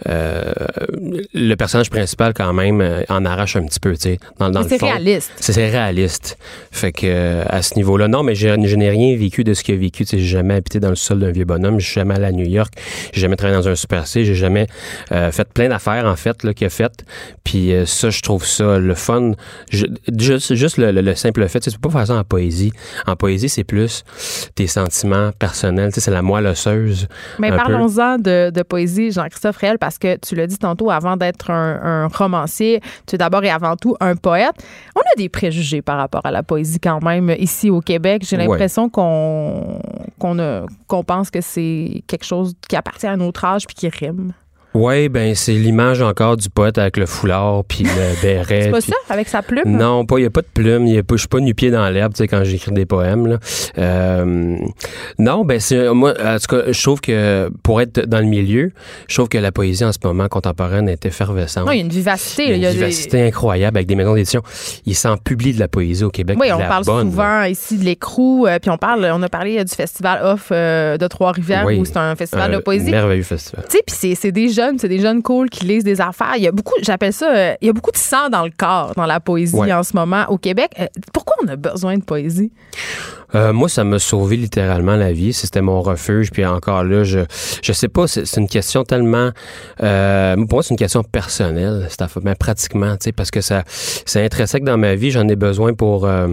euh, 0.09 0.41
le 1.33 1.55
personnage 1.55 1.89
principal, 1.89 2.33
quand 2.33 2.51
même, 2.53 2.81
euh, 2.81 3.01
en 3.09 3.25
arrache 3.25 3.55
un 3.55 3.63
petit 3.63 3.79
peu, 3.79 3.93
tu 3.93 4.01
sais. 4.01 4.19
Dans, 4.39 4.49
dans 4.49 4.61
le 4.61 4.69
c'est 4.69 4.77
réaliste. 4.91 5.31
C'est 5.39 5.69
réaliste. 5.69 6.37
Fait 6.71 6.91
que 6.91 7.05
euh, 7.05 7.43
à 7.47 7.61
ce 7.61 7.75
niveau-là, 7.75 8.07
non, 8.07 8.23
mais 8.23 8.35
je, 8.35 8.47
je 8.65 8.75
n'ai 8.75 8.89
rien 8.89 9.15
vécu 9.17 9.43
de 9.43 9.53
ce 9.53 9.63
qu'il 9.63 9.75
a 9.75 9.77
vécu. 9.77 10.03
Tu 10.05 10.11
sais, 10.11 10.17
j'ai 10.19 10.25
jamais 10.27 10.55
habité 10.55 10.79
dans 10.79 10.89
le 10.89 10.95
sol 10.95 11.19
d'un 11.19 11.31
vieux 11.31 11.45
bonhomme. 11.45 11.79
Je 11.79 11.85
suis 11.85 11.95
jamais 11.95 12.15
allé 12.15 12.25
à 12.25 12.31
New 12.31 12.45
York. 12.47 12.73
J'ai 13.13 13.21
jamais 13.21 13.35
travaillé 13.35 13.59
dans 13.61 13.67
un 13.69 13.75
super 13.75 14.07
C. 14.07 14.25
J'ai 14.25 14.35
jamais 14.35 14.67
fait 15.09 15.47
plein 15.53 15.69
d'affaires 15.69 16.05
en 16.05 16.15
fait 16.15 16.43
là 16.43 16.53
qu'il 16.53 16.67
a 16.67 16.69
fait. 16.69 16.91
Puis 17.43 17.71
ça, 17.85 18.09
je 18.09 18.21
trouve 18.21 18.45
ça 18.45 18.79
le 18.79 18.95
fun. 18.95 19.31
Je- 19.71 19.85
juste, 20.17 20.55
juste 20.55 20.77
le, 20.77 20.91
le- 20.91 21.01
le 21.01 21.15
simple 21.15 21.47
fait, 21.47 21.59
tu 21.59 21.65
sais, 21.65 21.71
tu 21.71 21.79
peux 21.79 21.89
pas 21.89 21.99
faire 21.99 22.07
ça 22.07 22.15
en 22.15 22.23
poésie. 22.23 22.71
En 23.07 23.15
poésie, 23.15 23.49
c'est 23.49 23.63
plus 23.63 24.03
tes 24.55 24.67
sentiments 24.67 25.31
personnels. 25.37 25.89
Tu 25.91 25.95
sais, 25.95 26.01
c'est 26.01 26.11
la 26.11 26.21
moelle 26.21 26.47
osseuse. 26.47 27.07
Mais 27.39 27.49
peu. 27.65 27.74
Parlons-en 27.77 28.17
de, 28.17 28.49
de 28.49 28.63
poésie, 28.63 29.11
Jean-Christophe 29.11 29.57
Réel, 29.57 29.77
parce 29.79 29.97
que 29.97 30.17
tu 30.17 30.35
l'as 30.35 30.47
dit 30.47 30.57
tantôt, 30.57 30.89
avant 30.91 31.17
d'être 31.17 31.51
un, 31.51 31.79
un 31.83 32.07
romancier, 32.07 32.81
tu 33.07 33.15
es 33.15 33.17
d'abord 33.17 33.43
et 33.43 33.49
avant 33.49 33.75
tout 33.75 33.95
un 33.99 34.15
poète. 34.15 34.55
On 34.95 35.01
a 35.01 35.15
des 35.17 35.29
préjugés 35.29 35.81
par 35.81 35.97
rapport 35.97 36.21
à 36.25 36.31
la 36.31 36.43
poésie 36.43 36.79
quand 36.79 37.03
même 37.03 37.33
ici 37.39 37.69
au 37.69 37.81
Québec. 37.81 38.23
J'ai 38.25 38.37
Ouais. 38.37 38.45
l'impression 38.47 38.89
qu'on 38.89 39.79
qu'on 40.19 40.39
a- 40.39 40.65
qu'on 40.87 41.03
pense 41.03 41.29
que 41.29 41.41
c'est 41.41 42.03
quelque 42.07 42.25
chose 42.25 42.53
qui 42.69 42.75
appartient 42.75 43.07
à 43.07 43.17
notre 43.17 43.43
âge 43.45 43.65
puis 43.67 43.75
qui 43.75 43.89
rime. 43.89 44.33
Ouais, 44.75 45.09
ben 45.09 45.33
c'est 45.35 45.53
l'image 45.53 46.01
encore 46.01 46.37
du 46.37 46.49
poète 46.49 46.77
avec 46.77 46.97
le 46.97 47.05
foulard 47.05 47.63
puis 47.65 47.83
le 47.85 48.21
béret. 48.21 48.63
C'est 48.63 48.71
pas 48.71 48.81
ça, 48.81 48.93
avec 49.09 49.27
sa 49.29 49.41
plume? 49.41 49.63
Non, 49.65 50.05
pas. 50.05 50.17
Il 50.17 50.21
n'y 50.21 50.27
a 50.27 50.29
pas 50.29 50.41
de 50.41 50.47
plume. 50.53 50.85
Y 50.87 50.97
a 50.97 51.03
pas, 51.03 51.15
je 51.15 51.19
suis 51.19 51.27
pas 51.27 51.39
nu-pied 51.39 51.71
dans 51.71 51.89
l'herbe, 51.89 52.13
tu 52.13 52.17
sais, 52.19 52.27
quand 52.27 52.43
j'écris 52.43 52.71
des 52.73 52.85
poèmes. 52.85 53.25
Là. 53.27 53.37
Euh, 53.77 54.57
non, 55.17 55.45
ben 55.45 55.59
c'est 55.59 55.89
moi. 55.93 56.13
En 56.23 56.37
tout 56.37 56.55
cas, 56.55 56.71
je 56.71 56.81
trouve 56.83 57.01
que 57.01 57.49
pour 57.63 57.81
être 57.81 58.01
dans 58.05 58.19
le 58.19 58.25
milieu, 58.25 58.71
je 59.07 59.15
trouve 59.15 59.29
que 59.29 59.37
la 59.37 59.51
poésie 59.51 59.85
en 59.85 59.91
ce 59.91 59.99
moment 60.03 60.27
contemporaine 60.27 60.89
est 60.89 61.05
effervescente. 61.05 61.65
Non, 61.65 61.71
il 61.71 61.77
y 61.77 61.81
a 61.81 61.83
une 61.83 61.89
vivacité. 61.89 62.43
Il 62.43 62.49
y 62.49 62.51
a 62.51 62.55
une 62.55 62.59
Il 62.59 62.63
y 62.63 62.67
a 62.67 62.71
des- 62.71 62.77
vivacité 62.77 63.21
incroyable 63.27 63.77
avec 63.77 63.87
des 63.87 63.95
maisons 63.95 64.13
d'édition. 64.15 64.41
Ils 64.85 64.95
s'en 64.95 65.17
publient 65.17 65.53
de 65.53 65.59
la 65.59 65.67
poésie 65.67 66.03
au 66.03 66.09
Québec. 66.09 66.37
Oui, 66.39 66.51
on 66.53 66.57
la 66.59 66.65
parle 66.67 66.83
bonne, 66.85 67.05
là. 67.07 67.11
souvent 67.11 67.43
ici 67.43 67.77
de 67.77 67.83
l'écrou, 67.85 68.45
euh, 68.45 68.59
puis 68.59 68.69
on 68.69 68.77
parle, 68.77 69.09
on 69.13 69.21
a 69.23 69.29
parlé 69.29 69.59
euh, 69.59 69.63
du 69.63 69.73
festival 69.73 70.19
off 70.23 70.49
euh, 70.51 70.97
de 70.97 71.07
Trois-Rivières 71.07 71.65
Oui. 71.65 71.77
où 71.79 71.85
c'est 71.85 71.97
un 71.97 72.15
festival 72.15 72.51
de 72.51 72.57
poésie. 72.57 72.91
merveilleux 72.91 73.23
festival. 73.23 73.65
Tu 73.69 73.77
sais, 73.77 73.83
puis 73.85 73.95
c'est- 73.95 74.25
des 74.35 74.49
jeunes, 74.65 74.79
c'est 74.79 74.89
des 74.89 74.99
jeunes 74.99 75.21
cool 75.21 75.49
qui 75.49 75.65
lisent 75.65 75.83
des 75.83 76.01
affaires. 76.01 76.33
Il 76.37 76.43
y 76.43 76.47
a 76.47 76.51
beaucoup, 76.51 76.73
j'appelle 76.81 77.13
ça, 77.13 77.33
euh, 77.33 77.53
il 77.61 77.67
y 77.67 77.69
a 77.69 77.73
beaucoup 77.73 77.91
de 77.91 77.97
sang 77.97 78.29
dans 78.29 78.43
le 78.43 78.51
corps 78.55 78.93
dans 78.95 79.05
la 79.05 79.19
poésie 79.19 79.55
Ouais. 79.55 79.71
en 79.73 79.83
ce 79.83 79.95
moment 79.95 80.25
au 80.29 80.37
Québec. 80.37 80.71
Euh, 80.79 80.87
pourquoi 81.13 81.35
on 81.43 81.47
a 81.47 81.55
besoin 81.55 81.97
de 81.97 82.03
poésie? 82.03 82.51
Euh, 83.33 83.51
moi, 83.53 83.67
ça 83.69 83.83
m'a 83.83 83.99
sauvé 83.99 84.37
littéralement 84.37 84.95
la 84.95 85.11
vie. 85.11 85.33
C'était 85.33 85.61
mon 85.61 85.81
refuge. 85.81 86.31
Puis 86.31 86.45
encore 86.45 86.83
là, 86.83 87.03
je 87.03 87.19
je 87.61 87.73
sais 87.73 87.87
pas. 87.89 88.07
C'est 88.07 88.37
une 88.37 88.47
question 88.47 88.83
tellement. 88.83 89.31
Euh, 89.83 90.35
pour 90.35 90.53
moi, 90.53 90.63
c'est 90.63 90.69
une 90.73 90.77
question 90.77 91.03
personnelle. 91.03 91.87
C'est 91.89 91.99
ben, 92.23 92.35
pratiquement, 92.35 92.91
tu 92.97 93.05
sais, 93.05 93.11
parce 93.11 93.31
que 93.31 93.41
ça 93.41 93.63
c'est 93.67 94.23
intrinsèque 94.23 94.63
dans 94.63 94.77
ma 94.77 94.95
vie. 94.95 95.11
J'en 95.11 95.27
ai 95.27 95.35
besoin 95.35 95.73
pour 95.73 96.05
euh, 96.05 96.27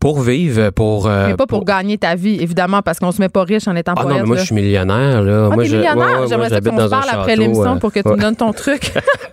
pour 0.00 0.20
vivre, 0.22 0.70
pour. 0.70 1.06
euh, 1.06 1.28
mais 1.28 1.36
pas 1.36 1.46
pour, 1.46 1.62
gagner 1.64 1.98
ta 1.98 2.14
vie, 2.14 2.38
évidemment, 2.40 2.80
parce 2.80 2.98
qu'on 2.98 3.12
se 3.12 3.20
met 3.20 3.28
pas 3.28 3.44
riche 3.44 3.68
en 3.68 3.76
étant 3.76 3.92
Ah 3.96 4.02
poète. 4.02 4.14
non, 4.16 4.20
mais 4.22 4.26
moi, 4.26 4.36
là. 4.36 4.40
je 4.40 4.46
suis 4.46 4.54
millionnaire, 4.54 5.22
là. 5.22 5.48
Ah, 5.52 5.54
moi, 5.54 5.64
je, 5.64 5.76
millionnaire? 5.76 6.20
ouais, 6.22 6.26
J'aimerais 6.26 6.48
ça 6.48 6.60
qu'on 6.62 6.78
se 6.80 6.88
parle 6.88 7.08
après 7.12 7.36
l'émission 7.36 7.78
pour 7.78 7.92
que 7.92 8.00
tu 8.00 8.08
me 8.08 8.16
donnes 8.16 8.34
ton 8.36 8.52
truc. 8.52 8.92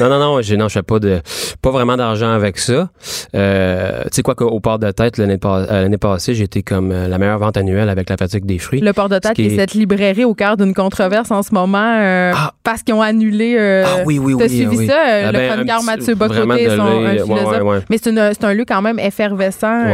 Non, 0.00 0.08
non, 0.08 0.18
non, 0.18 0.40
je 0.42 0.68
fais 0.68 0.82
pas 0.82 0.98
de, 0.98 1.20
pas 1.62 1.70
vraiment 1.70 1.96
d'argent 1.96 2.30
avec 2.30 2.58
ça. 2.58 2.88
Euh, 3.34 4.02
tu 4.04 4.08
sais 4.12 4.22
quoi 4.22 4.34
qu'au 4.34 4.58
port 4.60 4.78
de 4.78 4.90
tête, 4.90 5.18
l'année, 5.18 5.38
euh, 5.44 5.66
l'année 5.82 5.98
passée, 5.98 6.34
j'ai 6.34 6.44
été 6.44 6.62
comme 6.62 6.90
euh, 6.92 7.08
la 7.08 7.18
meilleure 7.18 7.38
vente 7.38 7.56
annuelle 7.56 7.88
avec 7.88 8.08
la 8.10 8.16
fatigue 8.16 8.46
des 8.46 8.58
fruits. 8.58 8.80
Le 8.80 8.92
port 8.92 9.08
de 9.08 9.18
tête, 9.18 9.34
qui 9.34 9.42
est 9.42 9.46
est- 9.52 9.56
cette 9.56 9.74
librairie 9.74 10.24
au 10.24 10.34
cœur 10.34 10.56
d'une 10.56 10.74
controverse 10.74 11.30
en 11.30 11.42
ce 11.42 11.52
moment 11.52 11.96
euh, 12.00 12.32
Ah. 12.34 12.52
parce 12.64 12.82
qu'ils 12.82 12.94
ont 12.94 13.02
annulé. 13.02 13.56
euh, 13.58 13.84
ah 13.86 14.02
oui, 14.06 14.18
oui, 14.18 14.34
oui. 14.34 14.42
T'as 14.42 14.48
suivi 14.48 14.76
oui. 14.76 14.86
ça, 14.86 14.96
Ah 15.06 15.32
le 15.32 15.38
ben, 15.38 15.52
chroniqueur 15.52 15.82
Mathieu 15.82 16.14
Bocoté, 16.14 16.40
son, 16.40 16.80
un 16.82 17.00
l'œil, 17.00 17.04
ouais, 17.20 17.24
philosophe. 17.24 17.52
ouais, 17.52 17.60
ouais. 17.62 17.78
Mais 17.90 17.98
c'est, 18.02 18.44
un 18.44 18.54
lieu 18.54 18.64
quand 18.66 18.82
même 18.82 18.98
effervescent. 18.98 19.84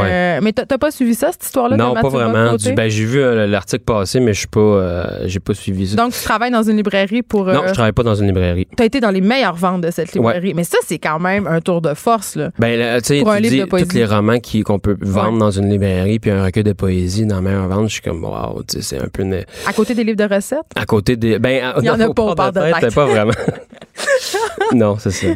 Mais 0.42 0.52
t'as, 0.52 0.66
t'as 0.66 0.78
pas 0.78 0.90
suivi 0.90 1.14
ça, 1.14 1.32
cette 1.32 1.44
histoire-là? 1.44 1.76
de 1.76 1.82
Non, 1.82 1.94
pas 1.94 2.08
vraiment. 2.08 2.56
Du- 2.56 2.72
ben, 2.74 2.88
j'ai 2.88 3.04
vu 3.04 3.20
l'article 3.48 3.84
passer, 3.84 4.20
mais 4.20 4.32
je 4.32 4.38
suis 4.40 4.48
pas, 4.48 5.06
j'ai 5.26 5.40
pas 5.40 5.54
suivi 5.54 5.88
ça. 5.88 5.96
Donc, 5.96 6.12
tu 6.12 6.22
travailles 6.22 6.50
dans 6.50 6.62
une 6.62 6.76
librairie 6.76 7.22
pour. 7.22 7.46
non, 7.46 7.62
je 7.66 7.72
travaille 7.72 7.92
pas 7.92 8.02
dans 8.02 8.14
une 8.14 8.26
librairie. 8.26 8.66
tu 8.76 8.82
as 8.82 8.86
été 8.86 9.00
dans 9.00 9.10
les 9.10 9.20
meilleures 9.20 9.56
ventes 9.64 9.80
de 9.82 9.90
cette 9.90 10.12
librairie. 10.12 10.52
Mais 10.54 10.64
ça, 10.64 10.76
c'est 10.86 10.98
quand 10.98 11.18
même 11.18 11.46
un 11.46 11.60
tour 11.60 11.80
de 11.80 11.94
force. 11.94 12.36
Là. 12.36 12.50
Ben, 12.58 12.78
là, 12.78 13.00
tu 13.00 13.08
sais, 13.08 13.20
Pour 13.20 13.30
un 13.32 13.36
tu 13.36 13.42
livre 13.44 13.54
dis 13.54 13.60
de 13.62 13.64
poésie. 13.66 13.88
tous 13.88 13.94
les 13.96 14.04
romans 14.04 14.38
qui, 14.38 14.62
qu'on 14.62 14.78
peut 14.78 14.96
vendre 15.00 15.32
Ouais. 15.34 15.38
dans 15.38 15.50
une 15.50 15.70
librairie, 15.70 16.18
puis 16.18 16.30
un 16.30 16.44
recueil 16.44 16.64
de 16.64 16.72
poésie 16.74 17.24
dans 17.26 17.36
la 17.36 17.40
meilleure 17.42 17.68
vente, 17.68 17.88
je 17.88 17.94
suis 17.94 18.02
comme, 18.02 18.22
wow, 18.24 18.62
c'est 18.80 18.98
un 18.98 19.08
peu 19.08 19.22
une- 19.22 19.44
À 19.66 19.72
côté 19.72 19.94
des 19.94 20.04
livres 20.04 20.18
de 20.28 20.34
recettes? 20.34 20.60
à 20.76 20.84
côté 20.84 21.16
des. 21.16 21.38
Ben, 21.38 21.72
Il 21.78 21.84
y 21.84 21.90
en 21.90 21.98
a 22.00 22.12
pas 22.12 22.22
au 22.22 22.34
bord 22.34 22.52
de 22.52 22.60
tête. 22.80 22.94
pas 22.94 23.06
vraiment. 23.06 23.32
non, 24.72 24.96
c'est 24.98 25.10
ça. 25.10 25.26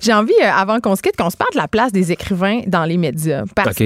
J'ai 0.00 0.12
envie, 0.12 0.32
euh, 0.42 0.48
avant 0.54 0.80
qu'on 0.80 0.96
se 0.96 1.02
quitte, 1.02 1.16
qu'on 1.16 1.30
se 1.30 1.36
parle 1.36 1.52
de 1.54 1.58
la 1.58 1.68
place 1.68 1.92
des 1.92 2.12
écrivains 2.12 2.60
dans 2.66 2.84
les 2.84 2.96
médias. 2.98 3.44
Parce 3.54 3.76
que. 3.76 3.84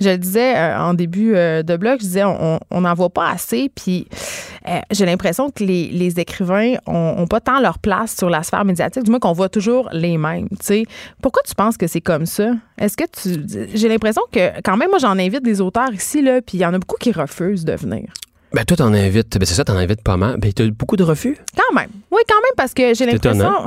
Je 0.00 0.08
le 0.10 0.18
disais 0.18 0.56
euh, 0.56 0.78
en 0.78 0.94
début 0.94 1.34
euh, 1.34 1.62
de 1.62 1.76
blog, 1.76 1.98
je 2.00 2.04
disais 2.06 2.24
on 2.24 2.80
n'en 2.80 2.94
voit 2.94 3.10
pas 3.10 3.30
assez, 3.30 3.70
puis 3.74 4.06
euh, 4.68 4.78
j'ai 4.90 5.06
l'impression 5.06 5.50
que 5.50 5.64
les, 5.64 5.88
les 5.88 6.18
écrivains 6.20 6.74
ont, 6.86 7.14
ont 7.18 7.26
pas 7.26 7.40
tant 7.40 7.60
leur 7.60 7.78
place 7.78 8.16
sur 8.16 8.30
la 8.30 8.42
sphère 8.42 8.64
médiatique, 8.64 9.02
du 9.04 9.10
moins 9.10 9.20
qu'on 9.20 9.32
voit 9.32 9.48
toujours 9.48 9.88
les 9.92 10.16
mêmes. 10.18 10.48
Pourquoi 11.20 11.42
tu 11.46 11.54
penses 11.54 11.76
que 11.76 11.86
c'est 11.86 12.00
comme 12.00 12.26
ça? 12.26 12.52
Est-ce 12.78 12.96
que 12.96 13.04
tu 13.04 13.68
J'ai 13.74 13.88
l'impression 13.88 14.22
que 14.32 14.60
quand 14.62 14.76
même 14.76 14.90
moi 14.90 14.98
j'en 14.98 15.18
invite 15.18 15.42
des 15.42 15.60
auteurs 15.60 15.92
ici 15.92 16.22
là, 16.22 16.40
puis 16.42 16.58
il 16.58 16.60
y 16.60 16.66
en 16.66 16.74
a 16.74 16.78
beaucoup 16.78 16.96
qui 16.98 17.12
refusent 17.12 17.64
de 17.64 17.74
venir. 17.74 18.04
Ben, 18.54 18.66
toi, 18.66 18.76
t'en 18.76 18.92
invites. 18.92 19.38
Ben, 19.38 19.46
c'est 19.46 19.54
ça, 19.54 19.64
t'en 19.64 19.76
invites 19.76 20.02
pas 20.02 20.18
mal. 20.18 20.36
Ben, 20.38 20.52
t'as 20.52 20.66
beaucoup 20.68 20.96
de 20.96 21.02
refus? 21.02 21.38
Quand 21.56 21.74
même. 21.74 21.88
Oui, 22.10 22.20
quand 22.28 22.34
même, 22.36 22.52
parce 22.54 22.74
que 22.74 22.92
j'ai 22.92 23.06
l'impression. 23.06 23.66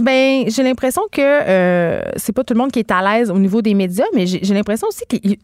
Ben, 0.00 0.44
j'ai 0.48 0.62
l'impression 0.62 1.00
que 1.10 1.22
euh, 1.22 2.02
c'est 2.16 2.34
pas 2.34 2.44
tout 2.44 2.52
le 2.52 2.58
monde 2.58 2.70
qui 2.70 2.78
est 2.80 2.90
à 2.90 3.00
l'aise 3.00 3.30
au 3.30 3.38
niveau 3.38 3.62
des 3.62 3.72
médias, 3.72 4.04
mais 4.14 4.26
j'ai 4.26 4.52
l'impression 4.52 4.86
aussi 4.88 5.04
que 5.08 5.16
il- 5.22 5.38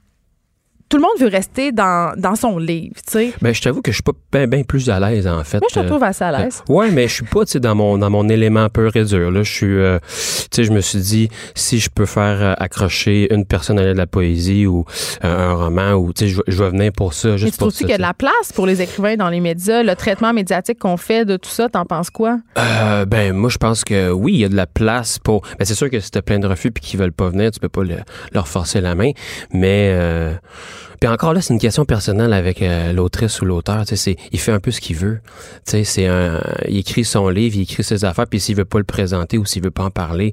tout 0.89 0.97
le 0.99 1.03
monde 1.03 1.19
veut 1.19 1.29
rester 1.29 1.73
dans, 1.73 2.15
dans 2.17 2.37
son 2.37 2.59
livre, 2.59 2.95
tu 3.07 3.13
sais. 3.13 3.33
Ben, 3.43 3.53
je 3.55 3.61
t'avoue 3.63 3.83
que 3.83 3.91
je 3.91 3.97
suis 3.97 4.03
pas 4.03 4.13
bien 4.33 4.47
ben 4.47 4.65
plus 4.65 4.89
à 4.91 5.01
l'aise, 5.01 5.27
en 5.27 5.43
fait. 5.43 5.59
Moi, 5.59 5.69
je 5.71 5.81
te 5.81 5.85
Euh, 5.85 5.89
trouve 5.89 6.03
assez 6.05 6.23
à 6.25 6.31
l'aise. 6.33 6.63
Ouais, 6.69 6.91
mais 6.91 7.09
je 7.09 7.15
suis 7.15 7.25
pas, 7.25 7.45
tu 7.45 7.53
sais, 7.53 7.61
dans 7.61 7.75
mon, 7.75 7.99
dans 7.99 8.11
mon 8.11 8.29
élément 8.29 8.69
pur 8.69 8.95
et 8.97 9.05
dur. 9.05 9.31
Là, 9.31 9.43
je 9.43 9.53
suis, 9.53 9.67
euh, 9.79 9.99
tu 10.01 10.47
sais, 10.53 10.65
je 10.65 10.73
me 10.73 10.81
suis 10.81 10.99
dit, 11.01 11.29
si 11.55 11.81
je 11.81 11.91
peux 11.91 12.07
faire 12.07 12.41
euh, 12.43 12.55
accrocher 12.59 13.33
une 13.35 13.45
personnalité 13.45 13.93
de 13.95 13.99
la 13.99 14.07
poésie 14.07 14.67
ou 14.67 14.85
euh, 15.25 15.51
un 15.51 15.55
roman, 15.55 15.93
ou, 15.95 16.13
tu 16.13 16.25
sais, 16.27 16.29
je, 16.31 16.37
vais- 16.37 16.43
je 16.49 16.63
vais 16.63 16.71
venir 16.71 16.93
pour 16.93 17.13
ça, 17.15 17.31
Mais 17.31 17.39
juste 17.39 17.53
tu 17.55 17.59
pour 17.59 17.69
trouves-tu 17.69 17.79
ça. 17.79 17.85
qu'il 17.85 17.91
y 17.91 17.95
a 17.95 17.99
de 17.99 18.03
la 18.03 18.15
place 18.15 18.53
pour 18.55 18.67
les 18.67 18.81
écrivains 18.83 19.17
dans 19.17 19.29
les 19.31 19.41
médias, 19.41 19.83
le 19.83 19.97
traitement 19.97 20.33
médiatique 20.33 20.79
qu'on 20.79 20.97
fait 20.97 21.25
de 21.25 21.37
tout 21.37 21.51
ça, 21.51 21.69
t'en 21.69 21.85
penses 21.87 22.11
quoi? 22.11 22.39
Euh, 22.59 23.05
ben, 23.05 23.33
moi, 23.33 23.51
je 23.51 23.59
pense 23.59 23.85
que 23.85 24.11
oui, 24.11 24.35
il 24.35 24.41
y 24.41 24.45
a 24.45 24.49
de 24.49 24.57
la 24.57 24.67
place 24.67 25.19
pour. 25.19 25.43
Ben, 25.59 25.65
c'est 25.65 25.75
sûr 25.75 25.91
que 25.91 25.99
si 26.01 26.11
t'as 26.11 26.23
plein 26.23 26.39
de 26.39 26.47
refus 26.47 26.71
puis 26.71 26.83
qu'ils 26.85 27.01
veulent 27.01 27.13
pas 27.13 27.29
venir, 27.31 27.51
tu 27.51 27.59
peux 27.61 27.69
pas 27.69 27.83
le- 27.83 27.99
leur 28.33 28.47
forcer 28.49 28.81
la 28.81 28.95
main. 28.95 29.11
Mais, 29.53 29.91
euh, 29.95 30.33
puis 31.01 31.09
encore 31.09 31.33
là, 31.35 31.41
c'est 31.41 31.53
une 31.53 31.61
question 31.61 31.85
personnelle 31.85 32.33
avec 32.33 32.63
euh, 32.63 32.93
l'autrice 32.93 33.41
ou 33.41 33.45
l'auteur. 33.45 33.83
C'est, 33.87 34.17
il 34.33 34.39
fait 34.41 34.53
un 34.53 34.61
peu 34.61 34.71
ce 34.71 34.81
qu'il 34.81 34.97
veut. 34.97 35.21
C'est 35.65 36.07
un, 36.07 36.41
il 36.69 36.79
écrit 36.79 37.05
son 37.05 37.29
livre, 37.29 37.57
il 37.57 37.63
écrit 37.63 37.85
ses 37.85 38.05
affaires, 38.05 38.27
puis 38.27 38.41
s'il 38.41 38.57
veut 38.57 38.65
pas 38.65 38.79
le 38.79 38.85
présenter 38.85 39.39
ou 39.39 39.45
s'il 39.45 39.63
veut 39.63 39.71
pas 39.71 39.85
en 39.85 39.91
parler 39.91 40.33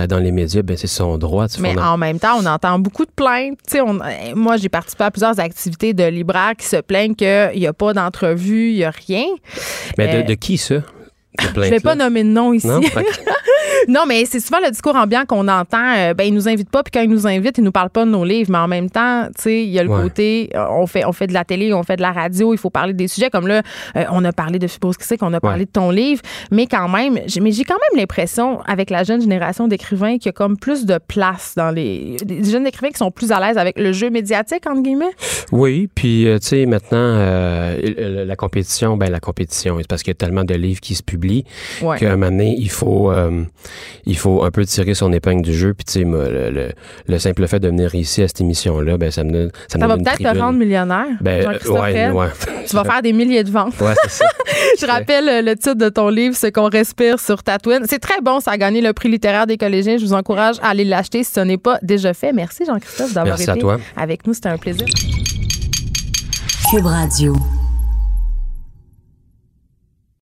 euh, 0.00 0.06
dans 0.06 0.18
les 0.18 0.32
médias, 0.32 0.62
ben 0.62 0.76
c'est 0.76 0.86
son 0.86 1.18
droit. 1.18 1.46
Mais 1.60 1.78
en- 1.78 1.94
en 1.94 1.96
même 1.98 2.18
temps, 2.18 2.36
on 2.40 2.46
entend 2.46 2.78
beaucoup 2.78 3.04
de 3.04 3.10
plaintes. 3.14 3.58
On- 3.74 4.00
euh, 4.00 4.34
moi, 4.34 4.56
j'ai 4.56 4.68
participé 4.68 5.04
à 5.04 5.10
plusieurs 5.10 5.38
activités 5.40 5.94
de 5.94 6.04
libraires 6.04 6.52
qui 6.58 6.66
se 6.66 6.76
plaignent 6.76 7.14
qu'il 7.14 7.50
n'y 7.56 7.66
a 7.66 7.72
pas 7.72 7.92
d'entrevue, 7.92 8.70
il 8.70 8.76
n'y 8.76 8.84
a 8.84 8.92
rien. 9.06 9.24
Mais 9.98 10.08
euh, 10.14 10.22
de, 10.22 10.28
de 10.28 10.34
qui 10.34 10.58
ça? 10.58 10.76
Je 11.40 11.46
ne 11.48 11.60
vais 11.70 11.80
pas 11.80 11.94
nommer 11.94 12.24
de 12.24 12.28
nom 12.28 12.52
ici. 12.52 12.66
Non? 12.66 12.80
Non, 13.88 14.04
mais 14.06 14.24
c'est 14.24 14.40
souvent 14.40 14.58
le 14.64 14.70
discours 14.70 14.94
ambiant 14.96 15.24
qu'on 15.26 15.48
entend. 15.48 15.94
euh, 15.96 16.14
ben, 16.14 16.24
ils 16.24 16.34
nous 16.34 16.48
invitent 16.48 16.70
pas, 16.70 16.82
puis 16.82 16.90
quand 16.92 17.00
ils 17.02 17.10
nous 17.10 17.26
invitent, 17.26 17.58
ils 17.58 17.64
nous 17.64 17.72
parlent 17.72 17.90
pas 17.90 18.04
de 18.04 18.10
nos 18.10 18.24
livres. 18.24 18.50
Mais 18.50 18.58
en 18.58 18.68
même 18.68 18.88
temps, 18.90 19.26
tu 19.36 19.42
sais, 19.42 19.62
il 19.64 19.70
y 19.70 19.78
a 19.78 19.82
le 19.82 19.90
Ouais. 19.90 20.02
côté, 20.02 20.50
euh, 20.54 20.64
on 20.70 20.86
fait, 20.86 21.04
on 21.04 21.12
fait 21.12 21.26
de 21.26 21.32
la 21.34 21.44
télé, 21.44 21.72
on 21.74 21.82
fait 21.82 21.96
de 21.96 22.02
la 22.02 22.12
radio, 22.12 22.54
il 22.54 22.58
faut 22.58 22.70
parler 22.70 22.92
des 22.94 23.08
sujets. 23.08 23.28
Comme 23.30 23.46
là, 23.48 23.62
euh, 23.96 24.04
on 24.12 24.24
a 24.24 24.32
parlé 24.32 24.58
de 24.58 24.66
Fibrose 24.66 24.96
Critique, 24.96 25.22
on 25.22 25.32
a 25.32 25.40
parlé 25.40 25.60
Ouais. 25.60 25.66
de 25.66 25.70
ton 25.70 25.90
livre. 25.90 26.22
Mais 26.50 26.66
quand 26.66 26.88
même, 26.88 27.18
j'ai, 27.26 27.40
mais 27.40 27.52
j'ai 27.52 27.64
quand 27.64 27.74
même 27.90 28.00
l'impression, 28.00 28.60
avec 28.62 28.88
la 28.90 29.04
jeune 29.04 29.20
génération 29.20 29.68
d'écrivains, 29.68 30.14
qu'il 30.18 30.26
y 30.26 30.28
a 30.28 30.32
comme 30.32 30.56
plus 30.56 30.86
de 30.86 30.98
place 30.98 31.54
dans 31.56 31.70
les. 31.70 32.16
Des 32.24 32.44
jeunes 32.44 32.66
écrivains 32.66 32.90
qui 32.90 32.98
sont 32.98 33.10
plus 33.10 33.32
à 33.32 33.40
l'aise 33.40 33.58
avec 33.58 33.78
le 33.78 33.92
jeu 33.92 34.10
médiatique, 34.10 34.66
entre 34.66 34.82
guillemets. 34.82 35.12
Oui, 35.50 35.88
puis 35.94 36.26
euh, 36.28 36.38
tu 36.38 36.46
sais 36.48 36.66
maintenant 36.66 37.18
la 37.18 38.36
compétition, 38.36 38.96
ben 38.96 39.10
la 39.10 39.20
compétition, 39.20 39.76
c'est 39.78 39.86
parce 39.88 40.02
qu'il 40.02 40.10
y 40.10 40.16
a 40.16 40.20
tellement 40.26 40.44
de 40.44 40.54
livres 40.54 40.80
qui 40.80 40.94
se 40.94 41.02
publient 41.02 41.44
Ouais. 41.82 41.98
qu'à 41.98 42.12
un 42.12 42.16
moment 42.16 42.30
donné, 42.30 42.54
il 42.58 42.70
faut 42.70 43.10
euh, 43.10 43.42
il 44.06 44.16
faut 44.16 44.42
un 44.44 44.50
peu 44.50 44.64
tirer 44.64 44.94
son 44.94 45.12
épingle 45.12 45.42
du 45.42 45.54
jeu. 45.54 45.74
Puis 45.74 45.84
tu 45.84 45.92
sais, 45.92 46.04
le, 46.04 46.50
le, 46.50 46.68
le 47.06 47.18
simple 47.18 47.46
fait 47.46 47.60
de 47.60 47.68
venir 47.68 47.94
ici 47.94 48.22
à 48.22 48.28
cette 48.28 48.40
émission-là, 48.40 48.96
ben 48.98 49.10
ça 49.10 49.24
me 49.24 49.30
donne 49.32 49.50
ça, 49.68 49.78
me 49.78 49.82
Ça 49.82 49.88
va 49.88 49.96
peut-être 49.96 50.18
te 50.32 50.38
rendre 50.38 50.58
millionnaire. 50.58 51.06
Ben 51.20 51.46
euh, 51.46 51.70
ouais, 51.70 52.10
ouais. 52.10 52.26
Tu 52.68 52.76
vas 52.76 52.84
faire 52.84 53.02
des 53.02 53.12
milliers 53.12 53.44
de 53.44 53.50
ventes. 53.50 53.78
Ouais, 53.80 53.94
c'est 54.04 54.10
ça. 54.10 54.24
Je 54.80 54.86
rappelle 54.86 55.28
euh, 55.28 55.42
le 55.42 55.54
titre 55.56 55.74
de 55.74 55.88
ton 55.88 56.08
livre, 56.08 56.34
Ce 56.36 56.46
qu'on 56.48 56.68
respire 56.68 57.18
sur 57.20 57.42
Tatooine. 57.42 57.84
C'est 57.88 57.98
très 57.98 58.20
bon, 58.20 58.40
ça 58.40 58.52
a 58.52 58.56
gagné 58.58 58.80
le 58.80 58.92
prix 58.92 59.08
littéraire 59.10 59.46
des 59.46 59.56
collégiens. 59.56 59.96
Je 59.98 60.04
vous 60.04 60.12
encourage 60.14 60.56
à 60.62 60.68
aller 60.68 60.84
l'acheter 60.84 61.22
si 61.24 61.32
ce 61.32 61.40
n'est 61.40 61.58
pas 61.58 61.78
déjà 61.82 62.14
fait. 62.14 62.32
Merci 62.32 62.64
Jean-Christophe 62.66 63.12
d'avoir 63.12 63.36
Merci 63.36 63.50
à 63.50 63.54
été 63.54 63.60
toi. 63.60 63.78
avec 63.96 64.26
nous. 64.26 64.34
C'était 64.34 64.48
un 64.48 64.58
plaisir. 64.58 64.86
Cube 66.70 66.86
Radio. 66.86 67.34